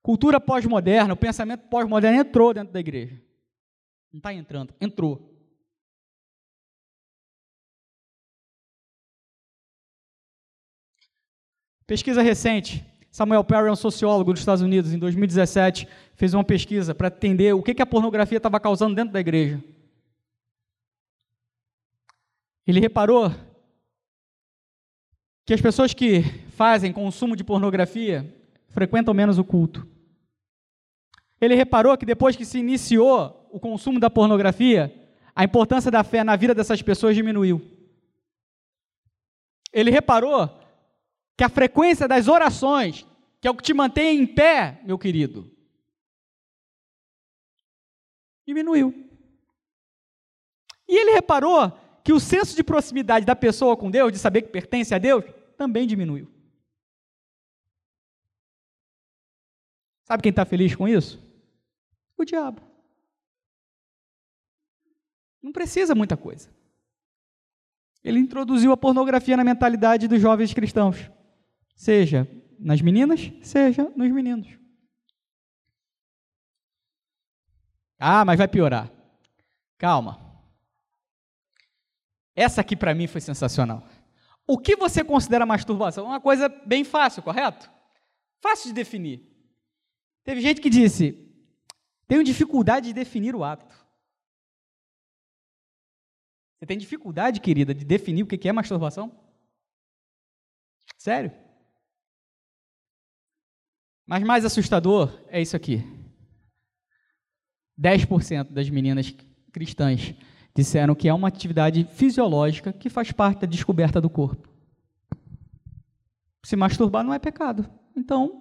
[0.00, 3.20] Cultura pós-moderna, o pensamento pós-moderno entrou dentro da igreja.
[4.12, 5.28] Não está entrando, entrou.
[11.84, 12.86] Pesquisa recente.
[13.10, 17.52] Samuel Perry é um sociólogo dos Estados Unidos, em 2017, fez uma pesquisa para entender
[17.54, 19.62] o que, que a pornografia estava causando dentro da igreja.
[22.64, 23.32] Ele reparou
[25.48, 28.38] que as pessoas que fazem consumo de pornografia
[28.68, 29.88] frequentam menos o culto.
[31.40, 34.94] Ele reparou que depois que se iniciou o consumo da pornografia,
[35.34, 37.62] a importância da fé na vida dessas pessoas diminuiu.
[39.72, 40.50] Ele reparou
[41.34, 43.06] que a frequência das orações,
[43.40, 45.50] que é o que te mantém em pé, meu querido,
[48.46, 48.92] diminuiu.
[50.86, 51.72] E ele reparou
[52.04, 55.24] que o senso de proximidade da pessoa com Deus, de saber que pertence a Deus,
[55.58, 56.32] também diminuiu.
[60.04, 61.22] Sabe quem está feliz com isso?
[62.16, 62.62] O diabo.
[65.42, 66.48] Não precisa muita coisa.
[68.02, 71.10] Ele introduziu a pornografia na mentalidade dos jovens cristãos,
[71.74, 72.26] seja
[72.58, 74.56] nas meninas, seja nos meninos.
[77.98, 78.90] Ah, mas vai piorar.
[79.76, 80.24] Calma.
[82.34, 83.84] Essa aqui para mim foi sensacional.
[84.50, 86.06] O que você considera masturbação?
[86.06, 87.70] Uma coisa bem fácil, correto?
[88.40, 89.22] Fácil de definir.
[90.24, 91.12] Teve gente que disse:
[92.06, 93.76] tenho dificuldade de definir o ato.
[96.58, 99.14] Você tem dificuldade, querida, de definir o que é masturbação?
[100.96, 101.30] Sério?
[104.06, 105.84] Mas mais assustador é isso aqui.
[107.78, 109.14] 10% das meninas
[109.52, 110.14] cristãs
[110.58, 114.48] disseram que é uma atividade fisiológica que faz parte da descoberta do corpo.
[116.44, 117.70] Se masturbar não é pecado.
[117.94, 118.40] Então,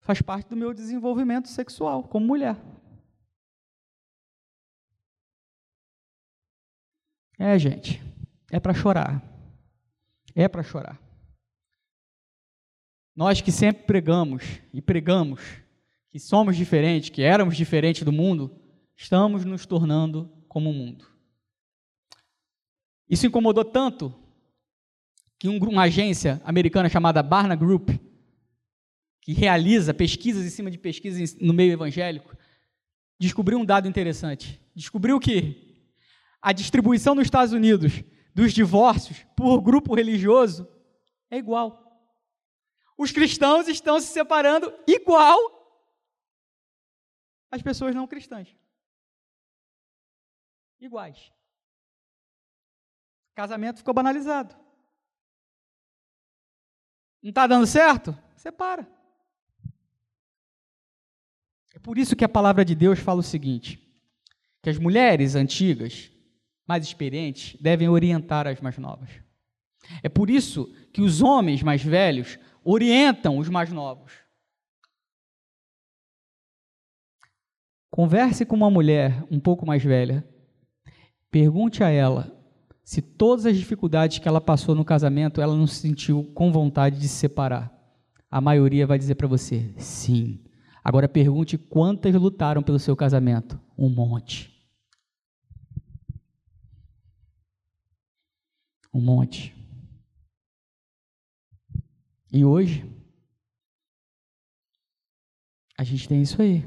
[0.00, 2.56] faz parte do meu desenvolvimento sexual como mulher.
[7.36, 8.00] É, gente,
[8.48, 9.20] é para chorar.
[10.36, 11.02] É para chorar.
[13.16, 15.40] Nós que sempre pregamos e pregamos
[16.10, 18.56] que somos diferentes, que éramos diferentes do mundo,
[18.94, 21.13] estamos nos tornando como o mundo.
[23.08, 24.14] Isso incomodou tanto
[25.38, 27.90] que uma agência americana chamada Barna Group,
[29.20, 32.36] que realiza pesquisas em cima de pesquisas no meio evangélico,
[33.18, 34.60] descobriu um dado interessante.
[34.74, 35.92] Descobriu que
[36.40, 38.02] a distribuição nos Estados Unidos
[38.34, 40.68] dos divórcios por grupo religioso
[41.30, 41.82] é igual.
[42.96, 45.38] Os cristãos estão se separando igual
[47.50, 48.48] às pessoas não cristãs.
[50.80, 51.32] Iguais.
[53.34, 54.54] Casamento ficou banalizado.
[57.22, 58.16] Não está dando certo?
[58.36, 58.86] Separa.
[61.74, 63.80] É por isso que a palavra de Deus fala o seguinte:
[64.62, 66.12] que as mulheres antigas,
[66.66, 69.10] mais experientes, devem orientar as mais novas.
[70.02, 74.12] É por isso que os homens mais velhos orientam os mais novos.
[77.90, 80.26] Converse com uma mulher um pouco mais velha.
[81.30, 82.43] Pergunte a ela
[82.84, 87.00] se todas as dificuldades que ela passou no casamento, ela não se sentiu com vontade
[87.00, 87.72] de se separar.
[88.30, 90.44] A maioria vai dizer para você: sim.
[90.82, 93.58] Agora pergunte quantas lutaram pelo seu casamento.
[93.76, 94.52] Um monte.
[98.92, 99.54] Um monte.
[102.30, 102.84] E hoje,
[105.78, 106.66] a gente tem isso aí.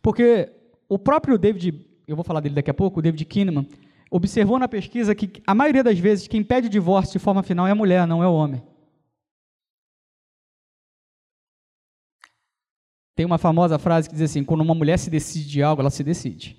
[0.00, 0.50] Porque
[0.88, 3.66] o próprio David, eu vou falar dele daqui a pouco, o David Kinnaman,
[4.10, 7.70] observou na pesquisa que a maioria das vezes quem pede divórcio de forma final é
[7.70, 8.62] a mulher, não é o homem.
[13.14, 15.90] Tem uma famosa frase que diz assim: quando uma mulher se decide de algo, ela
[15.90, 16.56] se decide.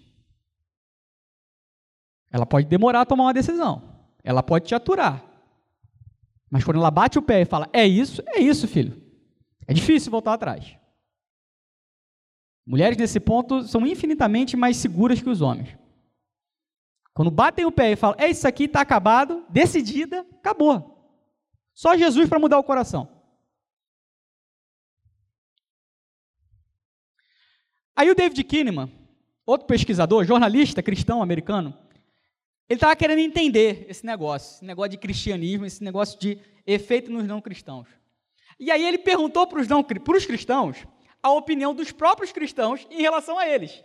[2.31, 5.23] Ela pode demorar a tomar uma decisão, ela pode te aturar,
[6.49, 9.01] mas quando ela bate o pé e fala, é isso, é isso, filho.
[9.67, 10.75] É difícil voltar atrás.
[12.65, 15.76] Mulheres nesse ponto são infinitamente mais seguras que os homens.
[17.17, 21.03] Quando batem o pé e falam, é isso aqui, está acabado, decidida, acabou.
[21.73, 23.09] Só Jesus para mudar o coração.
[27.95, 28.91] Aí o David Kinneman,
[29.47, 31.75] outro pesquisador, jornalista cristão americano,
[32.69, 37.25] ele estava querendo entender esse negócio, esse negócio de cristianismo, esse negócio de efeito nos
[37.25, 37.87] não cristãos.
[38.59, 40.85] E aí ele perguntou para os, cristãos
[41.23, 43.83] a opinião dos próprios cristãos em relação a eles.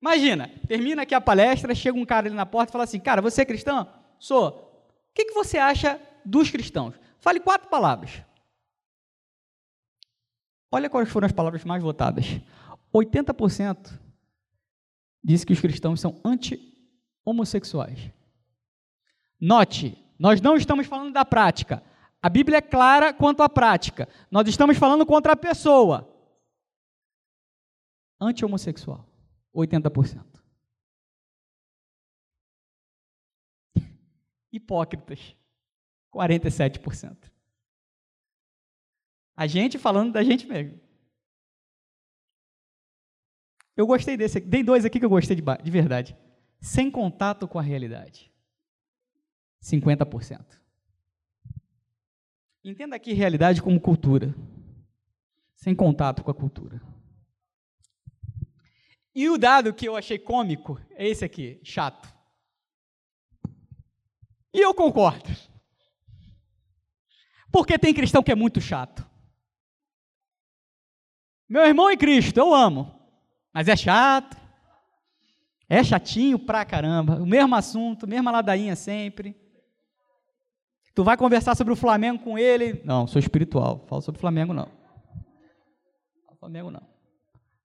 [0.00, 3.20] Imagina, termina aqui a palestra, chega um cara ali na porta e fala assim: Cara,
[3.20, 3.88] você é cristão?
[4.18, 4.48] Sou.
[5.10, 6.94] O que, que você acha dos cristãos?
[7.18, 8.22] Fale quatro palavras.
[10.70, 12.24] Olha quais foram as palavras mais votadas.
[12.94, 13.98] 80%
[15.22, 16.58] disse que os cristãos são anti
[17.24, 18.10] homossexuais.
[19.40, 21.82] Note, nós não estamos falando da prática.
[22.20, 24.08] A Bíblia é clara quanto à prática.
[24.30, 26.12] Nós estamos falando contra a pessoa.
[28.20, 29.07] Anti-homossexual,
[29.58, 30.24] 80%.
[34.52, 35.36] Hipócritas,
[36.12, 37.30] 47%.
[39.36, 40.80] A gente falando da gente mesmo.
[43.76, 44.40] Eu gostei desse.
[44.40, 46.16] Tem dois aqui que eu gostei de, de verdade
[46.60, 48.32] sem contato com a realidade.
[49.62, 50.58] 50%.
[52.64, 54.34] Entenda aqui realidade como cultura,
[55.54, 56.80] sem contato com a cultura.
[59.18, 62.08] E o dado que eu achei cômico é esse aqui, chato.
[64.54, 65.28] E eu concordo.
[67.50, 69.04] Porque tem cristão que é muito chato.
[71.48, 72.94] Meu irmão em Cristo, eu amo,
[73.52, 74.36] mas é chato.
[75.68, 77.16] É chatinho pra caramba.
[77.16, 79.34] O mesmo assunto, mesma ladainha sempre.
[80.94, 82.80] Tu vai conversar sobre o Flamengo com ele?
[82.84, 83.84] Não, sou espiritual.
[83.88, 84.70] Falo sobre o Flamengo, não.
[86.38, 86.97] Flamengo, não.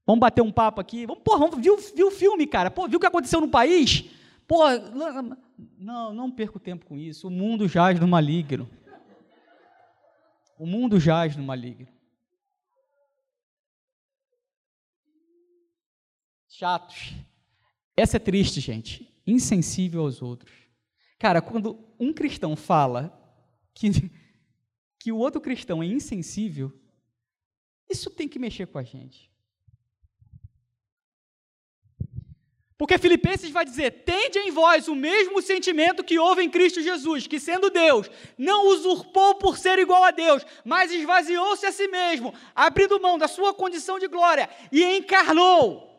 [0.05, 1.05] Vamos bater um papo aqui.
[1.05, 2.69] Vamos, porra, vamos, viu, viu o filme, cara?
[2.69, 4.09] Pô, viu o que aconteceu no país?
[4.47, 4.63] Pô,
[5.77, 7.27] não, não perco tempo com isso.
[7.27, 8.69] O mundo jaz no maligno.
[10.59, 11.87] O mundo jaz no maligno.
[16.49, 17.13] Chatos.
[17.95, 19.09] Essa é triste, gente.
[19.25, 20.53] Insensível aos outros.
[21.17, 23.17] Cara, quando um cristão fala
[23.73, 23.89] que,
[24.99, 26.71] que o outro cristão é insensível,
[27.89, 29.32] Isso tem que mexer com a gente.
[32.83, 37.25] Porque Filipenses vai dizer: tende em vós o mesmo sentimento que houve em Cristo Jesus,
[37.25, 42.33] que sendo Deus, não usurpou por ser igual a Deus, mas esvaziou-se a si mesmo,
[42.53, 45.97] abrindo mão da sua condição de glória e encarnou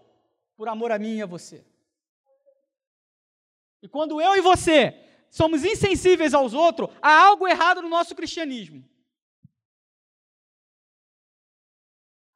[0.58, 1.64] por amor a mim e a você.
[3.82, 4.94] E quando eu e você
[5.30, 8.86] somos insensíveis aos outros, há algo errado no nosso cristianismo.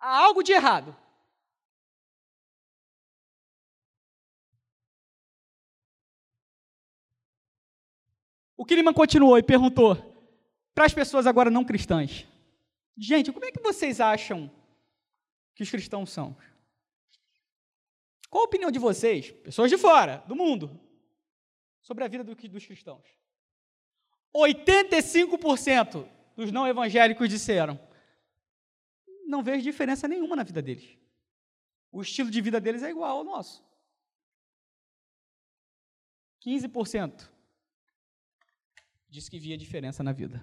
[0.01, 0.97] Há algo de errado.
[8.59, 9.97] O Kiliman continuou e perguntou
[10.74, 12.26] para as pessoas agora não cristãs:
[12.97, 14.51] Gente, como é que vocês acham
[15.55, 16.36] que os cristãos são?
[18.28, 20.78] Qual a opinião de vocês, pessoas de fora, do mundo,
[21.80, 23.06] sobre a vida dos cristãos?
[24.35, 26.05] 85%
[26.35, 27.78] dos não evangélicos disseram:
[29.24, 30.98] Não vejo diferença nenhuma na vida deles.
[31.93, 33.64] O estilo de vida deles é igual ao nosso.
[36.44, 37.38] 15%
[39.09, 40.43] disse que via diferença na vida.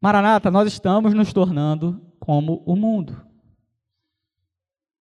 [0.00, 3.26] Maranata, nós estamos nos tornando como o mundo.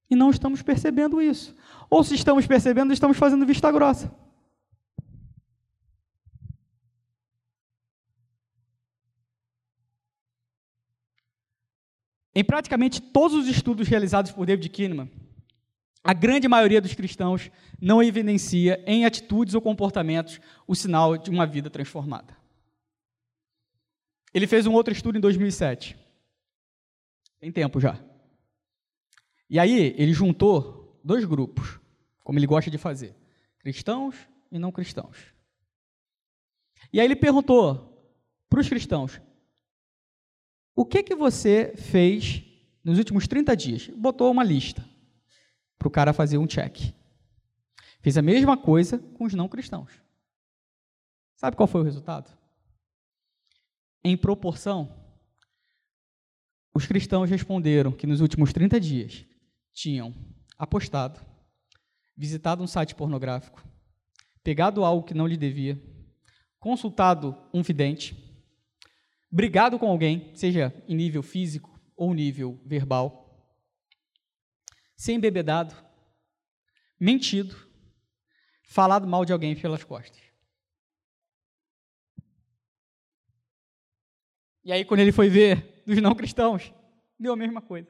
[0.10, 1.56] E não estamos percebendo isso.
[1.90, 4.14] Ou se estamos percebendo, estamos fazendo vista grossa.
[12.34, 15.10] Em praticamente todos os estudos realizados por David Kinnaman,
[16.08, 17.52] a grande maioria dos cristãos
[17.82, 22.34] não evidencia em atitudes ou comportamentos o sinal de uma vida transformada.
[24.34, 25.98] Ele fez um outro estudo em 2007.
[27.42, 28.02] Tem tempo já.
[29.50, 31.78] E aí ele juntou dois grupos,
[32.24, 33.14] como ele gosta de fazer:
[33.60, 34.16] cristãos
[34.50, 35.18] e não cristãos.
[36.94, 38.16] E aí ele perguntou
[38.50, 39.20] para os cristãos:
[40.74, 42.46] o que que você fez
[42.82, 43.88] nos últimos 30 dias?
[43.90, 44.88] Botou uma lista
[45.78, 46.94] para o cara fazer um check.
[48.02, 49.91] Fez a mesma coisa com os não cristãos.
[51.36, 52.36] Sabe qual foi o resultado?
[54.04, 54.91] Em proporção,
[56.74, 59.26] os cristãos responderam que nos últimos 30 dias
[59.74, 60.14] tinham
[60.58, 61.20] apostado,
[62.16, 63.64] visitado um site pornográfico,
[64.44, 65.82] pegado algo que não lhe devia,
[66.60, 68.16] consultado um vidente,
[69.30, 73.27] brigado com alguém, seja em nível físico ou nível verbal,
[74.98, 75.76] se embebedado,
[76.99, 77.56] mentido,
[78.64, 80.22] falado mal de alguém pelas costas.
[84.64, 86.74] E aí, quando ele foi ver dos não cristãos,
[87.18, 87.88] deu a mesma coisa.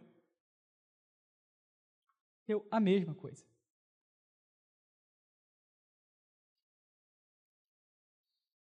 [2.46, 3.44] Deu a mesma coisa.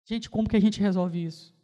[0.05, 1.55] Gente, como que a gente resolve isso?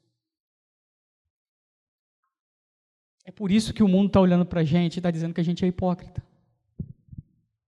[3.24, 5.40] É por isso que o mundo está olhando para a gente e está dizendo que
[5.40, 6.31] a gente é hipócrita.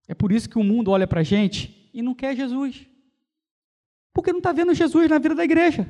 [0.06, 2.86] É por isso que o mundo olha para a gente e não quer Jesus.
[4.12, 5.88] Porque não está vendo Jesus na vida da igreja.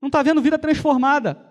[0.00, 1.50] Não está vendo vida transformada.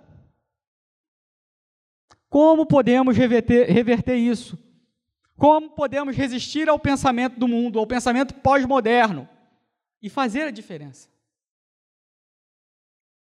[2.30, 4.58] Como podemos reverter, reverter isso?
[5.36, 9.28] Como podemos resistir ao pensamento do mundo, ao pensamento pós-moderno
[10.02, 11.10] e fazer a diferença?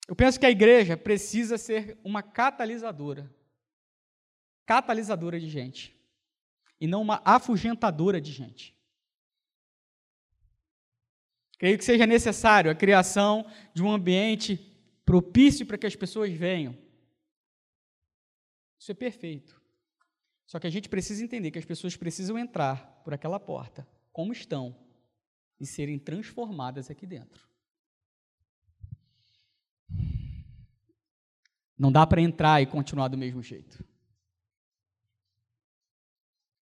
[0.08, 3.30] Eu penso que a igreja precisa ser uma catalisadora
[4.64, 5.94] catalisadora de gente
[6.82, 8.76] e não uma afugentadora de gente.
[11.56, 14.56] Creio que seja necessário a criação de um ambiente
[15.04, 16.76] propício para que as pessoas venham.
[18.80, 19.62] Isso é perfeito.
[20.44, 24.32] Só que a gente precisa entender que as pessoas precisam entrar por aquela porta, como
[24.32, 24.76] estão,
[25.60, 27.48] e serem transformadas aqui dentro.
[31.78, 33.91] Não dá para entrar e continuar do mesmo jeito.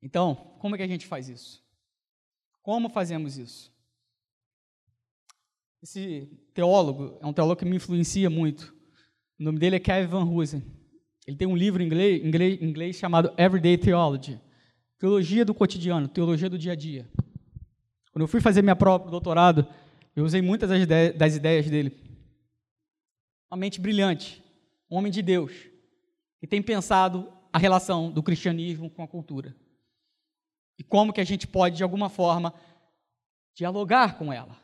[0.02, 1.62] Então, como é que a gente faz isso?
[2.62, 3.72] Como fazemos isso?
[5.82, 8.74] Esse teólogo é um teólogo que me influencia muito.
[9.39, 10.62] O nome dele é Kevin Van Hoosen.
[11.27, 14.40] Ele tem um livro em inglês, inglês, inglês chamado Everyday Theology,
[14.98, 17.10] Teologia do Cotidiano, Teologia do Dia a Dia.
[18.12, 19.66] Quando eu fui fazer minha própria doutorado,
[20.16, 20.70] eu usei muitas
[21.16, 21.97] das ideias dele.
[23.51, 24.43] Uma mente brilhante,
[24.90, 25.52] um homem de Deus,
[26.40, 29.55] que tem pensado a relação do cristianismo com a cultura
[30.81, 32.55] e como que a gente pode, de alguma forma,
[33.52, 34.59] dialogar com ela.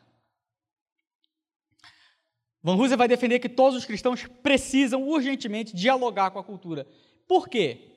[2.59, 6.87] Van Hooser vai defender que todos os cristãos precisam urgentemente dialogar com a cultura.
[7.27, 7.93] Por quê?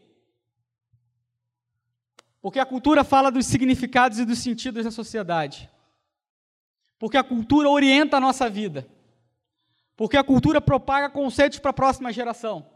[2.43, 5.71] Porque a cultura fala dos significados e dos sentidos da sociedade.
[6.99, 8.87] Porque a cultura orienta a nossa vida.
[9.97, 12.71] Porque a cultura propaga conceitos para a próxima geração.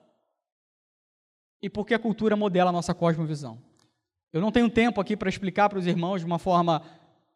[1.60, 3.73] E porque a cultura modela a nossa cosmovisão.
[4.34, 6.82] Eu não tenho tempo aqui para explicar para os irmãos de uma forma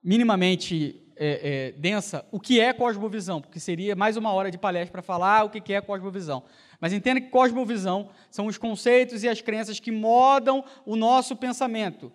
[0.03, 4.91] minimamente é, é, densa o que é cosmovisão, porque seria mais uma hora de palestra
[4.91, 6.43] para falar o que é cosmovisão.
[6.81, 12.11] Mas entenda que cosmovisão são os conceitos e as crenças que modam o nosso pensamento.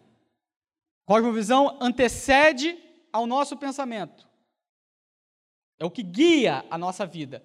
[1.05, 2.77] Cosmovisão antecede
[3.14, 4.27] ao nosso pensamento.
[5.80, 7.41] É o que guia a nossa vida.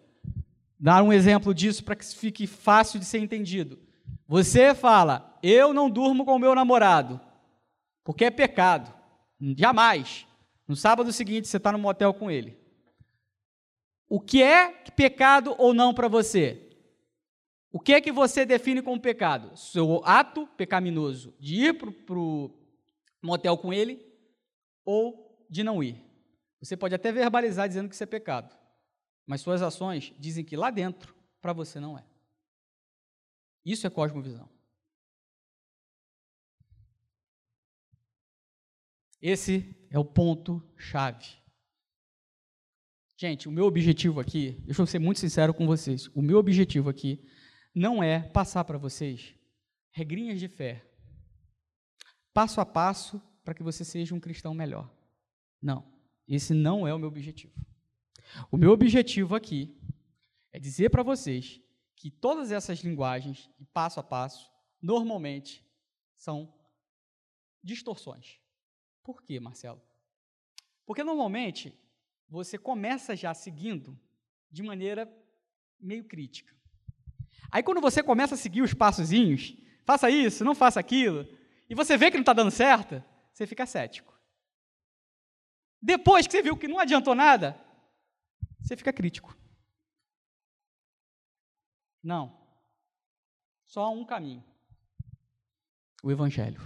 [0.76, 3.78] Dar um exemplo disso para que fique fácil de ser entendido.
[4.26, 7.27] Você fala, eu não durmo com o meu namorado,
[8.08, 8.90] porque é pecado.
[9.54, 10.26] Jamais.
[10.66, 12.58] No sábado seguinte, você está no motel com ele.
[14.08, 16.74] O que é pecado ou não para você?
[17.70, 19.54] O que é que você define como pecado?
[19.58, 22.50] Seu ato pecaminoso de ir para o
[23.22, 24.02] motel com ele
[24.86, 26.02] ou de não ir.
[26.62, 28.56] Você pode até verbalizar dizendo que isso é pecado,
[29.26, 32.06] mas suas ações dizem que lá dentro, para você não é.
[33.66, 34.48] Isso é cosmovisão.
[39.20, 41.26] Esse é o ponto chave.
[43.16, 46.88] Gente, o meu objetivo aqui, deixa eu ser muito sincero com vocês, o meu objetivo
[46.88, 47.26] aqui
[47.74, 49.34] não é passar para vocês
[49.90, 50.86] regrinhas de fé,
[52.32, 54.88] passo a passo para que você seja um cristão melhor.
[55.60, 55.84] Não,
[56.28, 57.52] esse não é o meu objetivo.
[58.52, 59.76] O meu objetivo aqui
[60.52, 61.60] é dizer para vocês
[61.96, 64.48] que todas essas linguagens, passo a passo,
[64.80, 65.66] normalmente
[66.14, 66.54] são
[67.64, 68.38] distorções.
[69.08, 69.80] Por quê, Marcelo?
[70.84, 71.72] Porque normalmente
[72.28, 73.98] você começa já seguindo
[74.50, 75.10] de maneira
[75.80, 76.54] meio crítica.
[77.50, 79.56] Aí quando você começa a seguir os passozinhos,
[79.86, 81.26] faça isso, não faça aquilo,
[81.70, 83.02] e você vê que não está dando certo,
[83.32, 84.12] você fica cético.
[85.80, 87.58] Depois que você viu que não adiantou nada,
[88.60, 89.34] você fica crítico.
[92.02, 92.38] Não.
[93.64, 94.44] Só um caminho:
[96.02, 96.60] o Evangelho.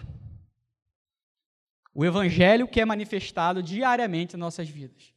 [1.94, 5.12] O Evangelho que é manifestado diariamente em nossas vidas.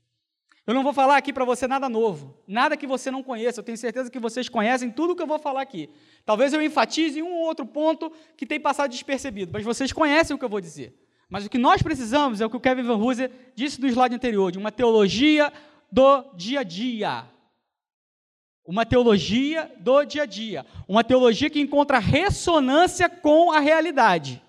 [0.68, 3.60] Eu não vou falar aqui para você nada novo, nada que você não conheça.
[3.60, 5.89] Eu tenho certeza que vocês conhecem tudo que eu vou falar aqui.
[6.26, 10.39] Talvez eu enfatize um ou outro ponto que tem passado despercebido, mas vocês conhecem o
[10.39, 10.99] que eu vou dizer.
[11.30, 14.15] Mas o que nós precisamos é o que o Kevin Van Hooser disse do slide
[14.15, 15.53] anterior, de uma teologia
[15.91, 17.26] do dia a dia.
[18.65, 20.65] Uma teologia do dia a dia.
[20.88, 24.41] Uma teologia que encontra ressonância com a realidade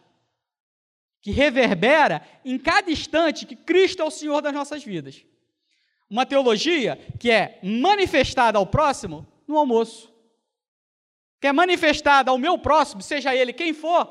[1.27, 5.27] que reverbera em cada instante que Cristo é o Senhor das nossas vidas.
[6.09, 10.15] Uma teologia que é manifestada ao próximo no almoço,
[11.41, 14.09] que é manifestada ao meu próximo, seja ele quem for,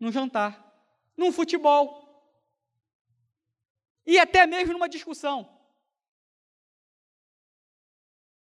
[0.00, 0.74] no jantar,
[1.14, 2.02] num futebol
[4.06, 5.46] e até mesmo numa discussão.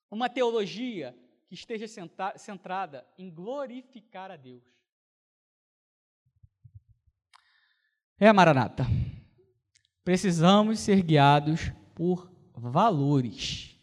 [0.10, 1.14] Uma teologia
[1.50, 1.88] que esteja
[2.38, 4.64] centrada em glorificar a Deus.
[8.18, 8.86] É, Maranata.
[10.04, 13.78] Precisamos ser guiados por valores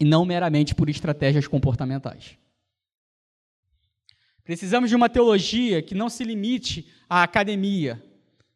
[0.00, 2.38] e não meramente por estratégias comportamentais.
[4.44, 8.04] Precisamos de uma teologia que não se limite à academia,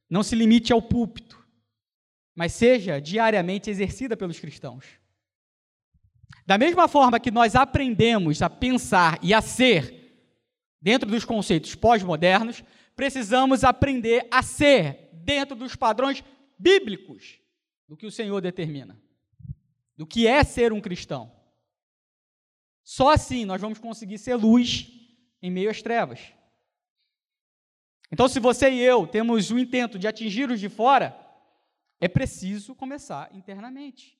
[0.09, 1.45] não se limite ao púlpito,
[2.37, 4.85] mas seja diariamente exercida pelos cristãos.
[6.47, 9.99] Da mesma forma que nós aprendemos a pensar e a ser
[10.81, 12.63] dentro dos conceitos pós-modernos,
[12.99, 16.25] precisamos aprender a ser dentro dos padrões
[16.59, 17.39] bíblicos
[17.87, 19.01] do que o Senhor determina,
[19.97, 21.33] do que é ser um cristão.
[22.83, 24.91] Só assim nós vamos conseguir ser luz
[25.41, 26.19] em meio às trevas.
[28.11, 31.16] Então, se você e eu temos o intento de atingir os de fora,
[32.01, 34.19] é preciso começar internamente.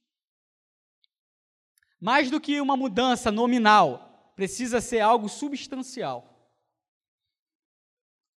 [2.00, 6.38] Mais do que uma mudança nominal, precisa ser algo substancial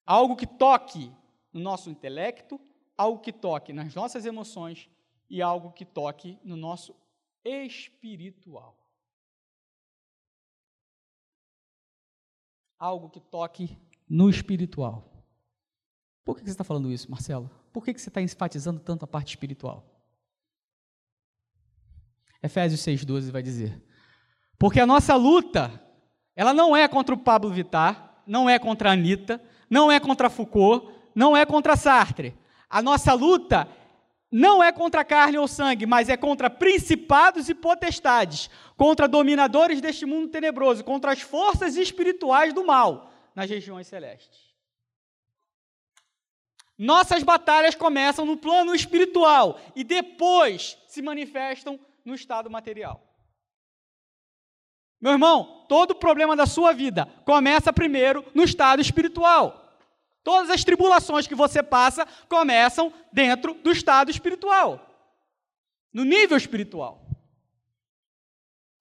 [0.10, 1.14] algo que toque
[1.54, 2.60] no nosso intelecto,
[2.98, 4.90] algo que toque nas nossas emoções
[5.30, 6.96] e algo que toque no nosso
[7.46, 8.76] espiritual.
[12.80, 13.78] Algo que toque
[14.10, 15.08] no espiritual.
[16.26, 17.48] Por que você está falando isso, Marcelo?
[17.72, 19.86] Por que você está enfatizando tanto a parte espiritual?
[22.42, 23.80] Efésios 6,12 vai dizer:
[24.58, 25.80] Porque a nossa luta,
[26.36, 29.40] ela não é contra o Pablo Vittar, não é contra a Anitta,
[29.70, 32.36] não é contra Foucault, não é contra Sartre.
[32.70, 33.68] A nossa luta
[34.32, 40.06] não é contra carne ou sangue, mas é contra principados e potestades, contra dominadores deste
[40.06, 44.50] mundo tenebroso, contra as forças espirituais do mal nas regiões celestes.
[46.78, 53.09] Nossas batalhas começam no plano espiritual e depois se manifestam no estado material.
[55.02, 59.78] Meu irmão, todo problema da sua vida começa primeiro no estado espiritual.
[60.24, 64.86] Todas as tribulações que você passa começam dentro do estado espiritual,
[65.94, 67.06] no nível espiritual.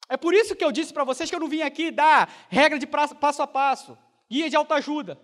[0.09, 2.78] É por isso que eu disse para vocês que eu não vim aqui dar regra
[2.78, 3.97] de passo a passo,
[4.28, 5.20] guia de autoajuda.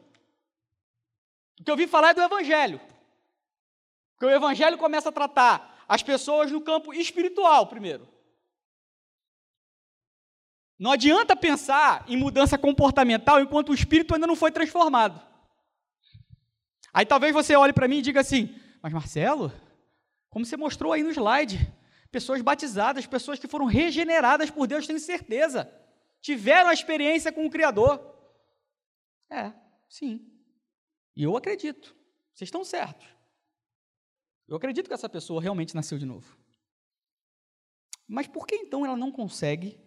[1.58, 2.80] O que eu vim falar é do Evangelho.
[4.12, 8.13] Porque o Evangelho começa a tratar as pessoas no campo espiritual primeiro.
[10.78, 15.20] Não adianta pensar em mudança comportamental enquanto o espírito ainda não foi transformado.
[16.92, 19.52] Aí talvez você olhe para mim e diga assim: Mas Marcelo,
[20.28, 21.72] como você mostrou aí no slide,
[22.10, 25.72] pessoas batizadas, pessoas que foram regeneradas por Deus, tenho certeza,
[26.20, 28.14] tiveram a experiência com o Criador.
[29.30, 29.52] É,
[29.88, 30.28] sim.
[31.16, 31.94] E eu acredito.
[32.32, 33.06] Vocês estão certos.
[34.48, 36.36] Eu acredito que essa pessoa realmente nasceu de novo.
[38.06, 39.80] Mas por que então ela não consegue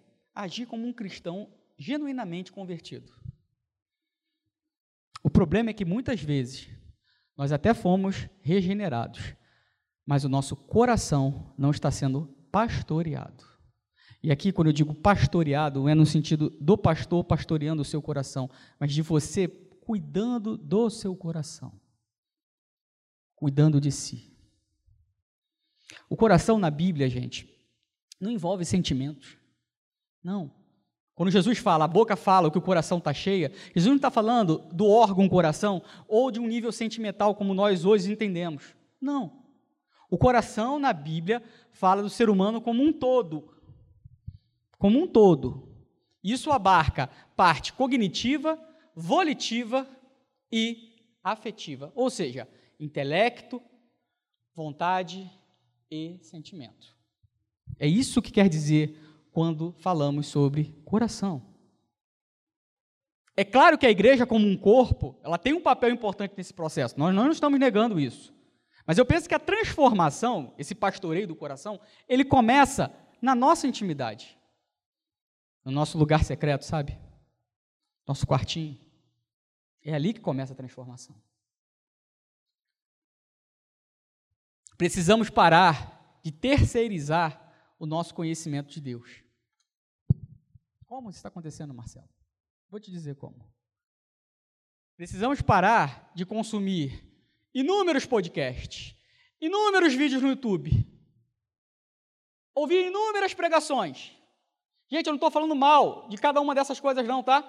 [0.43, 3.13] agir como um cristão genuinamente convertido?
[5.23, 6.69] O problema é que muitas vezes
[7.35, 9.35] nós até fomos regenerados,
[10.05, 13.45] mas o nosso coração não está sendo pastoreado.
[14.23, 18.49] E aqui, quando eu digo pastoreado, é no sentido do pastor pastoreando o seu coração,
[18.79, 21.79] mas de você cuidando do seu coração,
[23.35, 24.35] cuidando de si.
[26.09, 27.47] O coração na Bíblia, gente,
[28.19, 29.37] não envolve sentimentos.
[30.27, 30.51] Não.
[31.15, 34.11] Quando Jesus fala, a boca fala, o que o coração está cheia, Jesus não está
[34.11, 38.75] falando do órgão coração ou de um nível sentimental como nós hoje entendemos.
[38.99, 39.45] Não.
[40.11, 41.41] O coração na Bíblia
[41.71, 43.53] fala do ser humano como um todo.
[44.77, 45.69] Como um todo.
[46.21, 48.59] Isso abarca parte cognitiva,
[48.93, 49.87] volitiva
[50.51, 50.93] e
[51.23, 51.89] afetiva.
[51.95, 53.61] Ou seja, intelecto,
[54.53, 55.31] vontade
[55.89, 56.93] e sentimento.
[57.79, 59.06] É isso que quer dizer
[59.37, 61.45] quando falamos sobre coração.
[63.35, 66.97] É claro que a igreja, como um corpo, ela tem um papel importante nesse processo.
[66.97, 68.33] Nós não estamos negando isso.
[68.83, 72.91] Mas eu penso que a transformação, esse pastoreio do coração, ele começa
[73.21, 74.35] na nossa intimidade.
[75.63, 76.97] No nosso lugar secreto, sabe?
[78.07, 78.79] Nosso quartinho.
[79.85, 81.15] É ali que começa a transformação.
[84.75, 87.39] Precisamos parar de terceirizar
[87.77, 89.26] o nosso conhecimento de Deus.
[90.87, 92.09] Como isso está acontecendo, Marcelo?
[92.69, 93.45] Vou te dizer como.
[94.95, 97.03] Precisamos parar de consumir
[97.53, 98.95] inúmeros podcasts,
[99.39, 100.71] inúmeros vídeos no YouTube,
[102.55, 104.13] ouvir inúmeras pregações.
[104.89, 107.43] Gente, eu não estou falando mal de cada uma dessas coisas, não, tá?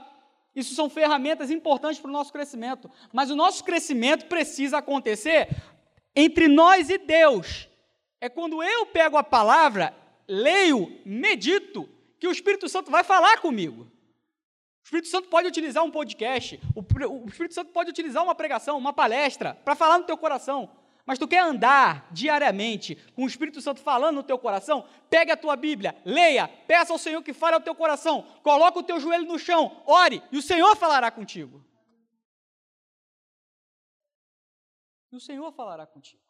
[0.54, 2.90] Isso são ferramentas importantes para o nosso crescimento.
[3.12, 5.48] Mas o nosso crescimento precisa acontecer
[6.14, 7.68] entre nós e Deus.
[8.20, 9.96] É quando eu pego a palavra,
[10.26, 11.88] leio, medito
[12.18, 13.82] que o Espírito Santo vai falar comigo.
[13.82, 18.92] O Espírito Santo pode utilizar um podcast, o Espírito Santo pode utilizar uma pregação, uma
[18.92, 20.70] palestra, para falar no teu coração.
[21.04, 24.86] Mas tu quer andar diariamente com o Espírito Santo falando no teu coração?
[25.08, 28.82] Pegue a tua Bíblia, leia, peça ao Senhor que fale ao teu coração, coloca o
[28.82, 31.64] teu joelho no chão, ore, e o Senhor falará contigo.
[35.10, 36.27] E o Senhor falará contigo.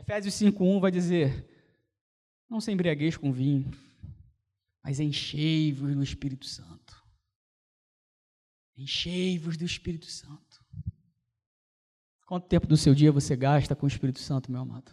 [0.00, 1.46] Efésios 5:1 vai dizer:
[2.48, 3.70] Não se embriagueis com vinho,
[4.82, 7.04] mas enchei-vos do Espírito Santo.
[8.76, 10.64] Enchei-vos do Espírito Santo.
[12.26, 14.90] Quanto tempo do seu dia você gasta com o Espírito Santo, meu amado?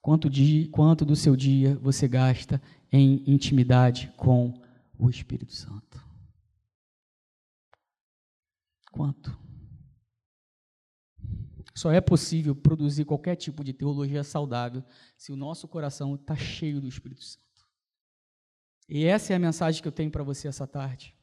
[0.00, 2.62] Quanto, dia, quanto do seu dia você gasta
[2.92, 4.62] em intimidade com
[4.96, 6.04] o Espírito Santo?
[8.92, 9.43] Quanto?
[11.76, 14.84] Só é possível produzir qualquer tipo de teologia saudável
[15.16, 17.42] se o nosso coração está cheio do Espírito Santo.
[18.88, 21.16] E essa é a mensagem que eu tenho para você essa tarde.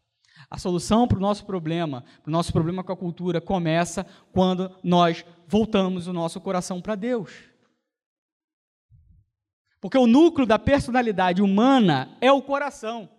[0.49, 4.75] A solução para o nosso problema, para o nosso problema com a cultura, começa quando
[4.83, 7.31] nós voltamos o nosso coração para Deus.
[9.79, 13.09] Porque o núcleo da personalidade humana é o coração.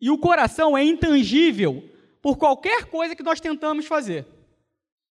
[0.00, 1.88] E o coração é intangível
[2.20, 4.41] por qualquer coisa que nós tentamos fazer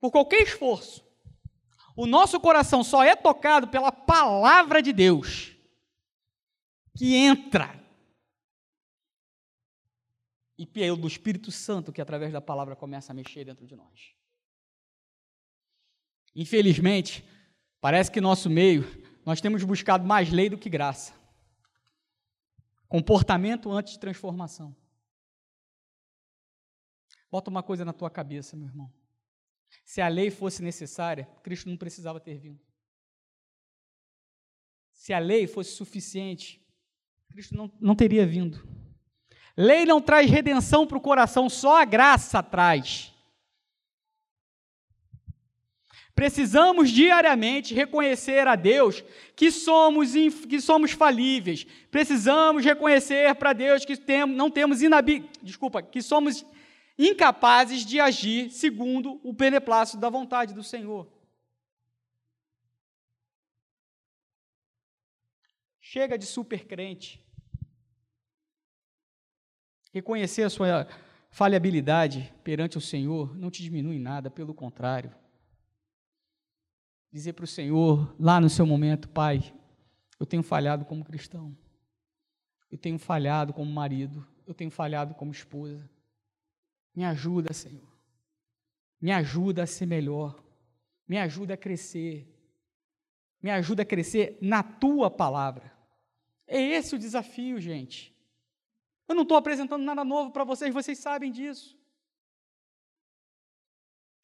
[0.01, 1.07] por qualquer esforço.
[1.97, 5.57] O nosso coração só é tocado pela palavra de Deus,
[6.97, 7.77] que entra.
[10.57, 14.15] E pelo Espírito Santo, que através da palavra começa a mexer dentro de nós.
[16.35, 17.25] Infelizmente,
[17.81, 18.85] parece que nosso meio,
[19.25, 21.13] nós temos buscado mais lei do que graça.
[22.89, 24.75] Comportamento antes de transformação.
[27.31, 28.93] Bota uma coisa na tua cabeça, meu irmão.
[29.85, 32.61] Se a lei fosse necessária, Cristo não precisava ter vindo.
[34.93, 36.61] Se a lei fosse suficiente,
[37.31, 38.67] Cristo não, não teria vindo.
[39.57, 43.13] Lei não traz redenção para o coração, só a graça traz.
[46.19, 49.05] Precisamos diariamente reconhecer a Deus
[49.37, 50.15] que somos,
[50.49, 51.65] que somos falíveis.
[51.93, 56.45] Precisamos reconhecer para Deus que tem, não temos inabi, desculpa, que somos
[56.99, 61.07] incapazes de agir segundo o beneplácito da vontade do Senhor.
[65.81, 67.25] Chega de supercrente.
[69.93, 70.87] Reconhecer a sua
[71.31, 75.15] falhabilidade perante o Senhor não te diminui nada, pelo contrário
[77.11, 79.55] dizer para o Senhor, lá no seu momento, Pai,
[80.21, 81.57] eu tenho falhado como cristão,
[82.71, 85.89] eu tenho falhado como marido, eu tenho falhado como esposa.
[86.99, 87.87] Me ajuda, Senhor.
[89.01, 90.43] Me ajuda a ser melhor.
[91.07, 92.27] Me ajuda a crescer.
[93.41, 95.73] Me ajuda a crescer na tua palavra.
[96.45, 98.13] É esse o desafio, gente.
[99.07, 101.79] Eu não estou apresentando nada novo para vocês, vocês sabem disso.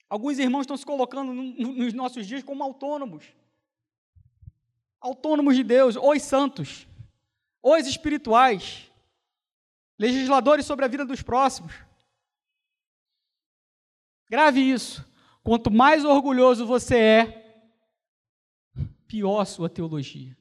[0.09, 3.25] Alguns irmãos estão se colocando nos nossos dias como autônomos.
[5.01, 6.89] Autônomos de Deus, os santos,
[7.63, 8.91] os espirituais,
[9.97, 11.73] legisladores sobre a vida dos próximos.
[14.29, 15.05] Grave isso.
[15.43, 17.45] Quanto mais orgulhoso você é,
[19.07, 20.37] pior a sua teologia.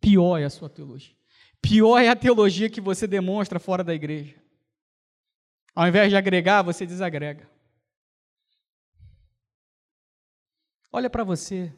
[0.00, 1.16] Pior é a sua teologia.
[1.60, 4.42] Pior é a teologia que você demonstra fora da igreja.
[5.74, 7.48] Ao invés de agregar, você desagrega.
[10.90, 11.72] Olha para você.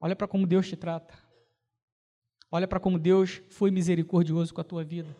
[0.00, 1.16] Olha para como Deus te trata.
[2.50, 5.16] Olha para como Deus foi misericordioso com a tua vida.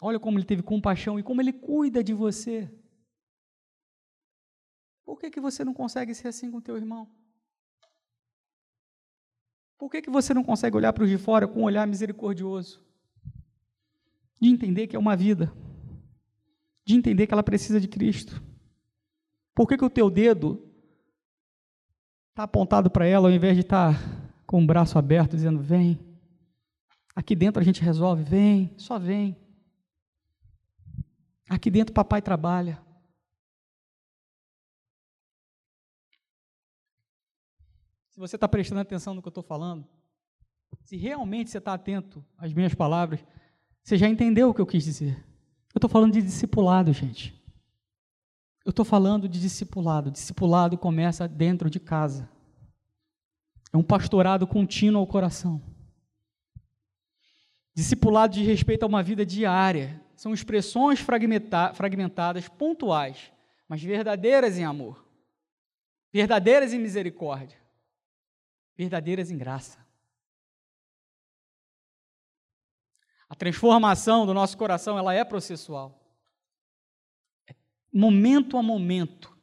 [0.00, 2.70] Olha como Ele teve compaixão e como Ele cuida de você.
[5.04, 7.08] Por que, que você não consegue ser assim com teu irmão?
[9.78, 12.84] Por que, que você não consegue olhar para os de fora com um olhar misericordioso?
[14.44, 15.52] de entender que é uma vida,
[16.84, 18.42] de entender que ela precisa de Cristo.
[19.54, 20.62] Por que, que o teu dedo
[22.30, 25.98] está apontado para ela ao invés de estar tá com o braço aberto dizendo: vem,
[27.14, 29.36] aqui dentro a gente resolve, vem, só vem.
[31.48, 32.82] Aqui dentro papai trabalha.
[38.10, 39.86] Se você está prestando atenção no que eu estou falando,
[40.84, 43.24] se realmente você está atento às minhas palavras,
[43.82, 45.16] você já entendeu o que eu quis dizer?
[45.74, 47.34] Eu estou falando de discipulado, gente.
[48.64, 50.10] Eu estou falando de discipulado.
[50.10, 52.30] Discipulado começa dentro de casa.
[53.72, 55.60] É um pastorado contínuo ao coração.
[57.74, 60.00] Discipulado de respeito a uma vida diária.
[60.16, 63.32] São expressões fragmentadas, pontuais,
[63.68, 65.04] mas verdadeiras em amor,
[66.12, 67.58] verdadeiras em misericórdia,
[68.76, 69.84] verdadeiras em graça.
[73.28, 76.00] A transformação do nosso coração, ela é processual.
[77.48, 77.54] É
[77.92, 79.36] momento a momento,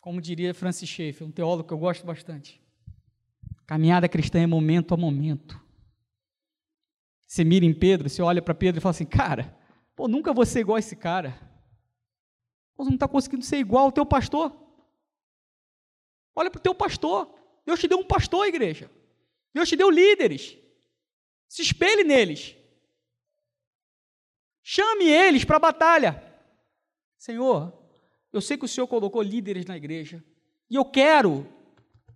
[0.00, 2.58] como diria Francis Schaeffer, um teólogo que eu gosto bastante.
[3.66, 5.60] Caminhada cristã é momento a momento.
[7.26, 9.57] Você mira em Pedro, você olha para Pedro e fala assim, cara,
[9.98, 11.36] pô, nunca vou ser igual a esse cara.
[12.76, 14.56] Pô, você não está conseguindo ser igual ao teu pastor.
[16.36, 17.36] Olha para o teu pastor.
[17.66, 18.88] Deus te deu um pastor, igreja.
[19.52, 20.56] Deus te deu líderes.
[21.48, 22.54] Se espelhe neles.
[24.62, 26.22] Chame eles para a batalha.
[27.16, 27.76] Senhor,
[28.32, 30.24] eu sei que o Senhor colocou líderes na igreja
[30.70, 31.44] e eu quero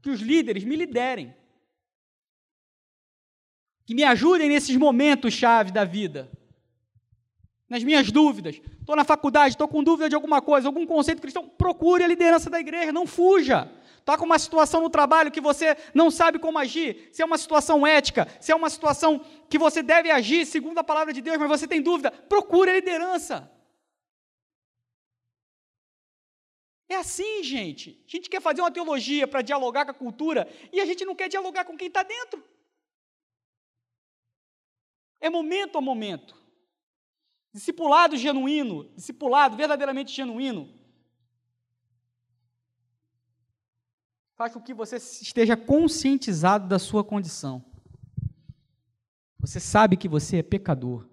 [0.00, 1.34] que os líderes me liderem.
[3.84, 6.30] Que me ajudem nesses momentos chave da vida.
[7.72, 8.60] Nas minhas dúvidas.
[8.80, 11.48] Estou na faculdade, estou com dúvida de alguma coisa, algum conceito cristão.
[11.48, 13.72] Procure a liderança da igreja, não fuja.
[13.98, 17.38] Está com uma situação no trabalho que você não sabe como agir, se é uma
[17.38, 21.38] situação ética, se é uma situação que você deve agir segundo a palavra de Deus,
[21.38, 23.50] mas você tem dúvida, procure a liderança.
[26.90, 28.04] É assim, gente.
[28.06, 31.14] A gente quer fazer uma teologia para dialogar com a cultura e a gente não
[31.14, 32.44] quer dialogar com quem está dentro.
[35.18, 36.41] É momento a momento.
[37.52, 40.72] Discipulado genuíno, discipulado verdadeiramente genuíno,
[44.34, 47.64] faz com que você esteja conscientizado da sua condição.
[49.38, 51.08] Você sabe que você é pecador.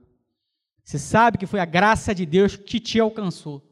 [0.84, 3.68] Você sabe que foi a graça de Deus que te alcançou.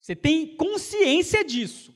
[0.00, 1.94] Você tem consciência disso.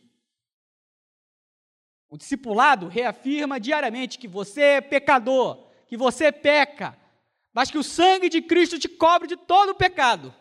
[2.09, 6.99] O discipulado reafirma diariamente que você é pecador, que você peca,
[7.53, 10.35] mas que o sangue de Cristo te cobre de todo o pecado.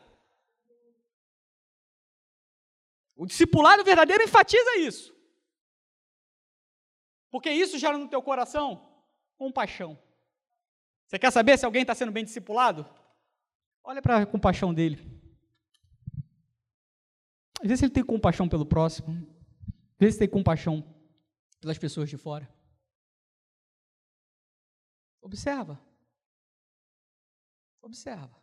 [3.15, 5.14] O discipulado verdadeiro enfatiza isso.
[7.30, 8.90] Porque isso gera no teu coração
[9.40, 9.98] compaixão.
[11.07, 12.86] Você quer saber se alguém está sendo bem discipulado?
[13.84, 14.99] Olha para a compaixão dele.
[17.61, 19.14] Às vezes ele tem compaixão pelo próximo.
[19.94, 20.84] Às vezes tem compaixão
[21.60, 22.48] pelas pessoas de fora.
[25.22, 25.80] Observa.
[27.81, 28.39] Observa.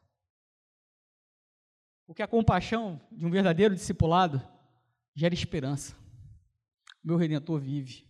[2.07, 4.41] Porque a compaixão de um verdadeiro discipulado
[5.15, 5.97] gera esperança.
[7.03, 8.07] Meu redentor vive.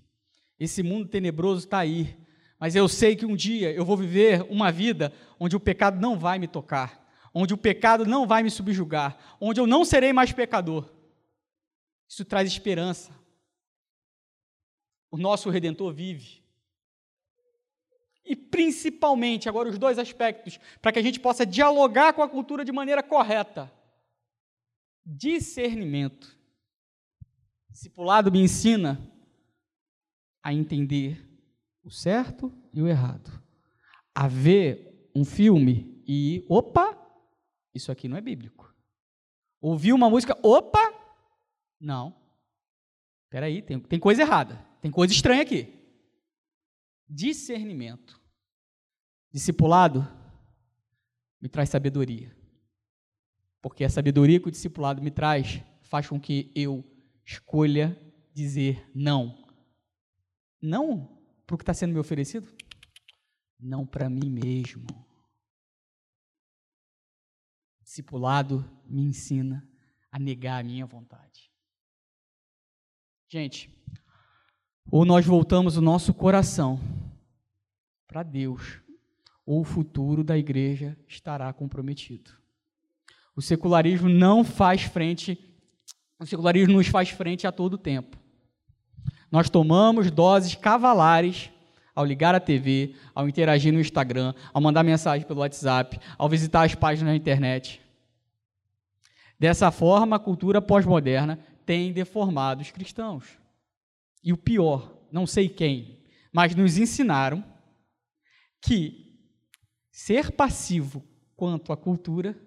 [0.59, 2.16] Esse mundo tenebroso está aí,
[2.59, 6.19] mas eu sei que um dia eu vou viver uma vida onde o pecado não
[6.19, 10.32] vai me tocar, onde o pecado não vai me subjugar, onde eu não serei mais
[10.32, 10.90] pecador.
[12.09, 13.12] Isso traz esperança.
[15.11, 16.45] O nosso redentor vive.
[18.27, 22.65] E principalmente, agora os dois aspectos, para que a gente possa dialogar com a cultura
[22.65, 23.73] de maneira correta.
[25.05, 26.36] Discernimento.
[27.70, 29.01] Discipulado me ensina
[30.43, 31.24] a entender
[31.85, 33.31] o certo e o errado.
[34.15, 36.98] A ver um filme e, opa,
[37.74, 38.74] isso aqui não é bíblico.
[39.61, 40.93] Ouvir uma música, opa,
[41.81, 42.15] não.
[43.24, 45.73] Espera aí, tem, tem coisa errada, tem coisa estranha aqui.
[47.09, 48.15] Discernimento.
[49.37, 50.09] Discipulado
[51.39, 52.35] me traz sabedoria.
[53.61, 56.83] Porque a sabedoria que o discipulado me traz faz com que eu
[57.23, 58.01] escolha
[58.33, 59.47] dizer não.
[60.59, 62.51] Não para o que está sendo me oferecido?
[63.61, 64.87] Não para mim mesmo.
[67.83, 69.69] Discipulado me ensina
[70.11, 71.53] a negar a minha vontade.
[73.29, 73.71] Gente,
[74.91, 76.81] ou nós voltamos o nosso coração
[78.07, 78.86] para Deus,
[79.47, 82.32] ou o futuro da igreja estará comprometido.
[83.36, 85.39] O secularismo não faz frente,
[86.18, 88.18] o secularismo nos faz frente a todo tempo.
[89.31, 91.51] Nós tomamos doses cavalares
[91.94, 96.62] ao ligar a TV, ao interagir no Instagram, ao mandar mensagem pelo WhatsApp, ao visitar
[96.62, 97.81] as páginas na internet.
[99.39, 103.39] Dessa forma, a cultura pós-moderna tem deformado os cristãos.
[104.23, 106.01] E o pior, não sei quem,
[106.32, 107.44] mas nos ensinaram
[108.60, 109.06] que
[109.97, 111.02] ser passivo
[111.35, 112.39] quanto à cultura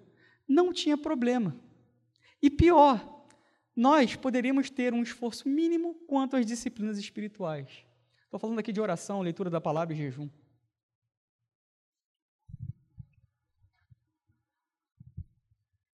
[0.46, 1.56] não tinha problema.
[2.40, 3.26] E pior,
[3.74, 7.84] nós poderíamos ter um esforço mínimo quanto às disciplinas espirituais.
[8.22, 10.30] Estou falando aqui de oração, leitura da palavra e jejum.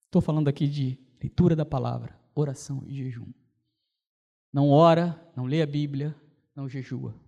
[0.05, 3.33] Estou falando aqui de leitura da palavra, oração e jejum.
[4.53, 6.15] Não ora, não lê a Bíblia,
[6.55, 7.19] não jejua.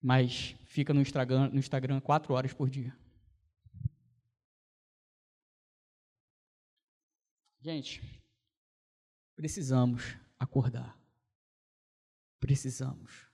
[0.00, 2.96] Mas fica no Instagram, no Instagram quatro horas por dia.
[7.60, 8.18] Gente,
[9.38, 10.98] Precisamos acordar.
[12.40, 13.28] Precisamos.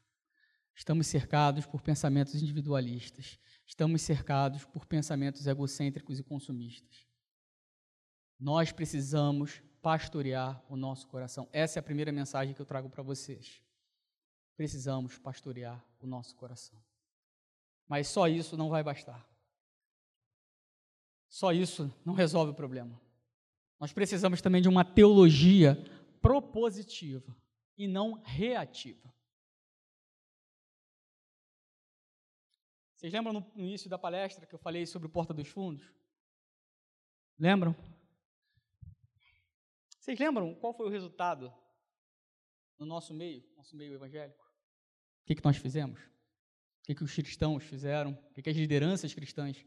[0.75, 3.41] Estamos cercados por pensamentos individualistas.
[3.67, 7.07] Estamos cercados por pensamentos egocêntricos e consumistas.
[8.39, 11.49] Nós precisamos pastorear o nosso coração.
[11.51, 13.64] Essa é a primeira mensagem que eu trago para vocês.
[14.57, 16.79] Precisamos pastorear o nosso coração.
[17.89, 19.27] Mas só isso não vai bastar.
[21.29, 23.01] Só isso não resolve o problema.
[23.81, 25.77] Nós precisamos também de uma teologia
[26.23, 27.37] propositiva
[27.77, 29.13] e não reativa.
[32.95, 35.93] Vocês lembram no início da palestra que eu falei sobre o Porta dos Fundos?
[37.39, 37.77] Lembram?
[39.99, 41.53] Vocês lembram qual foi o resultado
[42.79, 44.44] no nosso meio, nosso meio evangélico?
[45.25, 45.99] O que, que nós fizemos?
[45.99, 48.13] O que, que os cristãos fizeram?
[48.13, 49.65] O que, que as lideranças cristãs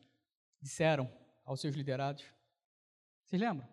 [0.62, 1.12] disseram
[1.44, 2.24] aos seus liderados?
[3.26, 3.68] Vocês lembram?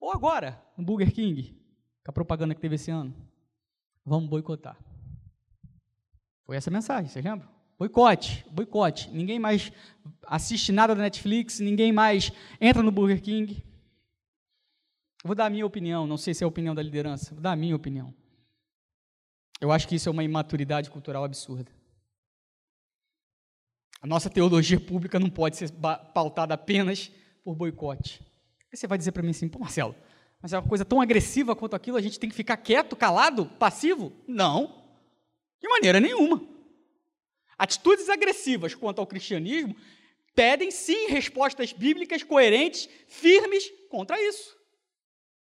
[0.00, 1.54] Ou agora, no Burger King,
[2.02, 3.14] com a propaganda que teve esse ano.
[4.02, 4.78] Vamos boicotar.
[6.44, 7.46] Foi essa a mensagem, vocês lembram?
[7.78, 9.10] Boicote, boicote.
[9.10, 9.70] Ninguém mais
[10.26, 13.62] assiste nada da Netflix, ninguém mais entra no Burger King.
[15.22, 17.52] Vou dar a minha opinião, não sei se é a opinião da liderança, vou dar
[17.52, 18.14] a minha opinião.
[19.60, 21.70] Eu acho que isso é uma imaturidade cultural absurda.
[24.00, 25.72] A nossa teologia pública não pode ser
[26.14, 27.10] pautada apenas
[27.42, 28.20] por boicote.
[28.70, 29.94] Aí você vai dizer para mim assim, pô, Marcelo,
[30.40, 33.46] mas é uma coisa tão agressiva quanto aquilo, a gente tem que ficar quieto, calado,
[33.46, 34.12] passivo?
[34.26, 34.84] Não,
[35.60, 36.46] de maneira nenhuma.
[37.56, 39.74] Atitudes agressivas quanto ao cristianismo
[40.32, 44.56] pedem sim respostas bíblicas coerentes, firmes contra isso.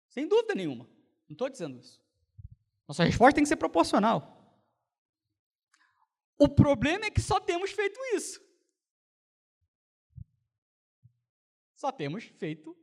[0.09, 0.83] Sem dúvida nenhuma.
[1.29, 2.02] Não estou dizendo isso.
[2.87, 4.43] Nossa resposta tem que ser proporcional.
[6.37, 8.41] O problema é que só temos feito isso.
[11.75, 12.77] Só temos feito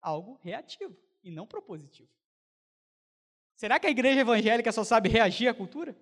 [0.00, 2.08] algo reativo e não propositivo.
[3.54, 5.96] Será que a igreja evangélica só sabe reagir à cultura?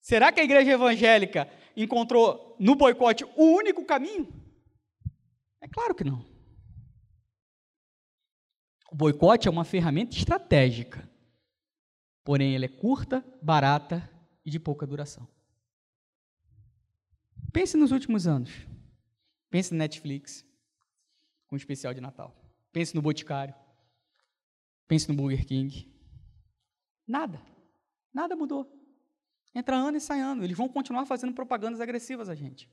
[0.00, 4.28] Será que a igreja evangélica encontrou no boicote o único caminho?
[5.60, 6.22] É claro que não.
[8.90, 11.08] O boicote é uma ferramenta estratégica,
[12.24, 14.08] porém ela é curta, barata
[14.44, 15.28] e de pouca duração.
[17.52, 18.50] Pense nos últimos anos.
[19.50, 20.44] Pense no Netflix,
[21.46, 22.34] com um especial de Natal.
[22.72, 23.54] Pense no Boticário.
[24.88, 25.92] Pense no Burger King.
[27.06, 27.40] Nada.
[28.12, 28.66] Nada mudou.
[29.54, 30.42] Entra ano e sai ano.
[30.42, 32.70] Eles vão continuar fazendo propagandas agressivas a gente.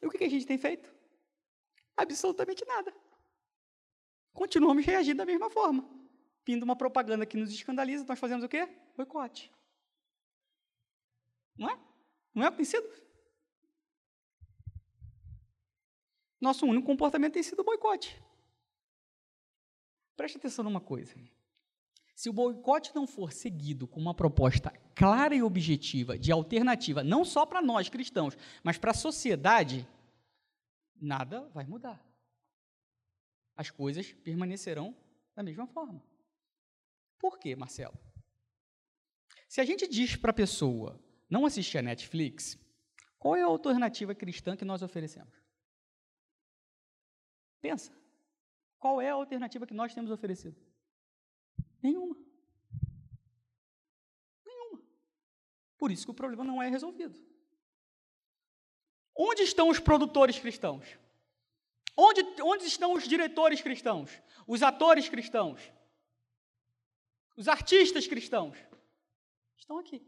[0.00, 0.94] E o que a gente tem feito?
[1.96, 2.94] Absolutamente nada.
[4.32, 5.88] Continuamos reagindo da mesma forma.
[6.46, 8.68] Vindo uma propaganda que nos escandaliza, nós fazemos o quê?
[8.96, 9.52] Boicote.
[11.58, 11.78] Não é?
[12.32, 12.86] Não é conhecido?
[16.40, 18.22] Nosso único comportamento tem sido boicote.
[20.16, 21.14] Preste atenção numa coisa.
[22.14, 27.24] Se o boicote não for seguido com uma proposta clara e objetiva de alternativa, não
[27.24, 29.86] só para nós cristãos, mas para a sociedade,
[30.94, 32.00] nada vai mudar.
[33.56, 34.94] As coisas permanecerão
[35.34, 36.02] da mesma forma.
[37.18, 37.98] Por quê, Marcelo?
[39.48, 42.58] Se a gente diz para a pessoa não assistir a Netflix,
[43.18, 45.34] qual é a alternativa cristã que nós oferecemos?
[47.60, 47.92] Pensa.
[48.78, 50.56] Qual é a alternativa que nós temos oferecido?
[51.82, 52.16] Nenhuma.
[54.44, 54.82] Nenhuma.
[55.78, 57.18] Por isso que o problema não é resolvido.
[59.16, 60.98] Onde estão os produtores cristãos?
[61.96, 64.10] Onde, onde estão os diretores cristãos?
[64.46, 65.72] Os atores cristãos?
[67.36, 68.56] Os artistas cristãos?
[69.58, 70.02] Estão aqui,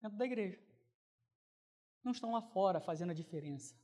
[0.00, 0.58] dentro da igreja.
[2.04, 3.74] Não estão lá fora fazendo a diferença.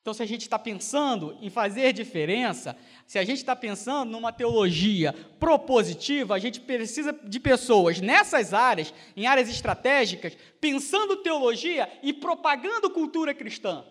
[0.00, 2.76] Então, se a gente está pensando em fazer diferença,
[3.06, 8.92] se a gente está pensando numa teologia propositiva, a gente precisa de pessoas nessas áreas,
[9.16, 13.82] em áreas estratégicas, pensando teologia e propagando cultura cristã.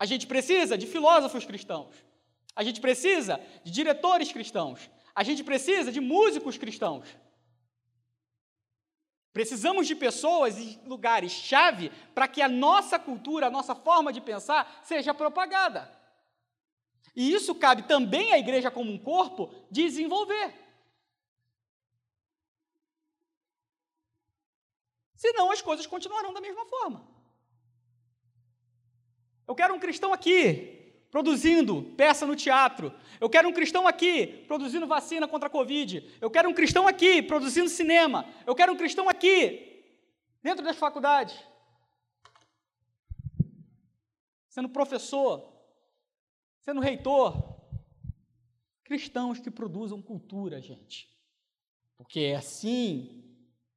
[0.00, 1.94] A gente precisa de filósofos cristãos.
[2.56, 4.90] A gente precisa de diretores cristãos.
[5.14, 7.08] A gente precisa de músicos cristãos.
[9.32, 14.80] Precisamos de pessoas e lugares-chave para que a nossa cultura, a nossa forma de pensar
[14.84, 15.90] seja propagada.
[17.16, 20.54] E isso cabe também à igreja como um corpo desenvolver.
[25.16, 27.08] Senão as coisas continuarão da mesma forma.
[29.48, 30.83] Eu quero um cristão aqui,
[31.14, 32.92] produzindo peça no teatro.
[33.20, 36.18] Eu quero um cristão aqui produzindo vacina contra a Covid.
[36.20, 38.28] Eu quero um cristão aqui produzindo cinema.
[38.44, 39.84] Eu quero um cristão aqui
[40.42, 41.40] dentro das faculdades.
[44.48, 45.56] Sendo professor,
[46.62, 47.60] sendo reitor.
[48.82, 51.08] Cristãos que produzam cultura, gente.
[51.96, 53.22] Porque é assim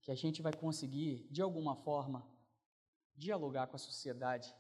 [0.02, 2.28] que a gente vai conseguir, de alguma forma,
[3.16, 4.52] dialogar com a sociedade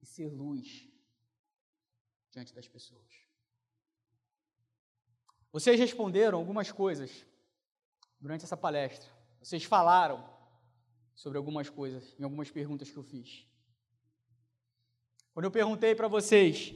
[0.00, 0.90] e ser luz
[2.32, 3.32] diante das pessoas.
[5.52, 7.26] Vocês responderam algumas coisas
[8.18, 9.08] durante essa palestra.
[9.40, 10.24] Vocês falaram
[11.14, 13.46] sobre algumas coisas, em algumas perguntas que eu fiz.
[15.34, 16.74] Quando eu perguntei para vocês,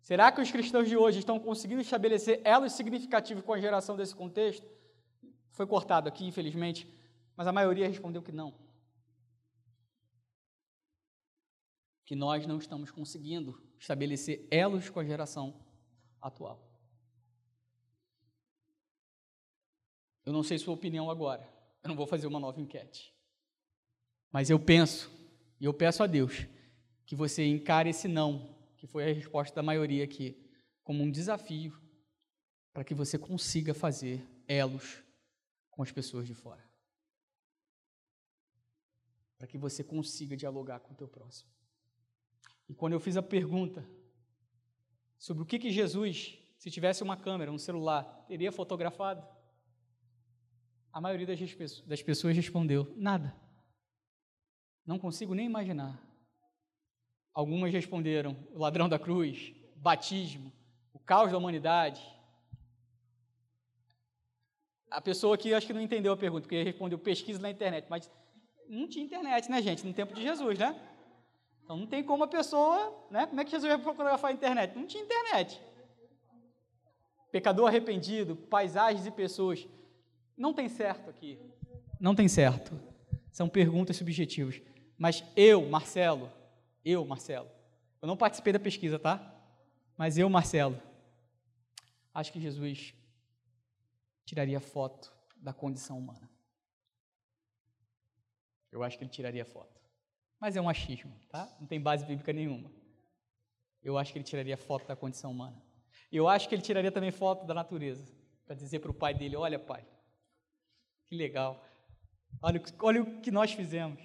[0.00, 4.14] será que os cristãos de hoje estão conseguindo estabelecer elos significativos com a geração desse
[4.14, 4.66] contexto?
[5.52, 6.92] Foi cortado aqui, infelizmente,
[7.36, 8.54] mas a maioria respondeu que não.
[12.10, 15.64] Que nós não estamos conseguindo estabelecer elos com a geração
[16.20, 16.60] atual.
[20.26, 21.48] Eu não sei sua opinião agora,
[21.84, 23.14] eu não vou fazer uma nova enquete.
[24.32, 25.08] Mas eu penso,
[25.60, 26.48] e eu peço a Deus,
[27.06, 30.36] que você encare esse não, que foi a resposta da maioria aqui,
[30.82, 31.80] como um desafio
[32.72, 35.00] para que você consiga fazer elos
[35.70, 36.68] com as pessoas de fora.
[39.38, 41.59] Para que você consiga dialogar com o teu próximo.
[42.70, 43.84] E quando eu fiz a pergunta
[45.18, 49.26] sobre o que, que Jesus, se tivesse uma câmera, um celular, teria fotografado,
[50.92, 53.34] a maioria das, pessoas respondeu: nada.
[54.86, 56.00] Não consigo nem imaginar.
[57.34, 60.52] Algumas responderam: o ladrão da cruz, batismo,
[60.92, 62.00] o caos da humanidade.
[64.88, 68.08] A pessoa aqui acho que não entendeu a pergunta, porque respondeu pesquisa na internet, mas
[68.68, 70.89] não tinha internet, né, gente, no tempo de Jesus, né?
[71.70, 73.28] Então não tem como a pessoa, né?
[73.28, 74.76] Como é que Jesus vai fotografar a internet?
[74.76, 75.62] Não tinha internet.
[77.30, 79.68] Pecador arrependido, paisagens e pessoas.
[80.36, 81.38] Não tem certo aqui.
[82.00, 82.72] Não tem certo.
[83.30, 84.60] São perguntas subjetivas.
[84.98, 86.32] Mas eu, Marcelo,
[86.84, 87.48] eu, Marcelo,
[88.02, 89.32] eu não participei da pesquisa, tá?
[89.96, 90.76] Mas eu, Marcelo,
[92.12, 92.94] acho que Jesus
[94.24, 96.28] tiraria foto da condição humana.
[98.72, 99.79] Eu acho que ele tiraria foto.
[100.40, 101.54] Mas é um achismo, tá?
[101.60, 102.72] Não tem base bíblica nenhuma.
[103.82, 105.62] Eu acho que ele tiraria foto da condição humana.
[106.10, 108.10] Eu acho que ele tiraria também foto da natureza,
[108.46, 109.86] para dizer para o pai dele: Olha, pai,
[111.06, 111.62] que legal.
[112.42, 114.00] Olha, olha o que nós fizemos.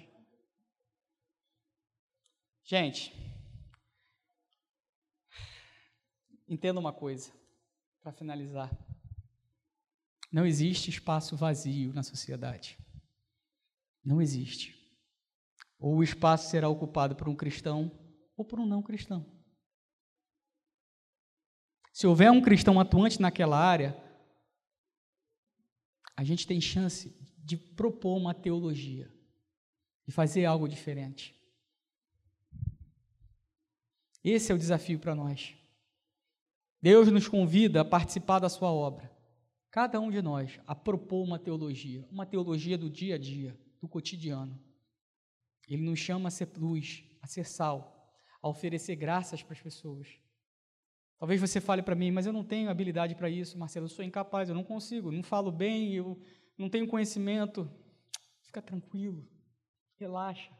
[2.62, 3.12] Gente,
[6.48, 7.32] entenda uma coisa,
[8.02, 8.70] para finalizar.
[10.30, 12.76] Não existe espaço vazio na sociedade.
[14.04, 14.75] Não existe.
[15.78, 17.90] Ou o espaço será ocupado por um cristão
[18.36, 19.24] ou por um não cristão.
[21.92, 23.96] Se houver um cristão atuante naquela área,
[26.16, 29.10] a gente tem chance de propor uma teologia,
[30.06, 31.34] de fazer algo diferente.
[34.22, 35.54] Esse é o desafio para nós.
[36.82, 39.10] Deus nos convida a participar da sua obra.
[39.70, 43.88] Cada um de nós a propor uma teologia, uma teologia do dia a dia, do
[43.88, 44.58] cotidiano.
[45.66, 50.20] Ele nos chama a ser luz, a ser sal, a oferecer graças para as pessoas.
[51.18, 54.04] Talvez você fale para mim, mas eu não tenho habilidade para isso, Marcelo, eu sou
[54.04, 56.20] incapaz, eu não consigo, não falo bem, eu
[56.58, 57.70] não tenho conhecimento.
[58.42, 59.26] Fica tranquilo,
[59.96, 60.52] relaxa,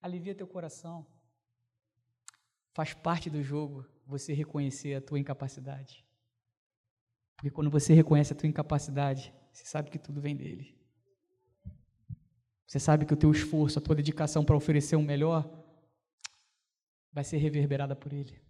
[0.00, 1.06] alivia teu coração.
[2.72, 6.04] Faz parte do jogo você reconhecer a tua incapacidade.
[7.36, 10.74] Porque quando você reconhece a tua incapacidade, você sabe que tudo vem dele.
[12.66, 15.48] Você sabe que o teu esforço, a tua dedicação para oferecer o melhor
[17.12, 18.40] vai ser reverberada por ele.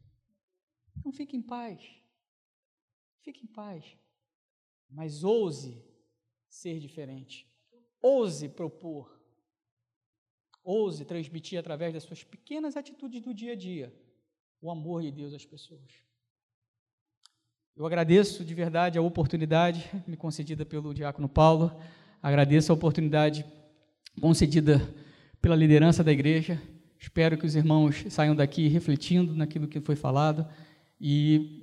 [0.97, 1.81] Então fique em paz.
[3.23, 3.85] Fique em paz.
[4.89, 5.85] Mas ouse
[6.49, 7.47] ser diferente.
[8.01, 9.21] Ouse propor.
[10.63, 13.95] Ouse transmitir através das suas pequenas atitudes do dia a dia
[14.61, 16.05] o amor de Deus às pessoas.
[17.77, 21.71] Eu agradeço de verdade a oportunidade me concedida pelo diácono Paulo,
[22.23, 23.45] agradeço a oportunidade
[24.21, 24.81] concedida
[25.41, 26.61] pela liderança da igreja.
[26.99, 30.47] Espero que os irmãos saiam daqui refletindo naquilo que foi falado
[31.01, 31.63] e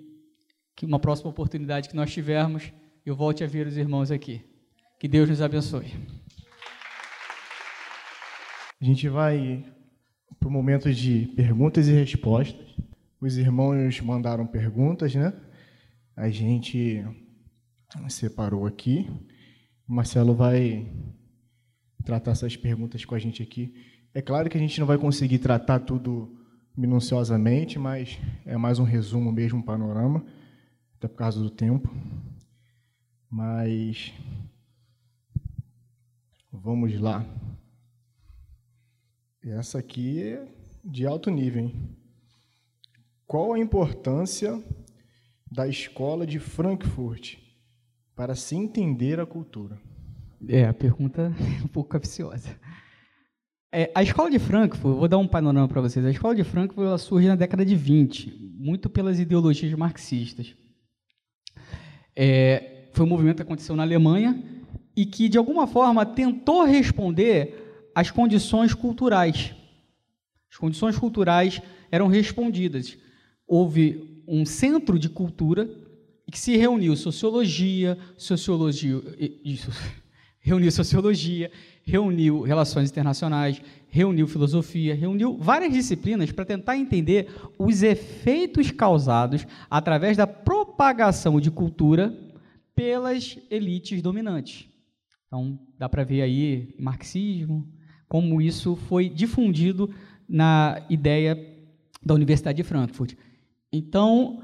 [0.76, 2.72] que uma próxima oportunidade que nós tivermos,
[3.06, 4.42] eu volte a ver os irmãos aqui.
[5.00, 5.88] Que Deus nos abençoe.
[8.80, 9.66] A gente vai
[10.40, 12.76] para o momento de perguntas e respostas.
[13.20, 15.34] Os irmãos mandaram perguntas, né?
[16.16, 17.04] A gente
[18.10, 19.08] separou aqui.
[19.88, 20.88] O Marcelo vai
[22.04, 23.74] tratar essas perguntas com a gente aqui.
[24.14, 26.38] É claro que a gente não vai conseguir tratar tudo
[26.76, 30.26] minuciosamente, mas é mais um resumo mesmo, um panorama,
[30.96, 31.90] até por causa do tempo.
[33.30, 34.14] Mas
[36.52, 37.26] vamos lá.
[39.44, 40.48] Essa aqui é
[40.84, 41.98] de alto nível, hein?
[43.26, 44.62] Qual a importância
[45.50, 47.38] da escola de Frankfurt
[48.16, 49.80] para se entender a cultura?
[50.48, 52.50] É, a pergunta é um pouco capciosa.
[53.72, 56.06] É, a escola de Frankfurt, vou dar um panorama para vocês.
[56.06, 60.53] A escola de Frankfurt surge na década de 20, muito pelas ideologias marxistas.
[62.16, 64.44] É, foi um movimento que aconteceu na Alemanha
[64.95, 69.56] e que, de alguma forma, tentou responder às condições culturais.
[70.52, 72.98] As condições culturais eram respondidas
[73.52, 75.70] houve um centro de cultura
[76.32, 79.02] que se reuniu sociologia, sociologia,
[80.42, 81.52] reuniu sociologia,
[81.84, 90.18] reuniu relações internacionais, reuniu filosofia, reuniu várias disciplinas para tentar entender os efeitos causados através
[90.18, 92.14] da propagação de cultura
[92.76, 94.68] pelas elites dominantes.
[95.28, 97.68] Então, dá para ver aí marxismo,
[98.08, 99.90] como isso foi difundido
[100.28, 101.38] na ideia
[102.03, 103.14] da Universidade de Frankfurt.
[103.72, 104.42] Então,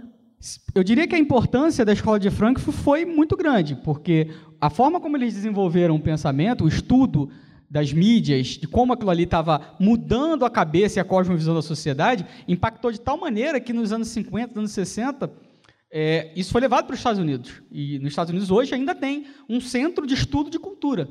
[0.74, 4.30] eu diria que a importância da escola de Frankfurt foi muito grande, porque
[4.61, 7.32] a forma como eles desenvolveram o pensamento, o estudo
[7.69, 12.25] das mídias, de como aquilo ali estava mudando a cabeça e a cosmovisão da sociedade,
[12.48, 15.30] impactou de tal maneira que nos anos 50, anos 60,
[15.91, 17.61] é, isso foi levado para os Estados Unidos.
[17.72, 21.09] E nos Estados Unidos hoje ainda tem um centro de estudo de cultura.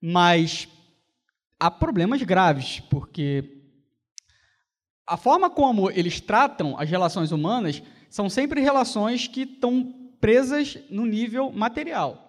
[0.00, 0.68] Mas
[1.58, 3.56] há problemas graves, porque
[5.06, 11.04] a forma como eles tratam as relações humanas são sempre relações que estão presas no
[11.04, 12.22] nível material.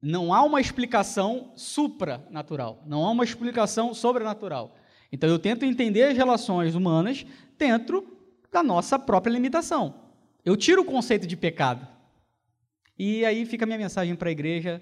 [0.00, 4.76] Não há uma explicação supranatural, não há uma explicação sobrenatural.
[5.10, 7.24] Então eu tento entender as relações humanas
[7.58, 8.06] dentro
[8.52, 9.94] da nossa própria limitação.
[10.44, 11.86] Eu tiro o conceito de pecado.
[12.98, 14.80] E aí fica a minha mensagem para a igreja: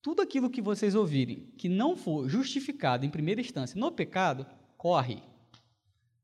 [0.00, 5.22] tudo aquilo que vocês ouvirem que não for justificado em primeira instância no pecado, corre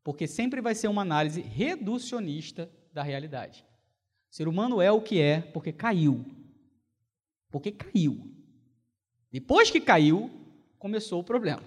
[0.03, 3.65] porque sempre vai ser uma análise reducionista da realidade.
[4.31, 6.25] O ser humano é o que é porque caiu.
[7.51, 8.31] Porque caiu.
[9.31, 10.31] Depois que caiu,
[10.79, 11.63] começou o problema.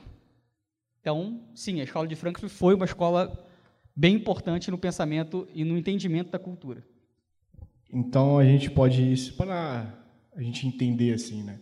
[0.99, 3.47] Então, sim, a escola de Frankfurt foi uma escola
[3.95, 6.85] bem importante no pensamento e no entendimento da cultura.
[7.91, 11.59] Então, a gente pode, para a gente entender assim, né?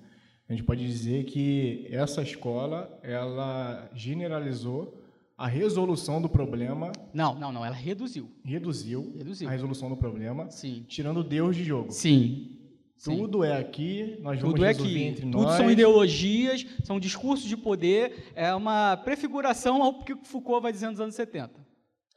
[0.47, 4.98] A gente pode dizer que essa escola, ela generalizou
[5.39, 6.91] a resolução do problema.
[7.13, 8.29] Não, não, não, ela reduziu.
[8.43, 9.47] Reduziu, reduziu.
[9.47, 10.83] a resolução do problema, Sim.
[10.85, 11.93] tirando Deus de jogo.
[11.93, 12.57] Sim.
[13.01, 15.01] Tudo é aqui, nós vamos Tudo é aqui.
[15.01, 15.55] entre Tudo nós.
[15.55, 20.99] são ideologias, são discursos de poder, é uma prefiguração ao que Foucault vai dizer nos
[20.99, 21.53] anos 70.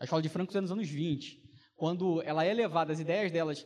[0.01, 1.41] A escola de Frankfurt é nos anos 20,
[1.77, 3.65] quando ela é levada, as ideias delas,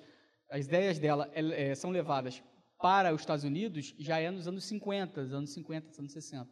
[0.50, 2.42] as ideias dela é, é, são levadas
[2.78, 6.46] para os Estados Unidos, já é nos anos 50, anos 50, anos 60.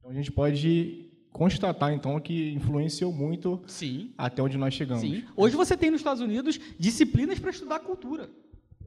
[0.00, 4.12] Então a gente pode constatar então que influenciou muito Sim.
[4.16, 5.02] até onde nós chegamos.
[5.02, 5.24] Sim.
[5.36, 8.30] Hoje você tem nos Estados Unidos disciplinas para estudar cultura.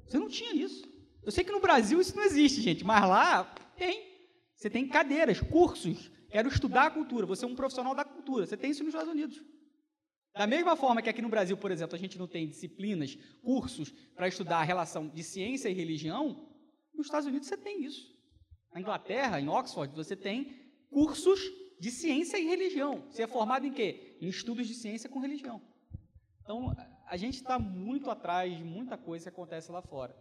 [0.05, 0.87] Você não tinha isso.
[1.23, 3.43] Eu sei que no Brasil isso não existe, gente, mas lá
[3.75, 4.15] tem.
[4.55, 6.11] Você tem cadeiras, cursos.
[6.29, 7.25] Quero estudar a cultura.
[7.25, 8.45] Você é um profissional da cultura.
[8.45, 9.41] Você tem isso nos Estados Unidos.
[10.35, 13.91] Da mesma forma que aqui no Brasil, por exemplo, a gente não tem disciplinas, cursos
[14.15, 16.47] para estudar a relação de ciência e religião,
[16.93, 18.13] nos Estados Unidos você tem isso.
[18.73, 20.53] Na Inglaterra, em Oxford, você tem
[20.89, 21.39] cursos
[21.79, 23.03] de ciência e religião.
[23.09, 24.17] Você é formado em quê?
[24.21, 25.61] Em estudos de ciência com religião.
[26.43, 26.75] Então,
[27.07, 30.15] a gente está muito atrás de muita coisa que acontece lá fora.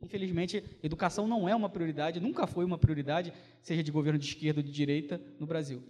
[0.00, 4.60] Infelizmente, educação não é uma prioridade, nunca foi uma prioridade, seja de governo de esquerda
[4.60, 5.82] ou de direita, no Brasil.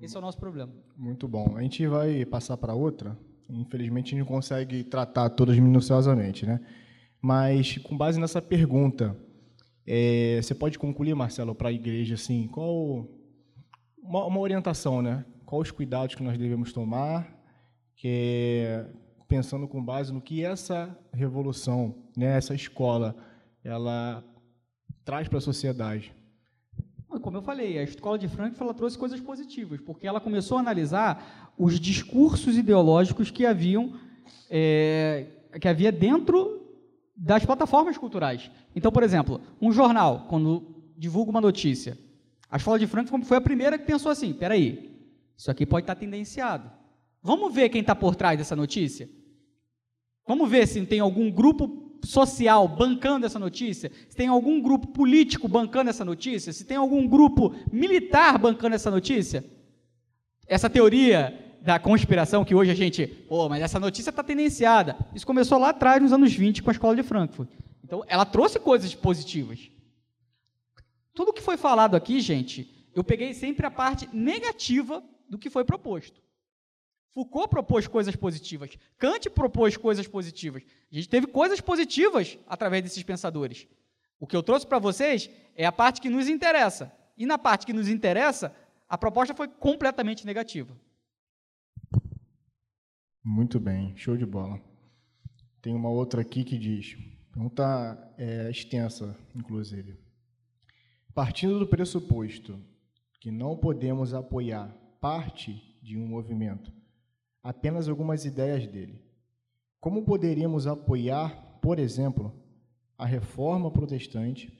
[0.00, 0.72] Esse é o nosso problema.
[0.96, 1.56] Muito bom.
[1.56, 3.16] A gente vai passar para outra.
[3.48, 6.60] Infelizmente, a gente não consegue tratar todas minuciosamente, né?
[7.22, 9.16] Mas, com base nessa pergunta,
[9.86, 13.08] é, você pode concluir, Marcelo, para a igreja, assim, qual
[14.04, 15.24] uma, uma, orientação, né?
[15.44, 17.26] Quais os cuidados que nós devemos tomar,
[17.96, 18.84] que
[19.26, 23.16] pensando com base no que essa revolução, né, essa escola,
[23.64, 24.22] ela
[25.04, 26.14] traz para a sociedade.
[27.08, 30.60] Como eu falei, a escola de Frankfurt ela trouxe coisas positivas, porque ela começou a
[30.60, 33.94] analisar os discursos ideológicos que haviam
[34.50, 35.26] é,
[35.60, 36.60] que havia dentro
[37.16, 38.50] das plataformas culturais.
[38.74, 41.96] Então, por exemplo, um jornal, quando divulga uma notícia,
[42.54, 44.96] a escola de Frankfurt foi a primeira que pensou assim: peraí,
[45.36, 46.70] isso aqui pode estar tendenciado.
[47.20, 49.10] Vamos ver quem está por trás dessa notícia?
[50.24, 55.48] Vamos ver se tem algum grupo social bancando essa notícia, se tem algum grupo político
[55.48, 59.44] bancando essa notícia, se tem algum grupo militar bancando essa notícia.
[60.46, 64.96] Essa teoria da conspiração que hoje a gente, pô, mas essa notícia está tendenciada.
[65.12, 67.48] Isso começou lá atrás, nos anos 20, com a escola de Frankfurt.
[67.82, 69.74] Então, ela trouxe coisas positivas.
[71.14, 75.64] Tudo que foi falado aqui, gente, eu peguei sempre a parte negativa do que foi
[75.64, 76.20] proposto.
[77.12, 78.76] Foucault propôs coisas positivas.
[78.98, 80.64] Kant propôs coisas positivas.
[80.90, 83.68] A gente teve coisas positivas através desses pensadores.
[84.18, 86.92] O que eu trouxe para vocês é a parte que nos interessa.
[87.16, 88.54] E na parte que nos interessa,
[88.88, 90.76] a proposta foi completamente negativa.
[93.22, 94.60] Muito bem, show de bola.
[95.62, 96.96] Tem uma outra aqui que diz,
[97.32, 100.03] pergunta é, extensa, inclusive.
[101.14, 102.58] Partindo do pressuposto
[103.20, 106.72] que não podemos apoiar parte de um movimento,
[107.40, 109.00] apenas algumas ideias dele,
[109.78, 112.34] como poderíamos apoiar, por exemplo,
[112.98, 114.52] a reforma protestante,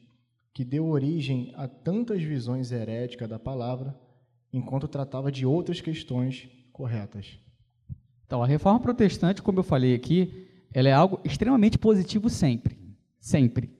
[0.52, 3.98] que deu origem a tantas visões heréticas da palavra,
[4.52, 7.36] enquanto tratava de outras questões corretas?
[8.24, 12.78] Então, a reforma protestante, como eu falei aqui, ela é algo extremamente positivo sempre.
[13.18, 13.70] Sempre.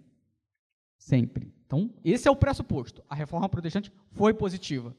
[0.99, 1.54] Sempre.
[1.67, 3.03] Então, esse é o pressuposto.
[3.09, 4.95] A reforma protestante foi positiva.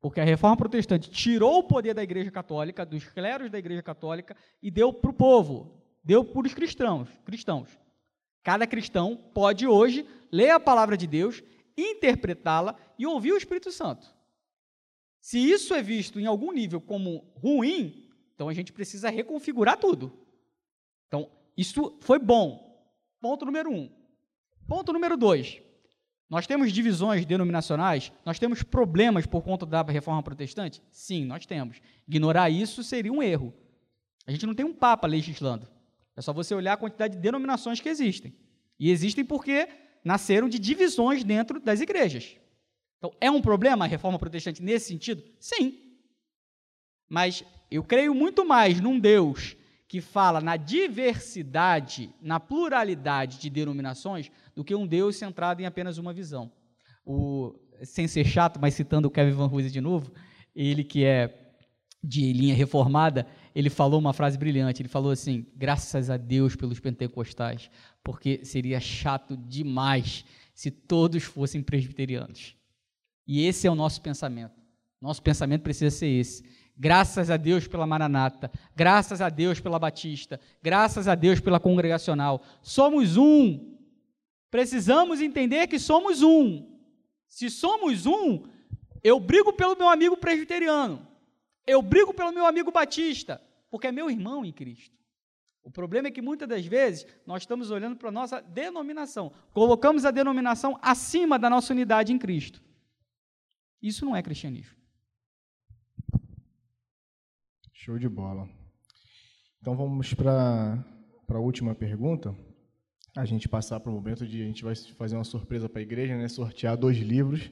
[0.00, 4.36] Porque a reforma protestante tirou o poder da Igreja Católica, dos clérigos da Igreja Católica,
[4.62, 7.68] e deu para o povo, deu para os cristãos, cristãos.
[8.42, 11.42] Cada cristão pode hoje ler a palavra de Deus,
[11.76, 14.14] interpretá-la e ouvir o Espírito Santo.
[15.20, 20.12] Se isso é visto em algum nível como ruim, então a gente precisa reconfigurar tudo.
[21.08, 22.64] Então, isso foi bom.
[23.20, 23.90] Ponto número um.
[24.68, 25.60] Ponto número dois.
[26.28, 28.12] Nós temos divisões denominacionais?
[28.24, 30.82] Nós temos problemas por conta da reforma protestante?
[30.90, 31.80] Sim, nós temos.
[32.06, 33.54] Ignorar isso seria um erro.
[34.26, 35.68] A gente não tem um papa legislando.
[36.16, 38.34] É só você olhar a quantidade de denominações que existem.
[38.78, 39.68] E existem porque
[40.04, 42.36] nasceram de divisões dentro das igrejas.
[42.98, 45.22] Então, é um problema a reforma protestante nesse sentido?
[45.38, 45.78] Sim.
[47.08, 49.56] Mas eu creio muito mais num Deus
[49.86, 55.98] que fala na diversidade, na pluralidade de denominações, do que um Deus centrado em apenas
[55.98, 56.50] uma visão.
[57.04, 60.10] O, sem ser chato, mas citando o Kevin Van Hooser de novo,
[60.54, 61.52] ele que é
[62.02, 64.80] de linha reformada, ele falou uma frase brilhante.
[64.80, 67.70] Ele falou assim: graças a Deus pelos pentecostais,
[68.02, 72.56] porque seria chato demais se todos fossem presbiterianos.
[73.26, 74.54] E esse é o nosso pensamento.
[75.00, 76.44] Nosso pensamento precisa ser esse.
[76.78, 82.42] Graças a Deus pela Maranata, graças a Deus pela Batista, graças a Deus pela Congregacional.
[82.62, 83.75] Somos um.
[84.56, 86.80] Precisamos entender que somos um.
[87.28, 88.48] Se somos um,
[89.04, 91.06] eu brigo pelo meu amigo presbiteriano.
[91.66, 93.38] Eu brigo pelo meu amigo batista,
[93.70, 94.96] porque é meu irmão em Cristo.
[95.62, 100.06] O problema é que muitas das vezes nós estamos olhando para a nossa denominação, colocamos
[100.06, 102.62] a denominação acima da nossa unidade em Cristo.
[103.82, 104.74] Isso não é cristianismo.
[107.74, 108.48] Show de bola.
[109.60, 110.82] Então vamos para
[111.28, 112.34] a última pergunta.
[113.16, 115.82] A gente passar para o momento de a gente vai fazer uma surpresa para a
[115.82, 116.28] igreja, né?
[116.28, 117.50] Sortear dois livros,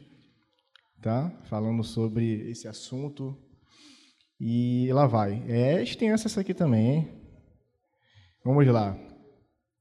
[1.01, 1.31] tá?
[1.45, 3.35] Falando sobre esse assunto
[4.39, 5.43] e lá vai.
[5.49, 7.09] É extensa essa aqui também, hein?
[8.45, 8.95] Vamos lá.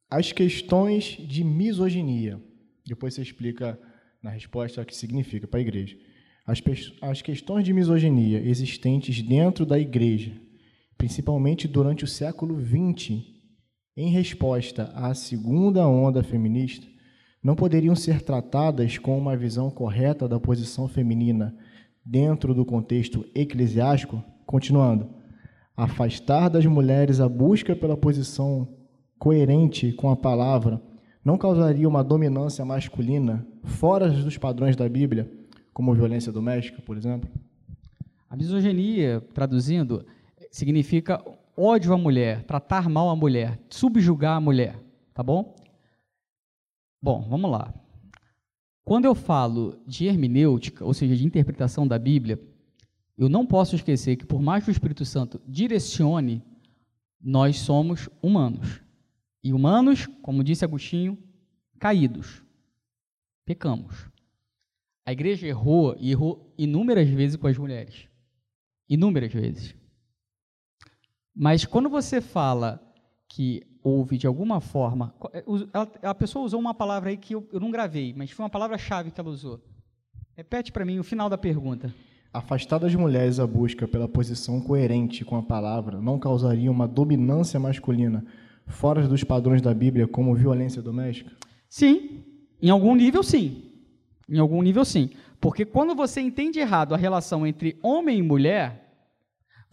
[0.09, 2.41] As questões de misoginia.
[2.85, 3.77] Depois você explica
[4.21, 5.97] na resposta o que significa para a igreja.
[6.47, 6.61] As,
[7.01, 10.31] as questões de misoginia existentes dentro da igreja,
[10.97, 13.32] principalmente durante o século XX,
[13.95, 16.87] em resposta à segunda onda feminista,
[17.43, 21.55] não poderiam ser tratadas com uma visão correta da posição feminina
[22.05, 24.23] dentro do contexto eclesiástico?
[24.45, 25.09] Continuando,
[25.75, 28.67] afastar das mulheres a busca pela posição
[29.19, 30.81] coerente com a palavra
[31.23, 35.31] não causaria uma dominância masculina fora dos padrões da Bíblia,
[35.73, 37.29] como violência doméstica, por exemplo?
[38.29, 40.05] A misoginia, traduzindo,
[40.51, 41.23] significa
[41.55, 44.79] ódio à mulher, tratar mal a mulher, subjugar a mulher,
[45.13, 45.55] tá bom?
[47.01, 47.73] Bom, vamos lá.
[48.83, 52.41] Quando eu falo de hermenêutica, ou seja, de interpretação da Bíblia,
[53.17, 56.43] eu não posso esquecer que, por mais que o Espírito Santo direcione,
[57.21, 58.81] nós somos humanos.
[59.43, 61.17] E humanos, como disse Agostinho,
[61.79, 62.43] caídos.
[63.45, 64.09] Pecamos.
[65.05, 68.07] A igreja errou e errou inúmeras vezes com as mulheres.
[68.89, 69.75] Inúmeras vezes.
[71.35, 72.81] Mas quando você fala
[73.27, 75.13] que houve de alguma forma.
[75.33, 75.43] É,
[76.07, 79.11] a pessoa usou uma palavra aí que eu, eu não gravei, mas foi uma palavra-chave
[79.11, 79.59] que ela usou.
[80.35, 81.93] Repete para mim o final da pergunta.
[82.33, 87.59] Afastar das mulheres a busca pela posição coerente com a palavra não causaria uma dominância
[87.59, 88.25] masculina
[88.65, 91.31] fora dos padrões da Bíblia, como violência doméstica?
[91.69, 92.23] Sim,
[92.61, 93.63] em algum nível sim.
[94.27, 95.11] Em algum nível sim.
[95.39, 98.82] Porque quando você entende errado a relação entre homem e mulher,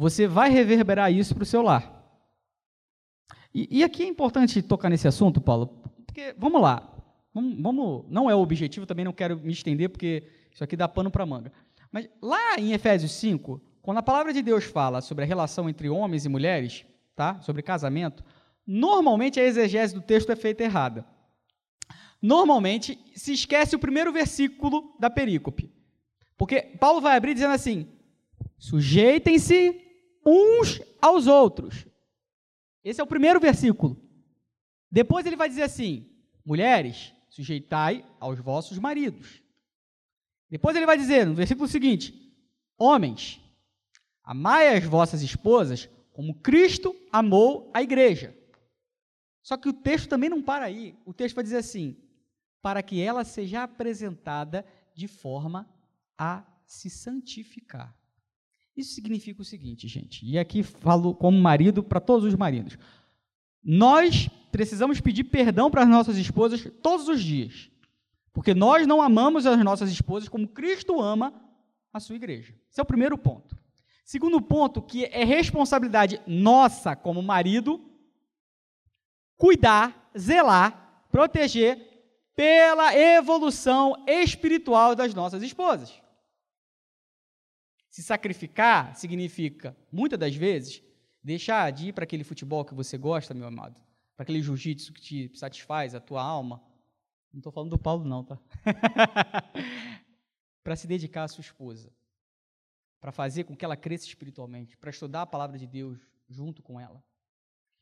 [0.01, 2.03] você vai reverberar isso para o seu lar.
[3.55, 5.67] E, e, aqui é importante tocar nesse assunto, Paulo,
[6.07, 6.91] porque, vamos lá,
[7.35, 10.89] vamos, vamos, não é o objetivo, também não quero me estender, porque isso aqui dá
[10.89, 11.53] pano para manga.
[11.93, 15.91] Mas lá em Efésios 5, quando a palavra de Deus fala sobre a relação entre
[15.91, 17.39] homens e mulheres, tá?
[17.43, 18.25] sobre casamento,
[18.67, 21.05] normalmente a exegese do texto é feita errada.
[22.23, 25.71] Normalmente se esquece o primeiro versículo da perícope.
[26.39, 27.87] Porque Paulo vai abrir dizendo assim:
[28.57, 29.90] sujeitem-se
[30.31, 31.87] uns aos outros.
[32.85, 34.01] Esse é o primeiro versículo.
[34.91, 36.09] Depois ele vai dizer assim:
[36.45, 39.43] mulheres, sujeitai aos vossos maridos.
[40.49, 42.35] Depois ele vai dizer, no versículo seguinte:
[42.79, 43.41] Homens,
[44.23, 48.37] amai as vossas esposas como Cristo amou a igreja.
[49.43, 50.99] Só que o texto também não para aí.
[51.05, 51.97] O texto vai dizer assim:
[52.63, 55.69] para que ela seja apresentada de forma
[56.19, 57.97] a se santificar.
[58.81, 62.79] Isso significa o seguinte, gente, e aqui falo como marido para todos os maridos.
[63.63, 67.71] Nós precisamos pedir perdão para as nossas esposas todos os dias.
[68.33, 71.35] Porque nós não amamos as nossas esposas como Cristo ama
[71.93, 72.55] a sua igreja.
[72.71, 73.55] Esse é o primeiro ponto.
[74.03, 77.85] Segundo ponto, que é responsabilidade nossa como marido
[79.37, 81.87] cuidar, zelar, proteger
[82.35, 86.01] pela evolução espiritual das nossas esposas.
[87.91, 90.83] Se sacrificar significa, muitas das vezes,
[91.23, 93.79] deixar de ir para aquele futebol que você gosta, meu amado,
[94.17, 96.63] para aquele jiu-jitsu que te satisfaz a tua alma,
[97.33, 98.39] não estou falando do Paulo, não, tá?
[100.63, 101.93] para se dedicar à sua esposa.
[103.01, 104.77] Para fazer com que ela cresça espiritualmente.
[104.77, 107.03] Para estudar a palavra de Deus junto com ela.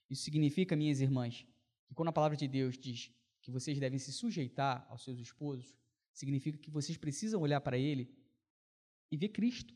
[0.08, 1.46] Isso significa, minhas irmãs,
[1.86, 3.10] que quando a palavra de Deus diz
[3.42, 5.74] que vocês devem se sujeitar aos seus esposos,
[6.12, 8.14] significa que vocês precisam olhar para ele
[9.10, 9.74] e ver Cristo.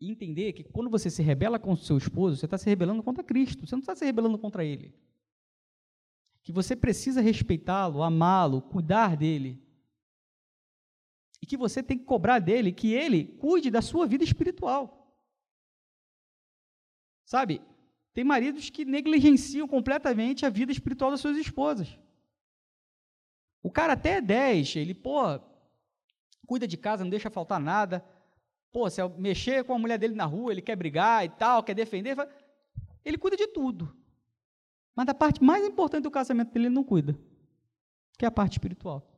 [0.00, 3.02] E entender que quando você se rebela contra o seu esposo, você está se rebelando
[3.02, 4.94] contra Cristo, você não está se rebelando contra ele
[6.46, 9.60] que você precisa respeitá-lo, amá-lo, cuidar dele.
[11.42, 15.12] E que você tem que cobrar dele que ele cuide da sua vida espiritual.
[17.24, 17.60] Sabe?
[18.14, 21.98] Tem maridos que negligenciam completamente a vida espiritual das suas esposas.
[23.60, 25.40] O cara até é 10, ele, pô,
[26.46, 28.06] cuida de casa, não deixa faltar nada.
[28.76, 31.72] Pô, se mexer com a mulher dele na rua, ele quer brigar e tal, quer
[31.72, 32.14] defender,
[33.02, 33.96] ele cuida de tudo.
[34.94, 37.18] Mas da parte mais importante do casamento dele, ele não cuida,
[38.18, 39.10] que é a parte espiritual.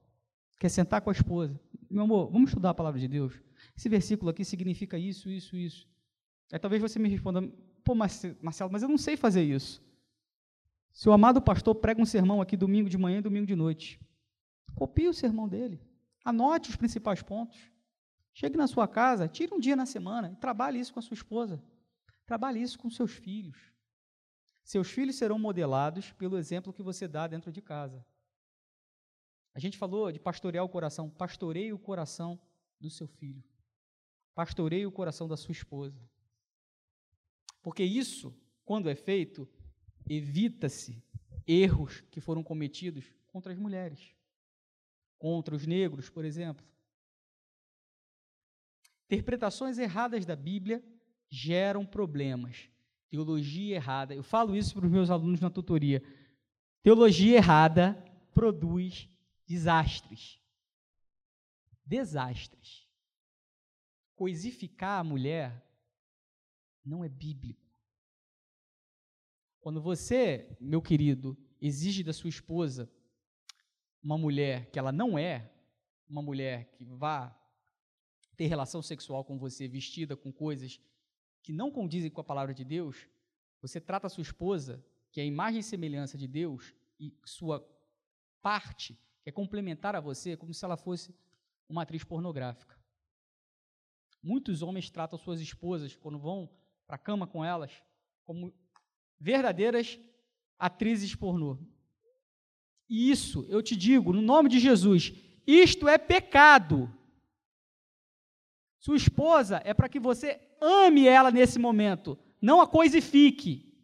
[0.61, 1.61] Quer sentar com a esposa.
[1.91, 3.35] Meu amor, vamos estudar a palavra de Deus?
[3.77, 5.89] Esse versículo aqui significa isso, isso, isso.
[6.53, 7.43] Aí talvez você me responda,
[7.83, 9.83] pô, Marcelo, mas eu não sei fazer isso.
[10.93, 14.01] Se o amado pastor prega um sermão aqui domingo de manhã e domingo de noite,
[14.77, 15.81] copie o sermão dele.
[16.25, 17.59] Anote os principais pontos.
[18.39, 21.17] Chegue na sua casa, tire um dia na semana e trabalhe isso com a sua
[21.17, 21.60] esposa.
[22.25, 23.58] Trabalhe isso com seus filhos.
[24.62, 28.07] Seus filhos serão modelados pelo exemplo que você dá dentro de casa.
[29.52, 31.10] A gente falou de pastorear o coração.
[31.10, 32.41] Pastoreie o coração
[32.81, 33.42] do seu filho.
[34.36, 36.00] Pastoreie o coração da sua esposa.
[37.60, 38.33] Porque isso,
[38.65, 39.49] quando é feito,
[40.08, 41.02] evita-se
[41.44, 44.15] erros que foram cometidos contra as mulheres,
[45.18, 46.65] contra os negros, por exemplo.
[49.11, 50.85] Interpretações erradas da Bíblia
[51.31, 52.69] geram problemas.
[53.09, 54.15] Teologia errada.
[54.15, 56.03] Eu falo isso para os meus alunos na tutoria.
[56.83, 57.95] Teologia errada
[58.35, 59.09] produz
[59.47, 60.39] desastres.
[61.87, 62.87] Desastres.
[64.15, 65.67] Coisificar a mulher
[66.85, 67.67] não é bíblico.
[69.59, 72.91] Quando você, meu querido, exige da sua esposa
[74.03, 75.51] uma mulher que ela não é,
[76.07, 77.35] uma mulher que vá
[78.39, 80.81] ter relação sexual com você vestida com coisas
[81.42, 83.08] que não condizem com a palavra de Deus,
[83.60, 87.68] você trata a sua esposa, que é a imagem e semelhança de Deus, e sua
[88.41, 91.12] parte, que é complementar a você, como se ela fosse
[91.68, 92.78] uma atriz pornográfica.
[94.23, 96.49] Muitos homens tratam suas esposas, quando vão
[96.86, 97.83] para a cama com elas
[98.25, 98.55] como
[99.18, 99.99] verdadeiras
[100.57, 101.58] atrizes pornô.
[102.89, 105.12] E isso, eu te digo, no nome de Jesus,
[105.44, 106.92] isto é pecado.
[108.78, 113.74] Sua esposa é para que você ame ela nesse momento, não a coisifique.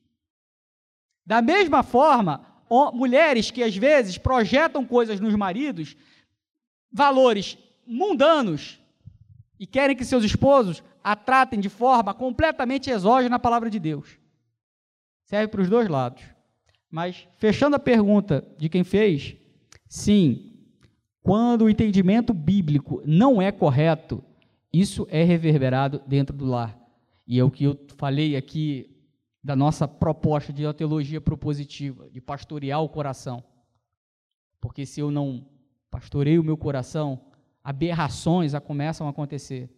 [1.27, 2.47] Da mesma forma,
[2.93, 5.97] mulheres que às vezes projetam coisas nos maridos,
[6.93, 8.79] valores mundanos,
[9.59, 14.19] e querem que seus esposos a tratem de forma completamente exógena na palavra de Deus.
[15.25, 16.23] Serve para os dois lados.
[16.91, 19.37] Mas, fechando a pergunta de quem fez,
[19.89, 20.53] sim,
[21.23, 24.23] quando o entendimento bíblico não é correto,
[24.81, 26.79] isso é reverberado dentro do lar.
[27.27, 28.91] E é o que eu falei aqui
[29.43, 33.45] da nossa proposta de teologia propositiva, de pastorear o coração.
[34.61, 35.47] Porque se eu não
[35.91, 37.27] pastoreio o meu coração,
[37.63, 39.71] aberrações começam a acontecer.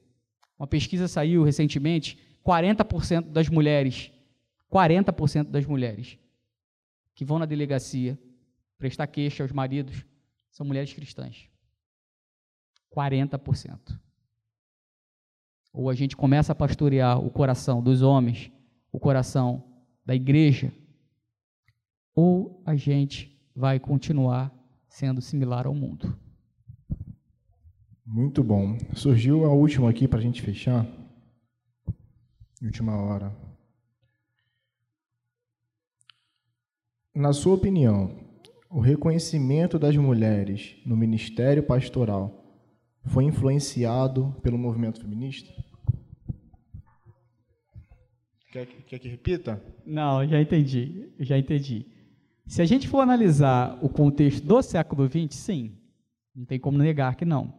[0.58, 4.10] Uma pesquisa saiu recentemente, 40% das mulheres,
[4.72, 6.18] 40% das mulheres
[7.14, 8.18] que vão na delegacia
[8.78, 10.06] prestar queixa aos maridos
[10.50, 11.50] são mulheres cristãs.
[12.94, 14.05] 40%.
[15.76, 18.50] Ou a gente começa a pastorear o coração dos homens,
[18.90, 19.62] o coração
[20.06, 20.72] da igreja,
[22.14, 24.50] ou a gente vai continuar
[24.88, 26.18] sendo similar ao mundo.
[28.06, 28.78] Muito bom.
[28.94, 30.86] Surgiu a última aqui para a gente fechar.
[32.62, 33.36] Última hora.
[37.14, 38.18] Na sua opinião,
[38.70, 42.46] o reconhecimento das mulheres no ministério pastoral
[43.04, 45.65] foi influenciado pelo movimento feminista?
[48.56, 49.62] Quer, quer que repita?
[49.84, 51.84] Não, já entendi, já entendi.
[52.46, 55.76] Se a gente for analisar o contexto do século XX, sim,
[56.34, 57.52] não tem como negar que não.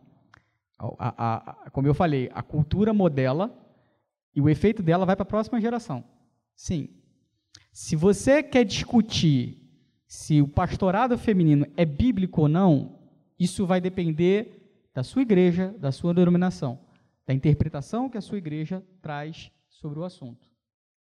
[0.80, 3.56] A, a, a, como eu falei, a cultura modela
[4.34, 6.04] e o efeito dela vai para a próxima geração.
[6.56, 6.90] Sim.
[7.72, 9.56] Se você quer discutir
[10.08, 12.98] se o pastorado feminino é bíblico ou não,
[13.38, 16.80] isso vai depender da sua igreja, da sua denominação,
[17.24, 20.57] da interpretação que a sua igreja traz sobre o assunto.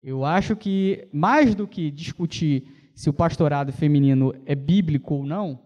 [0.03, 5.59] Eu acho que, mais do que discutir se o pastorado feminino é bíblico ou não,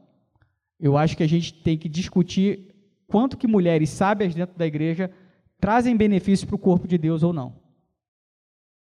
[0.80, 2.76] eu acho que a gente tem que discutir
[3.08, 5.12] quanto que mulheres sábias dentro da igreja
[5.60, 7.60] trazem benefícios para o corpo de Deus ou não.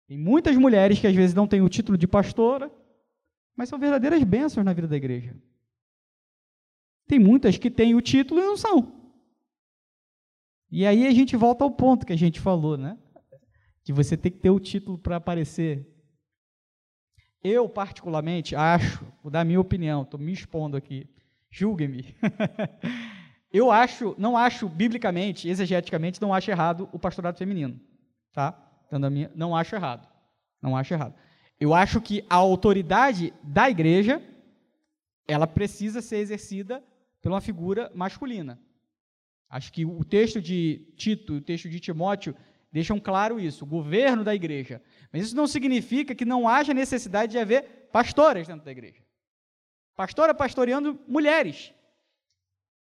[0.07, 2.69] Tem muitas mulheres que às vezes não têm o título de pastora,
[3.55, 5.33] mas são verdadeiras bênçãos na vida da igreja.
[7.07, 8.91] Tem muitas que têm o título e não são.
[10.69, 12.97] E aí a gente volta ao ponto que a gente falou, né?
[13.87, 15.87] Que você tem que ter o título para aparecer.
[17.41, 21.09] Eu, particularmente, acho, vou dar minha opinião, estou me expondo aqui,
[21.49, 22.13] julguem-me.
[23.49, 27.79] Eu acho, não acho biblicamente, exegeticamente, não acho errado o pastorado feminino,
[28.33, 28.61] tá?
[28.87, 30.05] Então, minha, não acho errado.
[30.61, 31.15] Não acho errado.
[31.57, 34.21] Eu acho que a autoridade da igreja
[35.25, 36.83] ela precisa ser exercida
[37.21, 38.59] por uma figura masculina.
[39.49, 42.35] Acho que o texto de Tito, o texto de Timóteo
[42.77, 44.79] deixam claro isso, o governo da igreja.
[45.11, 49.01] Mas isso não significa que não haja necessidade de haver pastoras dentro da igreja.
[49.95, 51.73] Pastora pastoreando mulheres.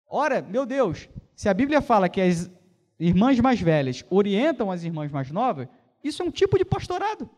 [0.07, 2.49] Ora, meu Deus, se a Bíblia fala que as
[2.99, 5.67] irmãs mais velhas orientam as irmãs mais novas,
[6.03, 7.29] isso é um tipo de pastorado.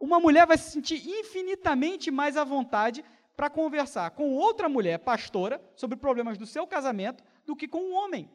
[0.00, 3.04] Uma mulher vai se sentir infinitamente mais à vontade
[3.36, 7.94] para conversar com outra mulher pastora sobre problemas do seu casamento do que com um
[7.94, 8.28] homem.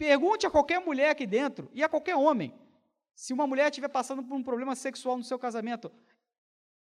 [0.00, 2.54] Pergunte a qualquer mulher aqui dentro e a qualquer homem
[3.14, 5.92] se uma mulher estiver passando por um problema sexual no seu casamento,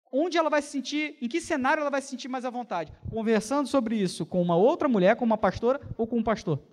[0.10, 2.94] onde ela vai se sentir, em que cenário ela vai se sentir mais à vontade?
[3.12, 6.64] Conversando sobre isso com uma outra mulher, com uma pastora ou com um pastor?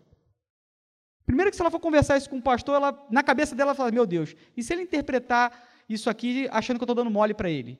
[1.25, 3.75] Primeiro que se ela for conversar isso com um pastor, ela, na cabeça dela ela
[3.75, 7.34] fala, meu Deus, e se ele interpretar isso aqui achando que eu estou dando mole
[7.34, 7.76] para ele?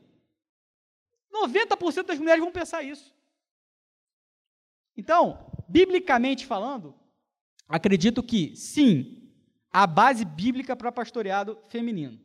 [1.33, 3.15] 90% das mulheres vão pensar isso.
[4.97, 6.97] Então, biblicamente falando,
[7.69, 9.31] acredito que sim,
[9.73, 12.19] há base bíblica para pastoreado feminino.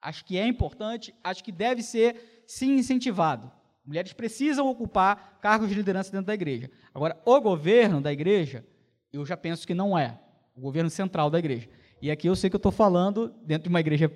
[0.00, 3.50] Acho que é importante, acho que deve ser sim incentivado.
[3.84, 6.70] Mulheres precisam ocupar cargos de liderança dentro da igreja.
[6.94, 8.64] Agora, o governo da igreja,
[9.12, 10.18] eu já penso que não é.
[10.54, 11.68] O governo central da igreja.
[12.00, 14.10] E aqui eu sei que eu estou falando dentro de uma igreja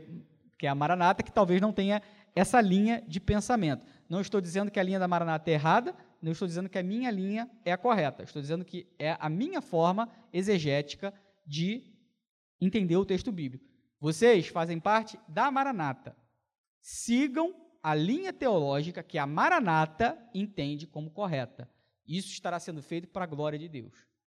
[0.58, 2.02] que é a Maranata, que talvez não tenha
[2.34, 3.84] essa linha de pensamento.
[4.08, 6.83] Não estou dizendo que a linha da Maranata é errada, não estou dizendo que a
[6.83, 8.23] minha linha é a correta.
[8.23, 11.12] Estou dizendo que é a minha forma exegética
[11.47, 11.93] de
[12.61, 13.65] entender o texto bíblico.
[14.01, 16.17] Vocês fazem parte da Maranata.
[16.81, 21.70] Sigam a linha teológica que a Maranata entende como correta.
[22.07, 24.07] Isso estará sendo feito para a glória de Deus.